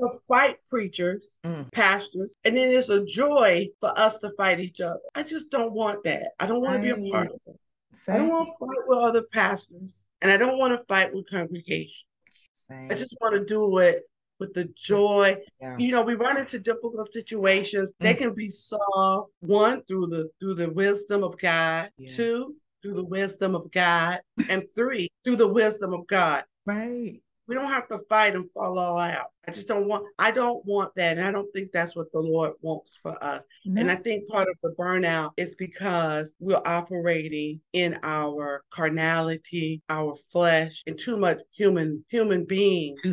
to 0.00 0.08
fight 0.28 0.56
preachers, 0.68 1.38
Mm. 1.44 1.70
pastors, 1.72 2.36
and 2.44 2.56
then 2.56 2.70
it's 2.70 2.88
a 2.88 3.04
joy 3.04 3.66
for 3.80 3.96
us 3.98 4.18
to 4.18 4.30
fight 4.36 4.60
each 4.60 4.80
other. 4.80 5.00
I 5.14 5.22
just 5.22 5.50
don't 5.50 5.72
want 5.72 6.04
that. 6.04 6.32
I 6.38 6.46
don't 6.46 6.62
want 6.62 6.82
to 6.82 6.94
be 6.94 7.08
a 7.08 7.10
part 7.10 7.28
of 7.28 7.40
it. 7.46 7.60
Same. 7.94 8.14
I 8.14 8.18
don't 8.18 8.28
want 8.28 8.48
to 8.48 8.66
fight 8.66 8.88
with 8.88 8.98
other 8.98 9.22
pastors, 9.32 10.06
and 10.20 10.30
I 10.30 10.36
don't 10.36 10.58
want 10.58 10.78
to 10.78 10.84
fight 10.86 11.14
with 11.14 11.28
congregation. 11.30 12.06
Same. 12.54 12.90
I 12.90 12.94
just 12.94 13.16
want 13.20 13.34
to 13.34 13.44
do 13.44 13.78
it 13.78 14.02
with 14.38 14.52
the 14.52 14.64
joy. 14.76 15.36
Yeah. 15.60 15.78
You 15.78 15.92
know, 15.92 16.02
we 16.02 16.14
run 16.14 16.36
into 16.36 16.58
difficult 16.58 17.06
situations. 17.06 17.92
Mm. 17.92 18.04
They 18.04 18.14
can 18.14 18.34
be 18.34 18.48
solved 18.50 19.32
one 19.40 19.82
through 19.84 20.08
the 20.08 20.30
through 20.40 20.54
the 20.54 20.70
wisdom 20.70 21.24
of 21.24 21.38
God, 21.38 21.90
yeah. 21.96 22.08
two 22.14 22.54
through 22.82 22.94
the 22.94 23.04
wisdom 23.04 23.54
of 23.54 23.70
God, 23.72 24.20
and 24.50 24.64
three 24.74 25.08
through 25.24 25.36
the 25.36 25.48
wisdom 25.48 25.92
of 25.94 26.06
God. 26.06 26.44
Right. 26.66 27.20
We 27.48 27.54
don't 27.54 27.68
have 27.70 27.88
to 27.88 28.00
fight 28.08 28.34
and 28.34 28.50
fall 28.52 28.78
all 28.78 28.98
out. 28.98 29.30
I 29.46 29.52
just 29.52 29.68
don't 29.68 29.86
want 29.86 30.06
I 30.18 30.30
don't 30.32 30.64
want 30.66 30.94
that. 30.96 31.18
And 31.18 31.26
I 31.26 31.30
don't 31.30 31.52
think 31.52 31.70
that's 31.72 31.94
what 31.94 32.10
the 32.12 32.20
Lord 32.20 32.52
wants 32.62 32.98
for 33.00 33.22
us. 33.22 33.44
No. 33.64 33.80
And 33.80 33.90
I 33.90 33.96
think 33.96 34.28
part 34.28 34.48
of 34.48 34.56
the 34.62 34.74
burnout 34.78 35.30
is 35.36 35.54
because 35.54 36.34
we're 36.40 36.62
operating 36.64 37.60
in 37.72 37.98
our 38.02 38.62
carnality, 38.70 39.82
our 39.88 40.16
flesh, 40.32 40.82
and 40.86 40.98
too 40.98 41.16
much 41.16 41.38
human 41.52 42.04
human 42.08 42.44
being. 42.44 42.96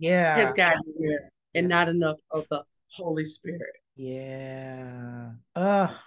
Yeah. 0.00 0.36
has 0.36 0.52
gotten 0.52 0.80
here 0.96 1.32
and 1.54 1.68
not 1.68 1.88
enough 1.88 2.18
of 2.30 2.46
the 2.50 2.62
Holy 2.92 3.24
Spirit. 3.24 3.74
Yeah. 3.96 5.30
Oh, 5.56 5.98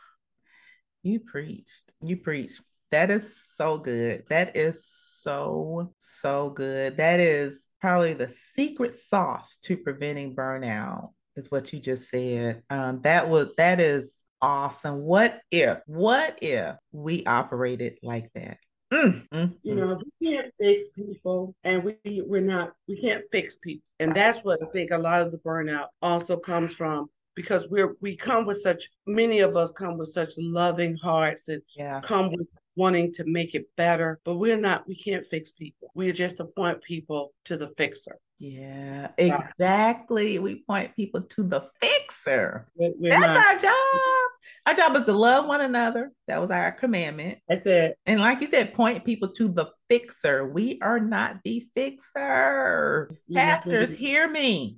you 1.03 1.20
preached. 1.20 1.91
You 2.01 2.18
preached. 2.18 2.62
That 2.91 3.12
is 3.12 3.36
so 3.55 3.78
good. 3.78 4.24
That 4.30 4.55
is 4.55 4.86
so, 4.86 5.11
so 5.22 5.93
so 5.99 6.49
good. 6.49 6.97
That 6.97 7.19
is 7.19 7.65
probably 7.80 8.13
the 8.13 8.34
secret 8.53 8.95
sauce 8.95 9.57
to 9.63 9.78
preventing 9.78 10.36
burnout, 10.36 11.09
is 11.36 11.51
what 11.51 11.72
you 11.74 11.80
just 11.80 12.09
said. 12.09 12.63
Um, 12.69 13.01
that 13.01 13.30
was 13.30 13.49
that 13.57 13.80
is 13.80 14.22
awesome. 14.41 15.01
What 15.01 15.39
if, 15.51 15.80
what 15.86 16.39
if 16.41 16.76
we 16.91 17.24
operated 17.26 17.97
like 18.03 18.30
that? 18.36 18.57
Mm, 18.91 19.28
mm, 19.30 19.53
you 19.63 19.74
mm. 19.74 19.78
know, 19.78 20.01
we 20.19 20.34
can't 20.34 20.53
fix 20.59 20.89
people, 20.91 21.55
and 21.63 21.84
we 21.84 21.95
we're 22.05 22.41
not 22.41 22.74
we 22.88 22.99
can't 22.99 23.24
fix 23.32 23.57
people, 23.57 23.86
and 23.99 24.13
that's 24.13 24.39
what 24.39 24.59
I 24.61 24.65
think 24.72 24.91
a 24.91 24.97
lot 24.97 25.22
of 25.22 25.32
the 25.32 25.38
burnout 25.39 25.88
also 26.01 26.38
comes 26.38 26.74
from 26.76 27.07
because 27.36 27.67
we're 27.69 27.95
we 28.01 28.17
come 28.17 28.45
with 28.45 28.57
such 28.57 28.89
many 29.07 29.39
of 29.39 29.55
us 29.55 29.72
come 29.72 29.97
with 29.97 30.09
such 30.09 30.32
loving 30.38 30.97
hearts 30.97 31.47
and 31.47 31.61
yeah. 31.78 32.01
come 32.01 32.32
with 32.32 32.47
wanting 32.76 33.13
to 33.13 33.26
make 33.26 33.55
it 33.55 33.65
better, 33.76 34.19
but 34.24 34.36
we're 34.36 34.57
not, 34.57 34.88
we 34.88 34.95
can't 34.95 35.26
fix 35.26 35.51
people. 35.51 35.91
We 35.95 36.11
just 36.11 36.39
appoint 36.39 36.82
people 36.84 37.34
to 37.45 37.57
the 37.57 37.69
fixer. 37.78 38.17
Yeah, 38.39 39.09
exactly. 39.19 40.39
We 40.39 40.63
point 40.63 40.95
people 40.95 41.22
to 41.22 41.43
the 41.43 41.61
fixer. 41.80 42.67
We're, 42.76 42.93
we're 42.97 43.09
That's 43.11 43.38
not. 43.38 43.38
our 43.38 43.59
job. 43.59 44.32
Our 44.65 44.74
job 44.74 44.95
is 44.95 45.05
to 45.05 45.13
love 45.13 45.45
one 45.45 45.61
another. 45.61 46.11
That 46.28 46.41
was 46.41 46.49
our 46.49 46.72
commandment. 46.72 47.38
That's 47.47 47.65
it. 47.67 47.97
And 48.07 48.19
like 48.19 48.41
you 48.41 48.47
said, 48.47 48.74
point 48.74 49.05
people 49.05 49.30
to 49.34 49.47
the 49.47 49.67
fixer. 49.89 50.47
We 50.47 50.80
are 50.82 50.99
not 50.99 51.38
the 51.43 51.67
fixer. 51.76 53.11
Pastors, 53.32 53.91
hear 53.91 54.28
me. 54.28 54.78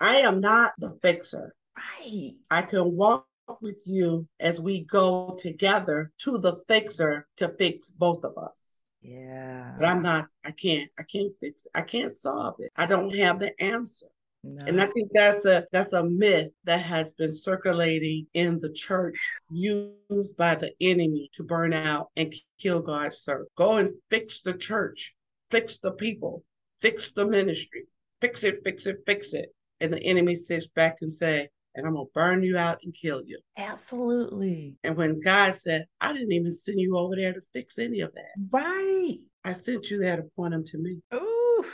I 0.00 0.16
am 0.16 0.40
not 0.40 0.72
the 0.78 0.98
fixer. 1.02 1.54
Right. 1.76 2.32
I 2.50 2.62
can 2.62 2.96
walk 2.96 3.26
with 3.60 3.82
you 3.86 4.26
as 4.40 4.60
we 4.60 4.84
go 4.84 5.36
together 5.38 6.10
to 6.18 6.38
the 6.38 6.56
fixer 6.68 7.26
to 7.36 7.48
fix 7.58 7.90
both 7.90 8.24
of 8.24 8.38
us. 8.38 8.80
Yeah. 9.00 9.74
But 9.78 9.86
I'm 9.86 10.02
not, 10.02 10.26
I 10.44 10.52
can't, 10.52 10.90
I 10.98 11.02
can't 11.02 11.32
fix 11.40 11.66
it. 11.66 11.72
I 11.74 11.82
can't 11.82 12.12
solve 12.12 12.56
it. 12.58 12.70
I 12.76 12.86
don't 12.86 13.14
have 13.16 13.38
the 13.38 13.52
answer. 13.60 14.06
No. 14.44 14.64
And 14.66 14.80
I 14.80 14.86
think 14.86 15.10
that's 15.12 15.44
a 15.44 15.66
that's 15.70 15.92
a 15.92 16.02
myth 16.02 16.50
that 16.64 16.82
has 16.82 17.14
been 17.14 17.30
circulating 17.30 18.26
in 18.34 18.58
the 18.58 18.72
church, 18.72 19.16
used 19.52 20.36
by 20.36 20.56
the 20.56 20.72
enemy 20.80 21.30
to 21.34 21.44
burn 21.44 21.72
out 21.72 22.10
and 22.16 22.34
kill 22.58 22.82
God's 22.82 23.18
servant. 23.18 23.50
Go 23.54 23.76
and 23.76 23.92
fix 24.10 24.40
the 24.40 24.54
church, 24.54 25.14
fix 25.52 25.78
the 25.78 25.92
people, 25.92 26.42
fix 26.80 27.12
the 27.12 27.24
ministry, 27.24 27.84
fix 28.20 28.42
it, 28.42 28.64
fix 28.64 28.86
it, 28.86 29.04
fix 29.06 29.32
it. 29.32 29.54
And 29.80 29.92
the 29.92 30.02
enemy 30.02 30.34
sits 30.34 30.66
back 30.66 30.96
and 31.02 31.12
say, 31.12 31.48
and 31.74 31.86
I'm 31.86 31.94
gonna 31.94 32.06
burn 32.14 32.42
you 32.42 32.58
out 32.58 32.78
and 32.82 32.94
kill 32.94 33.22
you. 33.24 33.38
Absolutely. 33.56 34.76
And 34.84 34.96
when 34.96 35.20
God 35.20 35.54
said, 35.54 35.86
I 36.00 36.12
didn't 36.12 36.32
even 36.32 36.52
send 36.52 36.80
you 36.80 36.98
over 36.98 37.16
there 37.16 37.32
to 37.32 37.40
fix 37.52 37.78
any 37.78 38.00
of 38.00 38.14
that. 38.14 38.32
Right. 38.50 39.18
I 39.44 39.52
sent 39.52 39.90
you 39.90 39.98
there 39.98 40.16
to 40.16 40.24
point 40.36 40.52
them 40.52 40.64
to 40.66 40.78
me. 40.78 41.00
Ooh. 41.14 41.64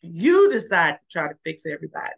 You 0.00 0.50
decide 0.50 0.92
to 0.92 0.98
try 1.10 1.28
to 1.28 1.38
fix 1.44 1.64
everybody. 1.66 2.12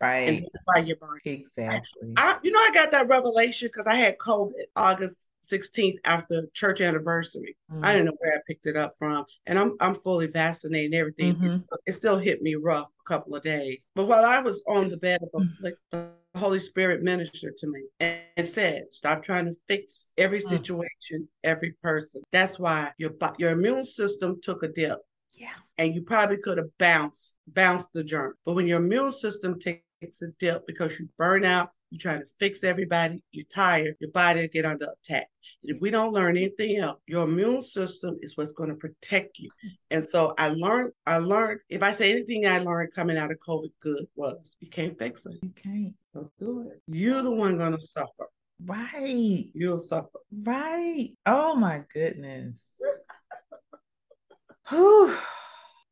Right. 0.00 0.28
And 0.28 0.42
that's 0.42 0.64
why 0.64 0.78
you're 0.78 0.96
burning. 0.96 1.20
Exactly. 1.24 2.12
I, 2.16 2.32
I, 2.32 2.38
you 2.42 2.52
know, 2.52 2.60
I 2.60 2.70
got 2.72 2.90
that 2.92 3.08
revelation 3.08 3.68
because 3.68 3.86
I 3.86 3.94
had 3.94 4.18
COVID 4.18 4.52
August 4.76 5.30
16th 5.50 5.96
after 6.04 6.46
church 6.52 6.80
anniversary. 6.80 7.56
Mm-hmm. 7.72 7.84
I 7.84 7.92
didn't 7.92 8.06
know 8.06 8.16
where 8.18 8.34
I 8.34 8.40
picked 8.46 8.66
it 8.66 8.76
up 8.76 8.94
from. 8.98 9.24
And 9.46 9.58
I'm 9.58 9.76
I'm 9.80 9.94
fully 9.94 10.26
vaccinated 10.26 10.92
and 10.92 10.94
everything. 10.94 11.36
Mm-hmm. 11.36 11.56
It 11.86 11.92
still 11.92 12.18
hit 12.18 12.42
me 12.42 12.56
rough 12.56 12.88
a 12.88 13.08
couple 13.08 13.34
of 13.34 13.42
days. 13.42 13.88
But 13.94 14.06
while 14.06 14.24
I 14.24 14.40
was 14.40 14.62
on 14.68 14.88
the 14.88 14.96
bed 14.96 15.20
of 15.22 15.42
affliction, 15.42 15.78
mm-hmm. 15.92 15.98
the 15.98 16.10
Holy 16.36 16.58
Spirit 16.58 17.02
ministered 17.02 17.56
to 17.58 17.66
me 17.66 17.84
and, 18.00 18.20
and 18.36 18.46
said, 18.46 18.84
stop 18.90 19.22
trying 19.22 19.46
to 19.46 19.54
fix 19.66 20.12
every 20.18 20.40
mm. 20.40 20.48
situation, 20.48 21.28
every 21.44 21.72
person. 21.82 22.22
That's 22.32 22.58
why 22.58 22.92
your 22.98 23.12
your 23.38 23.50
immune 23.50 23.84
system 23.84 24.38
took 24.42 24.62
a 24.62 24.68
dip. 24.68 24.98
Yeah. 25.32 25.54
And 25.78 25.94
you 25.94 26.02
probably 26.02 26.38
could 26.38 26.58
have 26.58 26.70
bounced, 26.78 27.36
bounced 27.48 27.92
the 27.92 28.02
germ. 28.02 28.34
But 28.44 28.54
when 28.54 28.66
your 28.66 28.82
immune 28.82 29.12
system 29.12 29.58
takes 29.58 29.82
a 30.02 30.26
dip 30.38 30.66
because 30.66 30.98
you 30.98 31.08
burn 31.18 31.44
out, 31.44 31.70
you're 31.90 32.00
trying 32.00 32.20
to 32.20 32.26
fix 32.38 32.64
everybody, 32.64 33.22
you're 33.32 33.46
tired, 33.54 33.94
your 34.00 34.10
body 34.10 34.40
will 34.40 34.48
get 34.48 34.64
under 34.64 34.86
attack. 34.86 35.28
And 35.62 35.74
if 35.74 35.80
we 35.80 35.90
don't 35.90 36.12
learn 36.12 36.36
anything 36.36 36.78
else, 36.78 36.98
your 37.06 37.24
immune 37.24 37.62
system 37.62 38.18
is 38.22 38.36
what's 38.36 38.52
going 38.52 38.70
to 38.70 38.74
protect 38.74 39.38
you. 39.38 39.50
And 39.90 40.04
so 40.04 40.34
I 40.38 40.48
learned, 40.48 40.92
I 41.06 41.18
learned, 41.18 41.60
if 41.68 41.82
I 41.82 41.92
say 41.92 42.12
anything 42.12 42.46
I 42.46 42.58
learned 42.58 42.92
coming 42.94 43.16
out 43.16 43.30
of 43.30 43.38
COVID 43.38 43.70
good 43.80 44.06
was 44.16 44.56
you 44.60 44.68
can't 44.68 44.98
fix 44.98 45.26
it. 45.26 45.38
You 45.42 45.52
can't. 45.62 45.94
Don't 46.14 46.30
do 46.38 46.68
it. 46.68 46.82
You're 46.88 47.22
the 47.22 47.30
one 47.30 47.56
gonna 47.56 47.78
suffer. 47.78 48.28
Right. 48.64 49.50
You'll 49.54 49.80
suffer. 49.80 50.18
Right. 50.42 51.10
Oh 51.26 51.54
my 51.54 51.82
goodness. 51.92 52.58
Whew. 54.68 55.16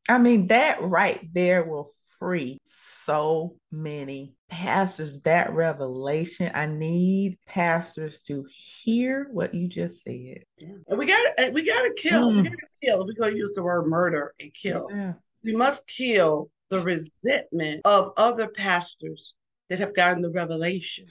I 0.09 0.17
mean, 0.19 0.47
that 0.47 0.81
right 0.81 1.21
there 1.33 1.63
will 1.63 1.89
free 2.19 2.59
so 2.65 3.55
many 3.71 4.33
pastors 4.49 5.21
that 5.21 5.53
revelation. 5.53 6.51
I 6.53 6.65
need 6.65 7.37
pastors 7.45 8.21
to 8.21 8.45
hear 8.49 9.27
what 9.31 9.53
you 9.53 9.67
just 9.67 10.03
said. 10.03 10.43
Yeah. 10.57 10.75
And 10.87 10.97
we 10.97 11.05
got 11.05 11.53
we 11.53 11.65
got 11.65 11.81
to 11.83 11.93
kill. 11.97 12.31
Mm. 12.31 12.37
We 12.37 12.43
got 12.43 12.51
to 12.51 12.67
kill. 12.83 13.05
We're 13.05 13.31
to 13.31 13.37
use 13.37 13.53
the 13.55 13.63
word 13.63 13.87
murder 13.87 14.33
and 14.39 14.53
kill. 14.53 14.87
Yeah. 14.89 15.13
We 15.43 15.55
must 15.55 15.87
kill 15.87 16.49
the 16.69 16.81
resentment 16.81 17.81
of 17.85 18.11
other 18.17 18.47
pastors 18.47 19.33
that 19.69 19.79
have 19.79 19.95
gotten 19.95 20.21
the 20.21 20.31
revelation. 20.31 21.05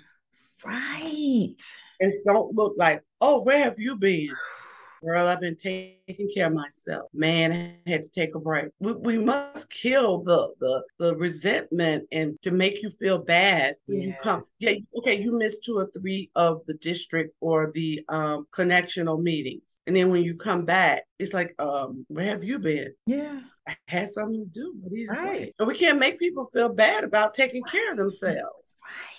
Right. 0.65 1.55
And 2.01 2.13
don't 2.27 2.55
look 2.55 2.75
like, 2.77 3.03
oh, 3.21 3.43
where 3.43 3.63
have 3.63 3.79
you 3.79 3.97
been? 3.97 4.31
Girl, 5.05 5.27
I've 5.27 5.41
been 5.41 5.57
taking 5.57 6.31
care 6.35 6.47
of 6.47 6.55
myself. 6.55 7.11
Man, 7.13 7.53
I 7.87 7.91
had 7.91 8.03
to 8.03 8.09
take 8.09 8.35
a 8.35 8.41
break. 8.41 8.69
We, 8.79 8.93
we 8.95 9.19
must 9.19 9.69
kill 9.69 10.23
the, 10.23 10.55
the 10.61 10.83
the 10.99 11.17
resentment 11.17 12.09
and 12.11 12.39
to 12.43 12.51
make 12.51 12.83
you 12.83 12.91
feel 12.91 13.19
bad 13.19 13.77
when 13.87 14.01
yeah. 14.01 14.07
you 14.07 14.15
come. 14.23 14.45
Yeah, 14.61 14.75
okay, 14.99 15.21
you 15.21 15.37
missed 15.37 15.65
two 15.65 15.77
or 15.77 15.91
three 15.91 16.31
of 16.37 16.63
the 16.67 16.75
district 16.75 17.35
or 17.41 17.71
the 17.75 18.03
um 18.09 18.47
connectional 18.53 19.23
meetings. 19.23 19.81
And 19.87 19.95
then 19.95 20.11
when 20.11 20.23
you 20.23 20.35
come 20.35 20.65
back, 20.65 21.03
it's 21.19 21.35
like, 21.35 21.55
um, 21.59 22.07
where 22.09 22.25
have 22.25 22.43
you 22.43 22.59
been? 22.59 22.95
Yeah. 23.05 23.41
I 23.69 23.77
had 23.87 24.11
something 24.11 24.41
to 24.41 24.47
do. 24.47 25.07
Right. 25.11 25.55
So 25.61 25.67
we 25.67 25.75
can't 25.75 25.99
make 25.99 26.19
people 26.19 26.47
feel 26.47 26.73
bad 26.73 27.05
about 27.05 27.35
taking 27.35 27.63
care 27.65 27.91
of 27.91 27.99
themselves. 27.99 28.39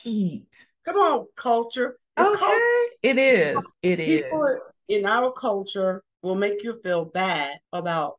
Right. 0.06 0.42
Come 0.86 0.98
on, 0.98 1.28
culture. 1.36 1.98
It's 2.18 2.28
okay. 2.28 2.40
Culture. 2.40 2.62
It 3.04 3.18
is. 3.20 3.60
It 3.84 4.00
people, 4.00 4.46
is 4.46 4.60
in 4.88 5.06
our 5.06 5.32
culture 5.32 6.04
will 6.22 6.36
make 6.36 6.64
you 6.64 6.80
feel 6.82 7.06
bad 7.06 7.58
about 7.74 8.16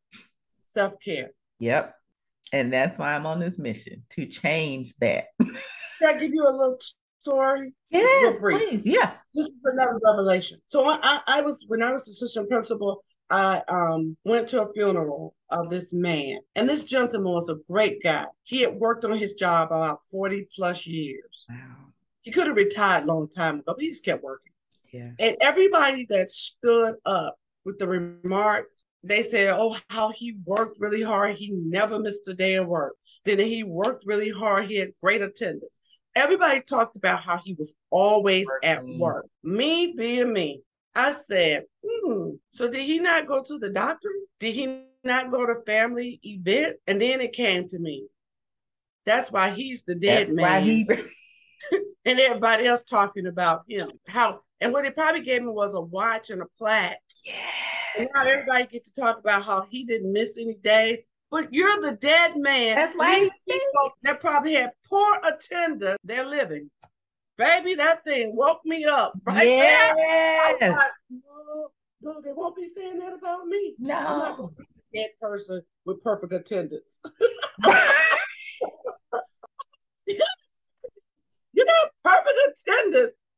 self 0.63 0.95
care. 1.05 1.31
Yep. 1.59 1.95
And 2.53 2.73
that's 2.73 2.99
why 2.99 3.15
I'm 3.15 3.27
on 3.27 3.41
this 3.41 3.59
mission 3.59 4.05
to 4.11 4.27
change 4.27 4.95
that. 5.01 5.27
Can 5.41 5.57
I 6.07 6.13
give 6.13 6.33
you 6.33 6.43
a 6.43 6.53
little 6.53 6.79
story? 7.21 7.73
Yes, 7.91 8.37
please. 8.39 8.83
Yeah. 8.85 9.15
This 9.35 9.47
is 9.47 9.55
another 9.65 9.99
revelation. 10.05 10.61
So 10.67 10.87
I, 10.89 11.21
I 11.27 11.41
was 11.41 11.65
when 11.67 11.83
I 11.83 11.93
was 11.93 12.09
assistant 12.09 12.49
principal, 12.49 13.03
I 13.31 13.63
um, 13.69 14.17
went 14.25 14.49
to 14.49 14.63
a 14.63 14.73
funeral 14.73 15.35
of 15.51 15.71
this 15.71 15.93
man, 15.93 16.39
and 16.55 16.69
this 16.69 16.85
gentleman 16.85 17.33
was 17.33 17.49
a 17.49 17.57
great 17.69 18.03
guy. 18.03 18.27
He 18.45 18.61
had 18.61 18.75
worked 18.77 19.05
on 19.05 19.19
his 19.19 19.35
job 19.35 19.73
about 19.73 20.01
forty 20.11 20.47
plus 20.55 20.87
years. 20.87 21.45
Wow. 21.49 21.57
He 22.23 22.31
could 22.31 22.47
have 22.47 22.57
retired 22.57 23.05
a 23.05 23.07
long 23.07 23.29
time 23.29 23.57
ago, 23.57 23.65
but 23.67 23.81
he 23.81 23.91
just 23.91 24.05
kept 24.05 24.23
working. 24.23 24.46
Yeah. 24.93 25.11
And 25.19 25.37
everybody 25.41 26.07
that 26.11 26.31
stood 26.31 26.97
up 27.05 27.37
with 27.65 27.79
the 27.79 27.89
remarks, 27.89 28.83
they 29.03 29.23
said, 29.23 29.51
oh, 29.51 29.77
how 29.91 30.11
he 30.11 30.37
worked 30.45 30.79
really 30.81 31.03
hard. 31.03 31.37
He 31.37 31.51
never 31.53 31.99
missed 31.99 32.29
a 32.29 32.35
day 32.35 32.55
of 32.55 32.67
work. 32.67 32.95
Then 33.25 33.39
he 33.39 33.65
worked 33.65 34.05
really 34.07 34.31
hard. 34.31 34.67
He 34.67 34.77
had 34.77 34.91
great 35.03 35.23
attendance. 35.23 35.81
Everybody 36.15 36.61
talked 36.63 36.97
about 36.97 37.21
how 37.21 37.41
he 37.45 37.55
was 37.55 37.75
always 37.91 38.47
Working. 38.47 38.71
at 38.71 38.87
work. 38.87 39.27
Me 39.43 39.95
being 39.97 40.33
me, 40.33 40.63
I 40.95 41.13
said, 41.13 41.65
hmm, 41.87 42.31
so 42.53 42.71
did 42.71 42.83
he 42.83 43.01
not 43.01 43.27
go 43.27 43.43
to 43.43 43.59
the 43.59 43.71
doctor? 43.71 44.09
Did 44.41 44.55
he 44.55 44.85
not 45.05 45.31
go 45.31 45.45
to 45.45 45.61
family 45.67 46.19
event? 46.23 46.77
And 46.87 47.01
then 47.01 47.21
it 47.21 47.35
came 47.35 47.69
to 47.69 47.79
me. 47.79 48.07
That's 49.05 49.31
why 49.31 49.51
he's 49.51 49.85
the 49.85 49.95
dead 49.95 50.29
That's 50.29 50.37
man. 50.37 50.65
He... 50.65 50.89
and 52.07 52.21
everybody 52.21 52.67
else 52.67 52.83
talking 52.85 53.27
about 53.27 53.65
him. 53.69 53.91
How 54.07 54.41
and 54.61 54.73
what 54.73 54.85
he 54.85 54.91
probably 54.91 55.23
gave 55.23 55.43
me 55.43 55.51
was 55.51 55.75
a 55.75 55.81
watch 55.81 56.31
and 56.31 56.41
a 56.41 56.47
plaque. 56.57 56.99
Yeah. 57.25 57.35
And 57.99 58.09
now 58.15 58.25
everybody 58.25 58.67
get 58.67 58.85
to 58.85 58.95
talk 58.95 59.19
about 59.19 59.45
how 59.45 59.67
he 59.71 59.85
didn't 59.85 60.13
miss 60.13 60.39
any 60.39 60.57
days. 60.63 60.99
But 61.31 61.53
you're 61.53 61.81
the 61.81 61.97
dead 61.97 62.37
man. 62.37 62.77
That's 62.77 62.95
why 62.95 63.29
people 63.49 63.91
that 64.03 64.21
probably 64.21 64.55
had 64.55 64.71
poor 64.89 65.21
attendance, 65.25 65.99
they're 66.05 66.25
living. 66.25 66.71
Baby, 67.37 67.75
that 67.75 68.05
thing 68.05 68.35
woke 68.35 68.61
me 68.65 68.87
up 68.87 69.13
right 69.25 69.47
yes. 69.47 69.97
there. 70.59 70.71
Like, 70.71 70.93
no, 71.11 71.69
no, 72.01 72.21
they 72.23 72.33
won't 72.33 72.57
be 72.57 72.67
saying 72.69 72.99
that 73.01 73.13
about 73.13 73.47
me. 73.47 73.75
No. 73.79 73.95
I'm 73.95 74.19
not 74.21 74.37
going 74.39 74.51
to 74.51 74.57
be 74.57 74.65
a 75.01 75.03
dead 75.03 75.11
person 75.21 75.61
with 75.85 76.03
perfect 76.03 76.33
attendance. 76.33 77.01
you 80.07 81.67
have 81.67 81.91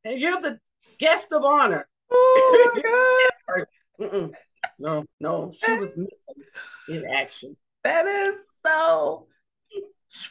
and 0.05 0.20
you're 0.20 0.41
the 0.41 0.59
guest 0.99 1.32
of 1.32 1.45
honor. 1.45 1.89
Oh 2.11 3.64
no, 4.78 5.05
no, 5.20 5.53
she 5.64 5.74
was 5.74 5.99
in 6.89 7.05
action. 7.12 7.57
That 7.84 8.07
is 8.07 8.41
so 8.64 9.26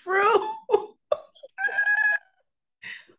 true. 0.04 0.50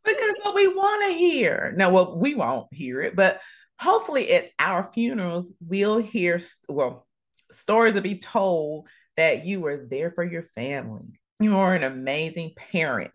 because 0.05 0.34
what 0.43 0.55
we 0.55 0.68
want 0.68 1.11
to 1.11 1.18
hear. 1.18 1.74
Now, 1.76 1.91
well, 1.91 2.16
we 2.16 2.34
won't 2.34 2.72
hear 2.72 3.03
it, 3.03 3.14
but 3.14 3.41
hopefully 3.78 4.32
at 4.32 4.51
our 4.59 4.91
funerals, 4.93 5.53
we'll 5.61 5.99
hear, 5.99 6.41
well, 6.68 7.07
stories 7.53 7.95
will 7.95 8.01
be 8.03 8.18
told 8.18 8.89
that 9.16 9.45
you 9.45 9.61
were 9.61 9.86
there 9.89 10.11
for 10.12 10.24
your 10.24 10.45
family. 10.55 11.20
You 11.41 11.57
are 11.57 11.74
an 11.74 11.84
amazing 11.84 12.55
parent 12.57 13.12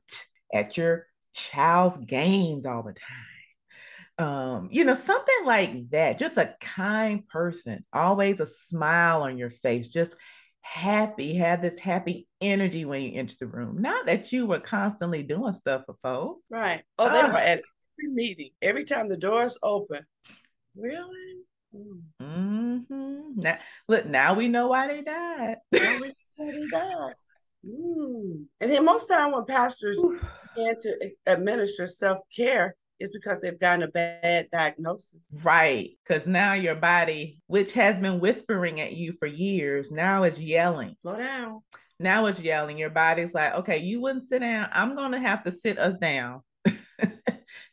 at 0.53 0.77
your 0.77 1.07
child's 1.33 1.97
games 1.97 2.65
all 2.65 2.83
the 2.83 2.93
time. 2.93 4.25
Um, 4.25 4.69
you 4.71 4.83
know, 4.83 4.93
something 4.93 5.45
like 5.45 5.89
that, 5.89 6.19
just 6.19 6.37
a 6.37 6.55
kind 6.61 7.27
person, 7.27 7.83
always 7.91 8.39
a 8.39 8.45
smile 8.45 9.23
on 9.23 9.37
your 9.37 9.49
face, 9.49 9.87
just 9.87 10.15
happy, 10.61 11.35
have 11.35 11.61
this 11.61 11.79
happy 11.79 12.27
energy 12.39 12.85
when 12.85 13.01
you 13.01 13.11
enter 13.13 13.35
the 13.39 13.47
room. 13.47 13.81
Not 13.81 14.05
that 14.05 14.31
you 14.31 14.45
were 14.45 14.59
constantly 14.59 15.23
doing 15.23 15.53
stuff 15.53 15.83
for 15.85 15.95
folks. 16.03 16.47
Right. 16.51 16.83
Oh, 16.99 17.11
they 17.11 17.19
uh, 17.19 17.31
were 17.31 17.37
at 17.37 17.61
every 17.99 18.13
meeting, 18.13 18.51
every 18.61 18.85
time 18.85 19.09
the 19.09 19.17
doors 19.17 19.57
open. 19.63 20.05
Really? 20.75 21.41
Mm. 21.75 22.01
Mm-hmm. 22.21 23.39
Now, 23.39 23.57
look, 23.87 24.05
now 24.05 24.35
we 24.35 24.47
know 24.47 24.67
why 24.67 24.87
they 24.87 25.01
died. 25.01 25.57
now 25.71 25.99
we 26.01 26.07
know 26.07 26.13
why 26.37 26.51
they 26.51 26.67
died. 26.67 27.13
Mm. 27.65 28.45
And 28.61 28.71
then 28.71 28.85
most 28.85 29.07
time 29.07 29.31
when 29.31 29.45
pastors 29.45 30.01
begin 30.55 30.75
to 30.79 31.11
administer 31.25 31.87
self 31.87 32.19
care, 32.35 32.75
it's 32.99 33.13
because 33.13 33.39
they've 33.39 33.59
gotten 33.59 33.83
a 33.83 33.87
bad 33.87 34.47
diagnosis. 34.51 35.21
Right. 35.43 35.91
Because 36.07 36.27
now 36.27 36.53
your 36.53 36.75
body, 36.75 37.39
which 37.47 37.73
has 37.73 37.99
been 37.99 38.19
whispering 38.19 38.79
at 38.81 38.93
you 38.93 39.13
for 39.19 39.27
years, 39.27 39.91
now 39.91 40.23
it's 40.23 40.39
yelling. 40.39 40.95
Slow 41.01 41.17
down. 41.17 41.61
Now 41.99 42.25
it's 42.25 42.39
yelling. 42.39 42.77
Your 42.77 42.89
body's 42.89 43.33
like, 43.33 43.53
okay, 43.55 43.77
you 43.77 44.01
wouldn't 44.01 44.27
sit 44.27 44.39
down. 44.39 44.69
I'm 44.71 44.95
going 44.95 45.11
to 45.11 45.19
have 45.19 45.43
to 45.43 45.51
sit 45.51 45.77
us 45.79 45.97
down. 45.97 46.41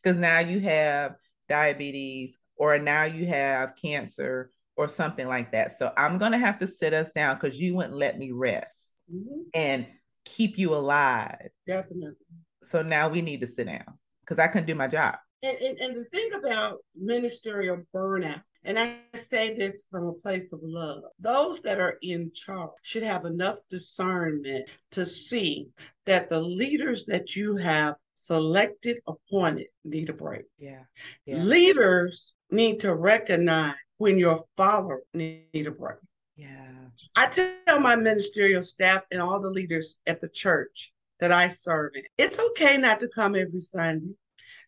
Because 0.03 0.17
now 0.17 0.39
you 0.39 0.61
have 0.61 1.17
diabetes 1.49 2.39
or 2.57 2.79
now 2.79 3.05
you 3.05 3.27
have 3.27 3.77
cancer 3.77 4.51
or 4.77 4.89
something 4.89 5.29
like 5.29 5.53
that. 5.53 5.79
So 5.79 5.93
I'm 5.95 6.17
going 6.17 6.33
to 6.33 6.39
have 6.39 6.59
to 6.61 6.69
sit 6.69 6.95
us 6.95 7.11
down 7.11 7.37
because 7.39 7.59
you 7.59 7.75
wouldn't 7.75 7.95
let 7.97 8.19
me 8.19 8.31
rest 8.31 8.80
mm-hmm. 9.13 9.41
and 9.55 9.87
keep 10.25 10.59
you 10.59 10.75
alive. 10.75 11.49
Definitely. 11.67 12.17
So 12.63 12.83
now 12.83 13.09
we 13.09 13.23
need 13.23 13.41
to 13.41 13.47
sit 13.47 13.67
down 13.67 13.99
because 14.21 14.39
I 14.39 14.49
couldn't 14.49 14.67
do 14.67 14.75
my 14.75 14.87
job. 14.87 15.17
And, 15.43 15.57
and, 15.57 15.79
and 15.79 15.97
the 15.97 16.05
thing 16.05 16.31
about 16.35 16.79
ministerial 16.95 17.83
burnout, 17.95 18.43
and 18.65 18.79
I 18.79 18.97
say 19.25 19.57
this 19.57 19.85
from 19.91 20.07
a 20.07 20.13
place 20.13 20.53
of 20.53 20.61
love, 20.63 21.03
those 21.19 21.61
that 21.63 21.81
are 21.81 21.97
in 22.03 22.31
charge 22.35 22.71
should 22.83 23.03
have 23.03 23.25
enough 23.25 23.59
discernment 23.71 24.69
to 24.93 25.07
see 25.07 25.69
that 26.05 26.29
the 26.29 26.41
leaders 26.41 27.07
that 27.07 27.35
you 27.35 27.57
have 27.57 27.95
selected, 28.15 28.99
appointed 29.07 29.69
need 29.85 30.11
a 30.11 30.13
break. 30.13 30.45
Yeah. 30.59 30.83
yeah. 31.25 31.43
Leaders 31.43 32.35
need 32.51 32.81
to 32.81 32.95
recognize 32.95 33.77
when 33.97 34.19
your 34.19 34.45
followers 34.59 35.05
need 35.15 35.67
a 35.67 35.71
break. 35.71 35.97
Yeah. 36.41 36.71
I 37.17 37.27
tell 37.27 37.81
my 37.81 37.97
ministerial 37.97 38.63
staff 38.63 39.03
and 39.11 39.21
all 39.21 39.41
the 39.41 39.51
leaders 39.51 39.99
at 40.07 40.21
the 40.21 40.29
church 40.29 40.93
that 41.19 41.33
I 41.33 41.49
serve 41.49 41.93
in. 41.95 42.03
It's 42.17 42.39
okay 42.39 42.79
not 42.79 42.99
to 43.01 43.09
come 43.15 43.35
every 43.35 43.61
Sunday. 43.61 44.15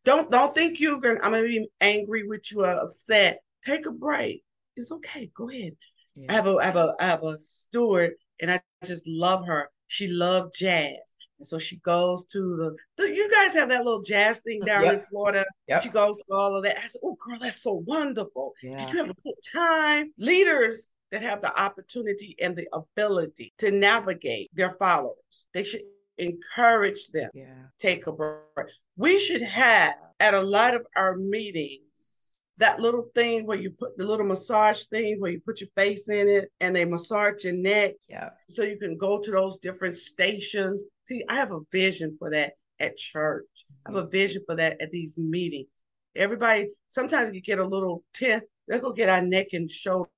Don't 0.05 0.31
don't 0.31 0.55
think 0.55 0.81
you're 0.81 1.01
gonna 1.01 1.20
I'm 1.23 1.33
gonna 1.33 1.45
be 1.45 1.66
angry 1.81 2.27
with 2.27 2.51
you 2.51 2.64
or 2.64 2.73
upset. 2.73 3.41
Take 3.64 3.87
a 3.87 3.91
break. 3.93 4.43
It's 4.77 4.93
okay. 4.93 5.31
Go 5.35 5.49
ahead. 5.49 5.77
Yeah. 6.14 6.27
I 6.29 6.33
have 6.35 6.47
a 6.47 6.57
I 6.57 6.64
have 6.64 6.77
a 6.77 6.95
I 7.01 7.07
have 7.07 7.23
a 7.23 7.41
steward 7.41 8.12
and 8.41 8.51
I 8.51 8.61
just 8.85 9.07
love 9.07 9.47
her. 9.47 9.70
She 9.87 10.09
loved 10.09 10.55
jazz. 10.55 10.99
And 11.39 11.47
so 11.47 11.59
she 11.59 11.77
goes 11.79 12.25
to 12.27 12.39
the, 12.39 12.77
the 12.97 13.09
you 13.09 13.31
guys 13.31 13.55
have 13.55 13.70
that 13.70 13.85
little 13.85 14.03
jazz 14.03 14.41
thing 14.41 14.61
down 14.66 14.85
yep. 14.85 14.95
in 14.95 15.07
Florida. 15.07 15.45
Yep. 15.68 15.83
She 15.85 15.89
goes 15.89 16.18
to 16.18 16.35
all 16.35 16.55
of 16.55 16.64
that. 16.64 16.77
I 16.77 16.87
said, 16.89 17.01
Oh 17.03 17.16
girl, 17.25 17.39
that's 17.41 17.62
so 17.62 17.83
wonderful. 17.87 18.53
Yeah. 18.62 18.79
Did 18.79 18.93
you 18.93 18.99
have 18.99 19.11
a 19.11 19.16
good 19.25 19.35
time? 19.55 20.12
Leaders 20.18 20.91
that 21.13 21.23
have 21.23 21.43
the 21.43 21.61
opportunity 21.61 22.35
and 22.41 22.57
the 22.57 22.67
ability 22.73 23.53
to 23.59 23.71
navigate 23.71 24.51
their 24.55 24.73
followers. 24.73 25.47
They 25.55 25.63
should 25.63 25.83
encourage 26.19 27.09
them. 27.09 27.31
Yeah. 27.35 27.67
Take 27.79 28.07
a 28.07 28.13
break. 28.13 28.41
We 28.97 29.21
should 29.21 29.43
have 29.43 29.95
at 30.19 30.35
a 30.35 30.41
lot 30.41 30.75
of 30.75 30.87
our 30.97 31.17
meetings 31.17 32.39
that 32.59 32.81
little 32.81 33.03
thing 33.15 33.47
where 33.47 33.59
you 33.59 33.71
put 33.71 33.97
the 33.99 34.05
little 34.05 34.27
massage 34.27 34.85
thing 34.85 35.21
where 35.21 35.31
you 35.31 35.41
put 35.41 35.61
your 35.61 35.71
face 35.77 36.09
in 36.09 36.29
it 36.29 36.51
and 36.61 36.75
they 36.75 36.85
massage 36.85 37.45
your 37.45 37.55
neck. 37.55 37.93
Yeah. 38.09 38.31
So 38.55 38.63
you 38.63 38.79
can 38.79 38.97
go 38.97 39.21
to 39.21 39.31
those 39.31 39.59
different 39.59 39.95
stations. 39.95 40.85
See, 41.07 41.25
I 41.29 41.37
have 41.37 41.53
a 41.53 41.61
vision 41.71 42.17
for 42.19 42.31
that 42.31 42.53
at 42.81 42.97
church. 42.97 43.47
I 43.85 43.91
have 43.93 44.05
a 44.05 44.09
vision 44.09 44.43
for 44.47 44.57
that 44.57 44.81
at 44.81 44.91
these 44.91 45.19
meetings. 45.19 45.69
Everybody, 46.15 46.69
sometimes 46.89 47.35
you 47.35 47.43
get 47.43 47.59
a 47.59 47.67
little 47.67 48.05
tense. 48.15 48.45
Let's 48.69 48.83
go 48.83 48.93
get 48.93 49.09
our 49.09 49.23
neck 49.23 49.49
and 49.53 49.71
shoulders 49.71 50.12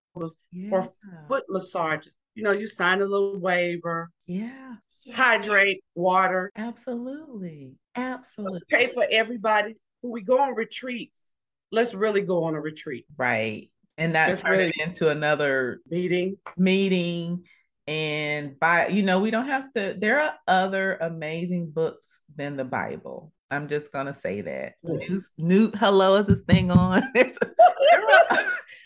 yeah. 0.52 0.70
or 0.70 0.90
foot 1.28 1.44
massages. 1.48 2.14
You 2.34 2.42
know, 2.42 2.52
you 2.52 2.66
sign 2.66 3.00
a 3.00 3.06
little 3.06 3.38
waiver. 3.38 4.10
Yeah 4.26 4.76
hydrate, 5.12 5.82
water. 5.94 6.50
Absolutely. 6.56 7.74
Absolutely. 7.94 8.60
Pay 8.68 8.92
for 8.92 9.06
everybody. 9.10 9.76
When 10.00 10.12
we 10.12 10.22
go 10.22 10.38
on 10.38 10.54
retreats, 10.54 11.32
let's 11.72 11.94
really 11.94 12.22
go 12.22 12.44
on 12.44 12.54
a 12.54 12.60
retreat. 12.60 13.06
Right. 13.16 13.70
And 13.96 14.12
not 14.12 14.28
let's 14.28 14.42
turn 14.42 14.52
really 14.52 14.72
it 14.76 14.88
into 14.88 15.10
another 15.10 15.80
meeting. 15.88 16.36
Meeting. 16.56 17.44
And 17.86 18.58
by 18.58 18.88
you 18.88 19.02
know, 19.02 19.20
we 19.20 19.30
don't 19.30 19.46
have 19.46 19.72
to 19.74 19.94
there 19.98 20.20
are 20.20 20.34
other 20.48 20.96
amazing 20.96 21.70
books 21.70 22.22
than 22.34 22.56
the 22.56 22.64
Bible. 22.64 23.32
I'm 23.51 23.68
just 23.68 23.92
gonna 23.92 24.14
say 24.14 24.40
that. 24.40 24.74
New, 24.82 25.20
new 25.38 25.70
hello 25.72 26.16
is 26.16 26.26
this 26.26 26.40
thing 26.42 26.70
on. 26.70 27.03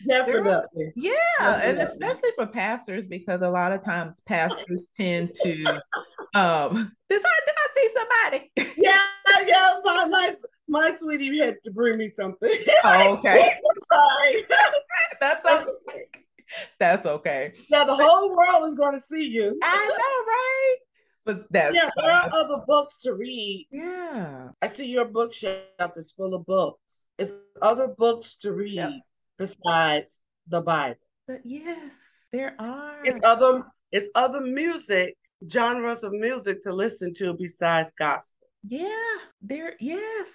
Definitely. 0.07 0.93
Yeah, 0.95 1.13
Definitely. 1.39 1.71
and 1.71 1.89
especially 1.89 2.31
for 2.37 2.47
pastors 2.47 3.09
because 3.09 3.43
a 3.43 3.51
lot 3.51 3.73
of 3.73 3.85
times 3.85 4.23
pastors 4.27 4.89
tend 4.97 5.35
to 5.43 5.81
um 6.35 6.93
did 7.09 7.23
I 7.25 7.41
did 7.47 7.55
I 7.57 7.69
see 7.75 7.91
somebody? 7.95 8.53
yeah, 8.77 8.99
yeah, 9.47 9.75
my 9.85 10.07
my 10.07 10.37
my 10.69 10.95
sweetie 10.95 11.39
had 11.39 11.57
to 11.65 11.71
bring 11.71 11.99
me 11.99 12.11
something. 12.11 12.51
Oh, 12.85 13.15
okay. 13.15 13.41
I'm 13.41 13.81
sorry. 13.93 14.45
That's 15.21 15.47
okay. 15.47 16.05
That's 16.79 17.07
okay. 17.07 17.53
Now 17.71 17.85
the 17.85 17.95
whole 17.95 18.31
world 18.31 18.69
is 18.69 18.75
going 18.75 18.95
to 18.95 19.01
see 19.01 19.27
you. 19.27 19.59
I 19.63 19.87
know, 19.87 20.33
right? 20.33 20.77
But 21.29 21.45
that's 21.53 21.77
yeah, 21.77 21.91
there 21.97 22.11
are 22.11 22.29
other 22.33 22.65
books 22.67 22.97
to 23.03 23.13
read. 23.13 23.69
Yeah. 23.71 24.49
I 24.63 24.69
see 24.69 24.87
your 24.87 25.05
bookshelf 25.05 25.93
is 25.97 26.11
full 26.11 26.35
of 26.35 26.47
books. 26.47 27.09
It's 27.19 27.33
other 27.61 27.89
books 27.89 28.37
to 28.37 28.53
read. 28.53 28.73
Yep 28.73 28.93
besides 29.39 30.21
the 30.49 30.61
Bible. 30.61 30.97
But 31.27 31.41
yes, 31.45 31.93
there 32.33 32.55
are. 32.59 33.05
It's 33.05 33.21
other 33.25 33.65
it's 33.93 34.09
other 34.15 34.41
music, 34.41 35.17
genres 35.51 36.05
of 36.05 36.13
music 36.13 36.63
to 36.65 36.75
listen 36.75 37.15
to 37.15 37.35
besides 37.35 37.93
gospel. 37.99 38.49
Yeah, 38.67 39.15
there 39.41 39.75
yes. 39.81 40.29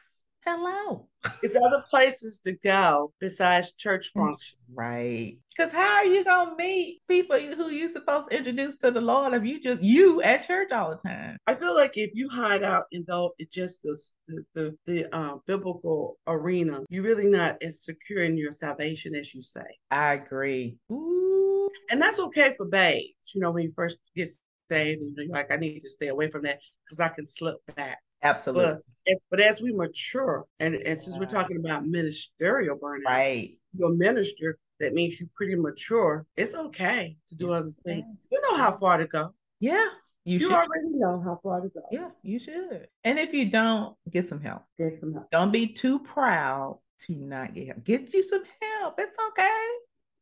Hello. 0.45 1.07
It's 1.41 1.55
other 1.55 1.85
places 1.89 2.39
to 2.39 2.51
go 2.51 3.13
besides 3.21 3.71
church 3.73 4.11
function. 4.13 4.59
Right. 4.73 5.37
Because 5.55 5.71
how 5.71 5.95
are 5.95 6.05
you 6.05 6.25
gonna 6.25 6.55
meet 6.57 7.01
people 7.07 7.39
who 7.39 7.69
you 7.69 7.87
supposed 7.87 8.29
to 8.29 8.37
introduce 8.37 8.75
to 8.79 8.91
the 8.91 8.99
Lord 8.99 9.33
if 9.33 9.45
you 9.45 9.61
just 9.61 9.81
you 9.81 10.21
at 10.21 10.45
church 10.45 10.73
all 10.73 10.89
the 10.89 11.09
time? 11.09 11.37
I 11.47 11.55
feel 11.55 11.73
like 11.73 11.93
if 11.95 12.11
you 12.13 12.27
hide 12.27 12.61
out 12.61 12.85
in 12.91 13.05
though 13.07 13.31
it's 13.39 13.53
just 13.53 13.81
the 13.83 13.97
the 14.27 14.45
the, 14.53 14.77
the 14.85 15.15
uh, 15.15 15.37
biblical 15.47 16.17
arena, 16.27 16.81
you're 16.89 17.03
really 17.03 17.27
not 17.27 17.55
as 17.61 17.85
secure 17.85 18.25
in 18.25 18.37
your 18.37 18.51
salvation 18.51 19.15
as 19.15 19.33
you 19.33 19.41
say. 19.41 19.65
I 19.91 20.15
agree. 20.15 20.75
Ooh. 20.91 21.69
And 21.89 22.01
that's 22.01 22.19
okay 22.19 22.53
for 22.57 22.67
babes. 22.67 23.31
You 23.33 23.39
know, 23.39 23.51
when 23.51 23.63
you 23.63 23.71
first 23.75 23.97
get 24.13 24.27
saved, 24.67 25.01
and 25.01 25.15
you're 25.15 25.27
like, 25.29 25.51
I 25.51 25.57
need 25.57 25.79
to 25.79 25.89
stay 25.89 26.07
away 26.07 26.29
from 26.29 26.41
that 26.43 26.59
because 26.85 26.99
I 26.99 27.09
can 27.09 27.25
slip 27.25 27.57
back. 27.75 27.99
Absolutely. 28.24 28.63
But 28.65 28.82
as, 29.11 29.21
but 29.30 29.39
as 29.39 29.61
we 29.61 29.71
mature, 29.74 30.45
and, 30.59 30.76
and 30.76 30.99
since 30.99 31.17
we're 31.17 31.26
talking 31.26 31.57
about 31.57 31.86
ministerial 31.86 32.78
burnout, 32.78 33.05
right? 33.05 33.57
Your 33.74 33.93
minister, 33.93 34.57
that 34.80 34.93
means 34.93 35.19
you're 35.19 35.30
pretty 35.36 35.55
mature. 35.55 36.26
It's 36.38 36.55
okay 36.55 37.17
to 37.30 37.36
do 37.36 37.51
other 37.51 37.71
things. 37.86 38.05
You 38.32 38.41
know 38.41 38.57
how 38.57 38.71
far 38.71 38.97
to 38.97 39.05
go. 39.05 39.34
Yeah. 39.59 39.88
You, 40.26 40.39
you 40.39 40.53
already 40.53 40.88
know 40.88 41.21
how 41.21 41.38
far 41.43 41.59
to 41.59 41.67
go. 41.67 41.82
Yeah, 41.91 42.09
you 42.21 42.39
should. 42.39 42.88
And 43.03 43.19
if 43.19 43.34
you 43.34 43.49
don't, 43.49 43.93
get 44.09 44.30
some 44.30 44.39
help. 44.39 44.63
Get 44.78 45.01
some 45.01 45.13
help. 45.13 45.30
Don't 45.32 45.51
be 45.51 45.67
too 45.67 45.99
proud 45.99 46.80
to 47.01 47.13
not 47.13 47.53
get 47.53 47.67
help. 47.67 47.84
Get 47.84 48.13
you 48.13 48.24
some 48.24 48.43
help. 48.61 48.95
It's 48.99 49.17
okay. 49.30 49.67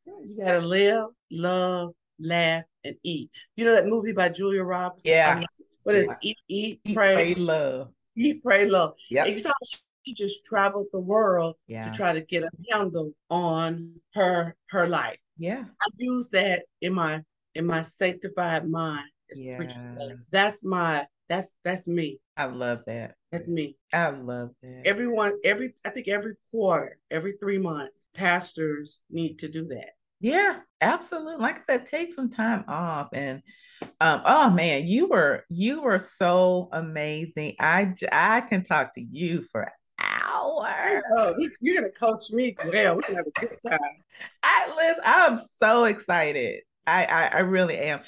You 0.07 0.37
gotta 0.43 0.61
live, 0.61 1.05
love, 1.29 1.91
laugh, 2.19 2.63
and 2.83 2.95
eat. 3.03 3.29
You 3.55 3.65
know 3.65 3.75
that 3.75 3.85
movie 3.85 4.13
by 4.13 4.29
Julia 4.29 4.63
Roberts? 4.63 5.03
Yeah. 5.05 5.43
What 5.83 5.95
is 5.95 6.11
eat, 6.21 6.37
eat, 6.47 6.79
eat, 6.83 6.95
pray, 6.95 7.15
pray, 7.15 7.35
love. 7.35 7.89
Eat, 8.15 8.43
pray, 8.43 8.69
love. 8.69 8.95
Yeah. 9.09 9.25
You 9.25 9.39
saw 9.39 9.51
she 10.03 10.13
just 10.13 10.43
traveled 10.45 10.87
the 10.91 10.99
world 10.99 11.55
yeah. 11.67 11.89
to 11.89 11.95
try 11.95 12.13
to 12.13 12.21
get 12.21 12.43
a 12.43 12.49
handle 12.71 13.13
on 13.29 13.95
her 14.13 14.55
her 14.69 14.87
life. 14.87 15.19
Yeah. 15.37 15.63
I 15.81 15.87
use 15.97 16.27
that 16.29 16.63
in 16.81 16.93
my 16.93 17.23
in 17.55 17.65
my 17.65 17.83
sanctified 17.83 18.67
mind. 18.67 19.09
Yeah. 19.35 19.59
That's 20.31 20.65
my 20.65 21.05
that's 21.29 21.55
that's 21.63 21.87
me. 21.87 22.19
I 22.35 22.45
love 22.45 22.81
that. 22.87 23.15
That's 23.31 23.47
me. 23.47 23.77
I 23.93 24.09
love 24.09 24.49
that. 24.61 24.81
Everyone, 24.85 25.33
every 25.43 25.73
I 25.85 25.89
think 25.89 26.07
every 26.07 26.35
quarter, 26.51 26.97
every 27.09 27.33
three 27.39 27.57
months, 27.57 28.07
pastors 28.13 29.01
need 29.09 29.39
to 29.39 29.47
do 29.47 29.65
that. 29.67 29.91
Yeah, 30.19 30.59
absolutely. 30.81 31.41
Like 31.41 31.59
I 31.59 31.63
said, 31.63 31.85
take 31.85 32.13
some 32.13 32.29
time 32.29 32.65
off 32.67 33.09
and 33.13 33.41
um, 33.99 34.21
oh 34.25 34.49
man, 34.49 34.87
you 34.87 35.07
were 35.07 35.45
you 35.49 35.81
were 35.81 35.99
so 35.99 36.69
amazing. 36.71 37.55
I 37.59 37.93
I 38.11 38.41
can 38.41 38.63
talk 38.63 38.93
to 38.95 39.01
you 39.01 39.45
for 39.51 39.71
hours. 39.99 41.03
Oh, 41.17 41.35
you're 41.59 41.81
gonna 41.81 41.91
coach 41.91 42.31
me 42.31 42.55
well. 42.65 42.95
We're 42.95 43.01
gonna 43.01 43.17
have 43.17 43.27
a 43.27 43.39
good 43.39 43.57
time. 43.65 43.79
I 44.43 44.73
listen, 44.75 45.03
I'm 45.05 45.39
so 45.59 45.85
excited. 45.85 46.61
I, 46.87 47.05
I 47.05 47.25
I 47.25 47.39
really 47.39 47.77
am. 47.77 48.01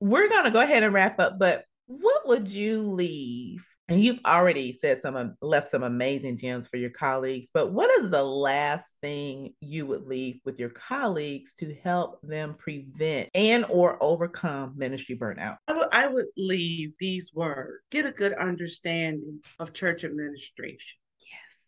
We're 0.00 0.28
gonna 0.28 0.50
go 0.50 0.60
ahead 0.60 0.82
and 0.82 0.92
wrap 0.92 1.20
up, 1.20 1.38
but 1.38 1.64
what 1.86 2.26
would 2.26 2.48
you 2.48 2.90
leave 2.92 3.64
and 3.88 4.02
you've 4.02 4.20
already 4.26 4.72
said 4.72 5.00
some 5.00 5.36
left 5.40 5.68
some 5.68 5.82
amazing 5.82 6.38
gems 6.38 6.68
for 6.68 6.76
your 6.76 6.90
colleagues 6.90 7.50
but 7.52 7.72
what 7.72 7.90
is 8.00 8.10
the 8.10 8.22
last 8.22 8.86
thing 9.00 9.54
you 9.60 9.86
would 9.86 10.06
leave 10.06 10.40
with 10.44 10.58
your 10.58 10.70
colleagues 10.70 11.54
to 11.54 11.74
help 11.84 12.20
them 12.22 12.54
prevent 12.54 13.28
and 13.34 13.64
or 13.68 14.02
overcome 14.02 14.74
ministry 14.76 15.16
burnout? 15.16 15.56
I 15.68 15.72
would, 15.72 15.88
I 15.92 16.06
would 16.08 16.26
leave 16.36 16.92
these 16.98 17.32
words 17.34 17.82
get 17.90 18.06
a 18.06 18.12
good 18.12 18.32
understanding 18.34 19.40
of 19.58 19.72
church 19.72 20.04
administration. 20.04 20.98
Yes. 21.20 21.58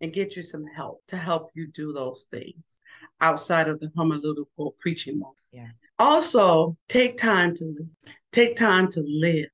And 0.00 0.12
get 0.12 0.36
you 0.36 0.42
some 0.42 0.64
help 0.66 1.02
to 1.08 1.16
help 1.16 1.50
you 1.54 1.68
do 1.68 1.92
those 1.92 2.26
things 2.30 2.80
outside 3.20 3.68
of 3.68 3.80
the 3.80 3.90
homiletical 3.96 4.74
preaching. 4.80 5.18
Moment 5.18 5.36
yeah. 5.52 5.68
Also 5.98 6.76
take 6.88 7.16
time 7.16 7.54
to 7.54 7.64
live 7.64 8.14
take 8.32 8.56
time 8.56 8.90
to 8.90 9.00
live 9.06 9.48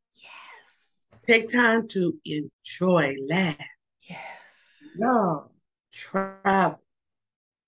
Take 1.28 1.52
time 1.52 1.86
to 1.88 2.18
enjoy, 2.24 3.14
laugh. 3.28 3.56
Yes. 4.08 4.18
Love, 4.98 5.50
travel, 5.92 6.80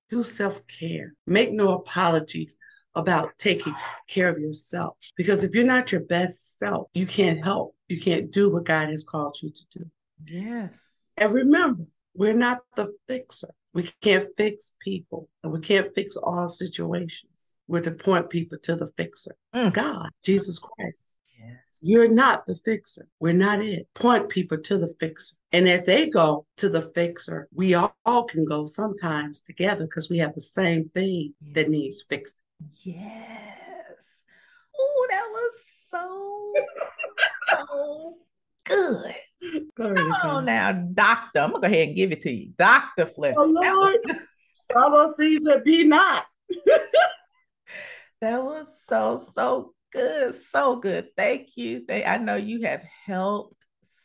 do 0.08 0.22
self 0.24 0.62
care. 0.66 1.12
Make 1.26 1.52
no 1.52 1.74
apologies 1.74 2.58
about 2.94 3.38
taking 3.38 3.74
care 4.08 4.30
of 4.30 4.38
yourself. 4.38 4.96
Because 5.14 5.44
if 5.44 5.54
you're 5.54 5.64
not 5.64 5.92
your 5.92 6.00
best 6.00 6.58
self, 6.58 6.88
you 6.94 7.04
can't 7.04 7.44
help. 7.44 7.76
You 7.88 8.00
can't 8.00 8.30
do 8.30 8.50
what 8.50 8.64
God 8.64 8.88
has 8.88 9.04
called 9.04 9.36
you 9.42 9.50
to 9.50 9.78
do. 9.78 9.84
Yes. 10.24 10.80
And 11.18 11.34
remember, 11.34 11.84
we're 12.14 12.32
not 12.32 12.60
the 12.76 12.94
fixer. 13.08 13.50
We 13.74 13.90
can't 14.00 14.26
fix 14.38 14.72
people 14.80 15.28
and 15.44 15.52
we 15.52 15.60
can't 15.60 15.94
fix 15.94 16.16
all 16.16 16.48
situations. 16.48 17.58
We're 17.68 17.82
to 17.82 17.92
point 17.92 18.30
people 18.30 18.56
to 18.62 18.74
the 18.74 18.90
fixer, 18.96 19.36
mm. 19.54 19.70
God, 19.70 20.08
Jesus 20.24 20.58
Christ. 20.58 21.19
You're 21.82 22.08
not 22.08 22.44
the 22.46 22.54
fixer. 22.54 23.06
We're 23.20 23.32
not 23.32 23.60
it. 23.60 23.88
Point 23.94 24.28
people 24.28 24.58
to 24.58 24.78
the 24.78 24.94
fixer. 25.00 25.34
And 25.52 25.66
if 25.66 25.84
they 25.84 26.10
go 26.10 26.46
to 26.58 26.68
the 26.68 26.82
fixer, 26.94 27.48
we 27.54 27.74
all, 27.74 27.96
all 28.04 28.24
can 28.24 28.44
go 28.44 28.66
sometimes 28.66 29.40
together 29.40 29.84
because 29.84 30.10
we 30.10 30.18
have 30.18 30.34
the 30.34 30.42
same 30.42 30.90
thing 30.90 31.34
yes. 31.40 31.54
that 31.54 31.70
needs 31.70 32.04
fixing. 32.08 32.44
Yes. 32.82 34.22
Oh, 34.78 35.06
that 35.10 35.24
was 35.30 35.54
so, 35.88 36.52
so 37.66 38.14
good. 38.64 39.14
Come 39.76 39.96
on 39.96 40.44
now, 40.44 40.72
doctor. 40.72 41.40
I'm 41.40 41.50
gonna 41.50 41.62
go 41.62 41.66
ahead 41.66 41.88
and 41.88 41.96
give 41.96 42.12
it 42.12 42.20
to 42.22 42.32
you. 42.32 42.52
Dr. 42.58 43.06
Fletcher. 43.06 43.36
Oh 43.38 43.46
Lord. 43.46 43.98
Follow 44.72 45.12
Caesar 45.16 45.60
be 45.64 45.84
not. 45.84 46.26
that 48.20 48.42
was 48.42 48.82
so, 48.86 49.18
so 49.18 49.72
good, 49.92 50.34
so 50.34 50.76
good. 50.76 51.08
Thank 51.16 51.50
you. 51.56 51.84
They, 51.86 52.04
I 52.04 52.18
know 52.18 52.36
you 52.36 52.62
have 52.62 52.82
helped 53.06 53.56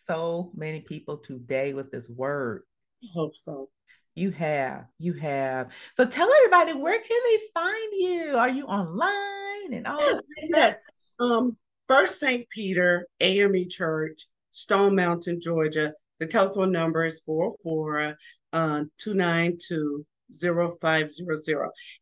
so 0.05 0.51
many 0.55 0.81
people 0.81 1.17
today 1.17 1.73
with 1.73 1.91
this 1.91 2.09
word. 2.09 2.63
I 3.03 3.07
hope 3.13 3.33
so. 3.43 3.69
You 4.15 4.31
have, 4.31 4.85
you 4.97 5.13
have. 5.13 5.71
So 5.97 6.05
tell 6.05 6.31
everybody 6.31 6.73
where 6.73 6.99
can 6.99 7.21
they 7.25 7.39
find 7.53 7.93
you? 7.93 8.37
Are 8.37 8.49
you 8.49 8.65
online 8.65 9.73
and 9.73 9.85
all 9.85 9.99
yes, 9.99 10.21
yes. 10.37 10.75
Um, 11.19 11.57
First 11.87 12.19
St. 12.19 12.49
Peter 12.49 13.07
AME 13.19 13.69
Church, 13.69 14.27
Stone 14.51 14.95
Mountain, 14.95 15.41
Georgia. 15.41 15.93
The 16.19 16.27
telephone 16.27 16.71
number 16.71 17.05
is 17.05 17.21
404 17.25 18.15
uh, 18.53 18.83
292 18.97 20.05
0500 20.31 21.09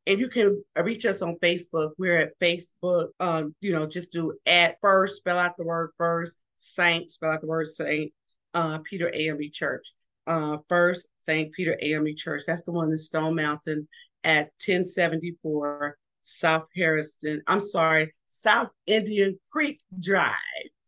and 0.08 0.20
you 0.20 0.30
can 0.30 0.64
reach 0.82 1.06
us 1.06 1.22
on 1.22 1.36
facebook 1.42 1.92
we're 1.98 2.22
at 2.22 2.40
facebook 2.40 3.10
um 3.20 3.54
you 3.60 3.72
know 3.72 3.86
just 3.86 4.12
do 4.12 4.34
at 4.46 4.78
first 4.82 5.18
spell 5.18 5.38
out 5.38 5.58
the 5.58 5.64
word 5.64 5.92
first 5.98 6.38
saint 6.56 7.10
spell 7.10 7.32
out 7.32 7.42
the 7.42 7.48
word 7.48 7.68
saint 7.68 8.12
uh 8.54 8.80
peter 8.80 9.12
ame 9.14 9.50
church. 9.52 9.94
Uh 10.26 10.58
first 10.70 11.08
saint 11.26 11.52
peter 11.54 11.78
ame 11.82 12.16
church. 12.16 12.44
That's 12.48 12.64
the 12.64 12.72
one 12.72 12.92
in 12.92 12.98
stone 12.98 13.36
mountain 13.36 13.88
at 14.24 14.52
1074 14.66 15.98
south 16.22 16.66
harrison 16.74 17.42
i'm 17.48 17.60
sorry 17.60 18.14
south 18.30 18.72
indian 18.88 19.38
creek 19.52 19.82
drive 20.00 20.34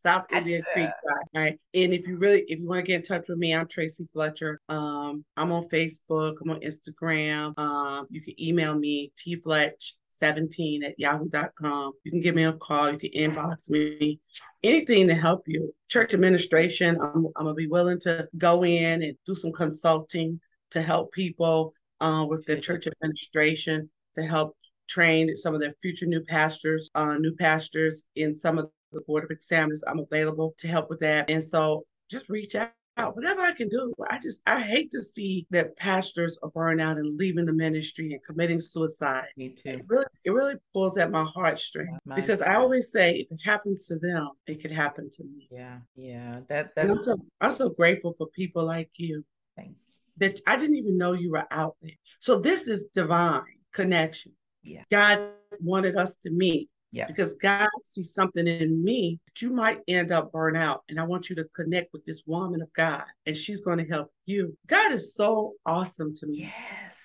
South 0.05 0.31
Indian 0.31 0.61
Creek 0.73 0.89
right? 1.33 1.59
And 1.73 1.93
if 1.93 2.07
you 2.07 2.17
really, 2.17 2.43
if 2.47 2.59
you 2.59 2.67
want 2.67 2.79
to 2.79 2.83
get 2.83 2.95
in 2.97 3.01
touch 3.01 3.27
with 3.27 3.39
me, 3.39 3.55
I'm 3.55 3.67
Tracey 3.67 4.07
Fletcher. 4.13 4.61
Um, 4.69 5.25
I'm 5.35 5.51
on 5.51 5.67
Facebook. 5.69 6.35
I'm 6.41 6.51
on 6.51 6.61
Instagram. 6.61 7.57
Um, 7.57 8.05
you 8.09 8.21
can 8.21 8.39
email 8.41 8.75
me 8.75 9.11
tfletch17 9.17 10.83
at 10.83 10.99
yahoo.com. 10.99 11.93
You 12.03 12.11
can 12.11 12.21
give 12.21 12.35
me 12.35 12.43
a 12.43 12.53
call. 12.53 12.91
You 12.91 12.99
can 12.99 13.11
inbox 13.11 13.69
me. 13.69 14.19
Anything 14.63 15.07
to 15.07 15.15
help 15.15 15.43
you. 15.47 15.73
Church 15.89 16.13
administration, 16.13 16.99
I'm, 17.01 17.27
I'm 17.35 17.45
gonna 17.45 17.53
be 17.53 17.67
willing 17.67 17.99
to 18.01 18.27
go 18.37 18.63
in 18.63 19.01
and 19.01 19.17
do 19.25 19.33
some 19.33 19.51
consulting 19.51 20.39
to 20.71 20.81
help 20.81 21.11
people 21.13 21.73
uh, 22.01 22.25
with 22.29 22.45
the 22.45 22.59
church 22.59 22.87
administration 22.87 23.89
to 24.15 24.23
help 24.23 24.55
train 24.87 25.35
some 25.35 25.55
of 25.55 25.61
their 25.61 25.73
future 25.81 26.05
new 26.05 26.23
pastors, 26.23 26.89
uh, 26.95 27.15
new 27.15 27.35
pastors 27.35 28.05
in 28.15 28.35
some 28.35 28.57
of 28.57 28.69
the 28.91 29.01
Board 29.01 29.23
of 29.23 29.31
Examiners. 29.31 29.83
I'm 29.87 29.99
available 29.99 30.55
to 30.59 30.67
help 30.67 30.89
with 30.89 30.99
that. 30.99 31.29
And 31.29 31.43
so 31.43 31.85
just 32.09 32.29
reach 32.29 32.55
out. 32.55 32.71
Whatever 32.97 33.41
I 33.41 33.51
can 33.51 33.67
do. 33.67 33.93
I 34.09 34.17
just 34.19 34.41
I 34.47 34.61
hate 34.61 34.89
to 34.93 35.03
see 35.03 35.45
that 35.49 35.75
pastors 35.75 36.37
are 36.41 36.49
burning 36.51 36.79
out 36.85 36.97
and 36.97 37.17
leaving 37.17 37.43
the 37.43 37.51
ministry 37.51 38.13
and 38.13 38.23
committing 38.23 38.61
suicide. 38.61 39.27
Me 39.35 39.49
too. 39.49 39.69
It 39.69 39.81
really 39.87 40.05
it 40.23 40.31
really 40.31 40.55
pulls 40.73 40.97
at 40.97 41.11
my 41.11 41.25
heartstring 41.25 41.87
my 42.05 42.15
because 42.15 42.41
I 42.41 42.55
always 42.55 42.93
say 42.93 43.15
if 43.15 43.27
it 43.29 43.43
happens 43.43 43.87
to 43.87 43.99
them, 43.99 44.29
it 44.47 44.61
could 44.61 44.71
happen 44.71 45.11
to 45.11 45.23
me. 45.25 45.49
Yeah, 45.51 45.79
yeah. 45.97 46.39
That 46.47 46.73
that 46.75 46.89
I'm 46.89 46.99
so 46.99 47.17
I'm 47.41 47.51
so 47.51 47.69
grateful 47.69 48.13
for 48.17 48.27
people 48.27 48.63
like 48.63 48.89
you. 48.95 49.25
Thank 49.57 49.71
you. 49.71 49.75
That 50.19 50.39
I 50.47 50.55
didn't 50.55 50.77
even 50.77 50.97
know 50.97 51.11
you 51.11 51.31
were 51.31 51.47
out 51.51 51.75
there. 51.81 51.91
So 52.21 52.39
this 52.39 52.69
is 52.69 52.87
divine 52.95 53.43
connection. 53.73 54.31
Yeah. 54.63 54.83
God 54.89 55.31
wanted 55.59 55.97
us 55.97 56.15
to 56.23 56.31
meet 56.31 56.69
Yeah. 56.91 57.07
Because 57.07 57.33
God 57.35 57.67
sees 57.81 58.13
something 58.13 58.47
in 58.47 58.83
me 58.83 59.19
that 59.25 59.41
you 59.41 59.51
might 59.51 59.79
end 59.87 60.11
up 60.11 60.31
burn 60.31 60.55
out. 60.55 60.83
And 60.87 60.99
I 60.99 61.03
want 61.03 61.29
you 61.29 61.35
to 61.35 61.43
connect 61.55 61.91
with 61.91 62.05
this 62.05 62.23
woman 62.25 62.61
of 62.61 62.71
God, 62.73 63.03
and 63.25 63.35
she's 63.35 63.61
going 63.61 63.79
to 63.79 63.85
help 63.85 64.11
you. 64.25 64.57
God 64.67 64.91
is 64.93 65.15
so 65.15 65.53
awesome 65.65 66.13
to 66.15 66.27
me. 66.27 66.43
Yes. 66.43 66.95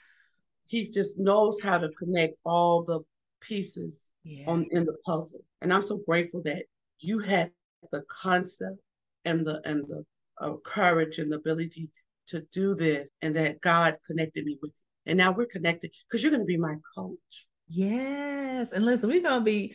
He 0.67 0.89
just 0.91 1.19
knows 1.19 1.61
how 1.61 1.79
to 1.79 1.89
connect 1.99 2.35
all 2.45 2.85
the 2.85 3.01
pieces 3.41 4.11
Yeah. 4.23 4.45
on 4.47 4.67
in 4.71 4.85
the 4.85 4.97
puzzle. 5.05 5.41
And 5.61 5.73
I'm 5.73 5.83
so 5.83 5.99
grateful 6.07 6.43
that 6.45 6.67
you 7.01 7.19
had 7.19 7.51
the 7.91 8.03
concept 8.09 8.79
and 9.25 9.45
the 9.47 9.61
and 9.65 9.85
the 9.89 10.05
uh, 10.39 10.57
courage 10.65 11.19
and 11.19 11.33
the 11.33 11.37
ability 11.37 11.91
to 12.29 12.43
do 12.53 12.77
this, 12.77 13.11
and 13.23 13.35
that 13.35 13.61
God 13.61 13.97
connected 14.07 14.45
me 14.45 14.57
with 14.63 14.71
you. 14.71 15.11
And 15.11 15.19
now 15.19 15.33
we're 15.33 15.47
connected 15.47 15.91
because 16.07 16.23
you're 16.23 16.31
going 16.31 16.43
to 16.43 16.47
be 16.47 16.57
my 16.57 16.77
coach. 16.97 17.47
Yes. 17.71 18.73
And 18.73 18.85
listen, 18.85 19.09
we're 19.09 19.23
gonna 19.23 19.45
be 19.45 19.75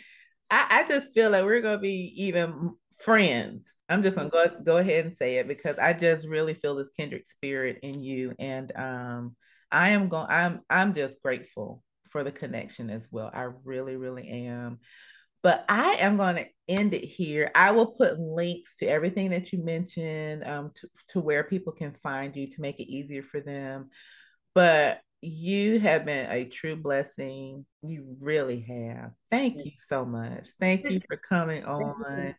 I, 0.51 0.83
I 0.83 0.87
just 0.87 1.13
feel 1.13 1.31
like 1.31 1.45
we're 1.45 1.61
gonna 1.61 1.79
be 1.79 2.13
even 2.17 2.75
friends. 2.99 3.81
I'm 3.89 4.03
just 4.03 4.17
gonna 4.17 4.29
go 4.29 4.47
go 4.63 4.77
ahead 4.77 5.05
and 5.05 5.15
say 5.15 5.37
it 5.37 5.47
because 5.47 5.79
I 5.79 5.93
just 5.93 6.27
really 6.27 6.53
feel 6.53 6.75
this 6.75 6.89
kindred 6.97 7.25
spirit 7.27 7.79
in 7.83 8.03
you. 8.03 8.33
And 8.37 8.71
um 8.75 9.35
I 9.71 9.89
am 9.89 10.09
going 10.09 10.27
I'm 10.29 10.61
I'm 10.69 10.93
just 10.93 11.21
grateful 11.23 11.83
for 12.09 12.23
the 12.23 12.31
connection 12.31 12.89
as 12.89 13.07
well. 13.11 13.31
I 13.33 13.47
really, 13.63 13.95
really 13.95 14.27
am. 14.27 14.79
But 15.41 15.63
I 15.69 15.95
am 15.99 16.17
going 16.17 16.37
to 16.37 16.45
end 16.67 16.93
it 16.95 17.05
here. 17.05 17.51
I 17.53 17.71
will 17.71 17.87
put 17.87 18.19
links 18.19 18.77
to 18.77 18.87
everything 18.87 19.29
that 19.29 19.53
you 19.53 19.63
mentioned 19.63 20.43
um, 20.43 20.71
to, 20.75 20.89
to 21.09 21.19
where 21.19 21.43
people 21.43 21.71
can 21.71 21.93
find 21.93 22.35
you 22.35 22.49
to 22.49 22.61
make 22.61 22.79
it 22.79 22.91
easier 22.91 23.21
for 23.21 23.39
them. 23.39 23.89
But 24.55 25.01
you 25.21 25.79
have 25.79 26.05
been 26.05 26.29
a 26.29 26.45
true 26.45 26.75
blessing. 26.75 27.65
You 27.81 28.15
really 28.19 28.61
have. 28.61 29.11
Thank 29.31 29.65
you 29.65 29.71
so 29.77 30.05
much. 30.05 30.47
Thank 30.59 30.89
you 30.89 31.01
for 31.07 31.17
coming 31.17 31.63
on. 31.65 32.35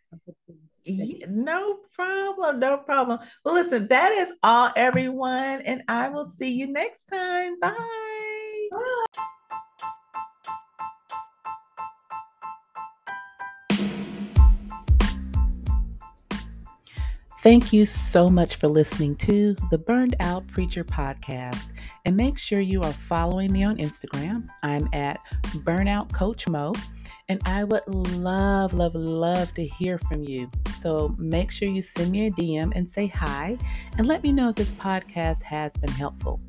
no 1.28 1.78
problem. 1.92 2.60
No 2.60 2.78
problem. 2.78 3.18
Well, 3.44 3.54
listen, 3.54 3.88
that 3.88 4.12
is 4.12 4.32
all, 4.42 4.70
everyone. 4.76 5.62
And 5.62 5.82
I 5.88 6.08
will 6.08 6.30
see 6.30 6.50
you 6.50 6.66
next 6.68 7.04
time. 7.06 7.58
Bye. 7.60 7.74
Bye. 8.70 9.04
Thank 17.46 17.72
you 17.72 17.86
so 17.86 18.28
much 18.28 18.56
for 18.56 18.66
listening 18.66 19.14
to 19.18 19.54
the 19.70 19.78
Burned 19.78 20.16
Out 20.18 20.48
Preacher 20.48 20.82
podcast. 20.82 21.70
And 22.04 22.16
make 22.16 22.38
sure 22.38 22.58
you 22.58 22.82
are 22.82 22.92
following 22.92 23.52
me 23.52 23.62
on 23.62 23.76
Instagram. 23.76 24.48
I'm 24.64 24.88
at 24.92 25.20
Burnout 25.58 26.12
Coach 26.12 26.48
Mo. 26.48 26.74
And 27.28 27.40
I 27.46 27.62
would 27.62 27.86
love, 27.86 28.74
love, 28.74 28.96
love 28.96 29.54
to 29.54 29.64
hear 29.64 29.96
from 29.96 30.24
you. 30.24 30.50
So 30.74 31.14
make 31.18 31.52
sure 31.52 31.68
you 31.68 31.82
send 31.82 32.10
me 32.10 32.26
a 32.26 32.32
DM 32.32 32.72
and 32.74 32.90
say 32.90 33.06
hi 33.06 33.56
and 33.96 34.08
let 34.08 34.24
me 34.24 34.32
know 34.32 34.48
if 34.48 34.56
this 34.56 34.72
podcast 34.72 35.42
has 35.42 35.70
been 35.74 35.92
helpful. 35.92 36.40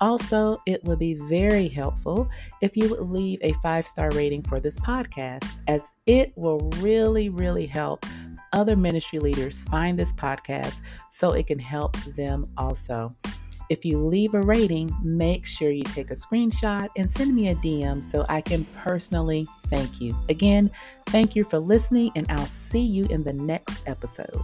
Also, 0.00 0.62
it 0.64 0.82
would 0.84 0.98
be 0.98 1.12
very 1.12 1.68
helpful 1.68 2.30
if 2.62 2.74
you 2.74 2.88
would 2.88 3.10
leave 3.10 3.38
a 3.42 3.52
five 3.62 3.86
star 3.86 4.10
rating 4.12 4.42
for 4.44 4.60
this 4.60 4.78
podcast, 4.78 5.46
as 5.66 5.96
it 6.06 6.32
will 6.36 6.70
really, 6.78 7.28
really 7.28 7.66
help 7.66 8.06
other 8.52 8.76
ministry 8.76 9.18
leaders 9.18 9.62
find 9.64 9.98
this 9.98 10.12
podcast 10.12 10.80
so 11.10 11.32
it 11.32 11.46
can 11.46 11.58
help 11.58 11.96
them 12.16 12.46
also. 12.56 13.10
If 13.70 13.84
you 13.84 13.98
leave 13.98 14.32
a 14.32 14.40
rating, 14.40 14.96
make 15.02 15.44
sure 15.44 15.70
you 15.70 15.84
take 15.84 16.10
a 16.10 16.14
screenshot 16.14 16.88
and 16.96 17.10
send 17.10 17.34
me 17.34 17.48
a 17.48 17.54
DM 17.56 18.02
so 18.02 18.24
I 18.28 18.40
can 18.40 18.64
personally 18.76 19.46
thank 19.66 20.00
you. 20.00 20.16
Again, 20.30 20.70
thank 21.06 21.36
you 21.36 21.44
for 21.44 21.58
listening, 21.58 22.10
and 22.16 22.26
I'll 22.30 22.46
see 22.46 22.80
you 22.80 23.04
in 23.06 23.24
the 23.24 23.34
next 23.34 23.86
episode. 23.86 24.42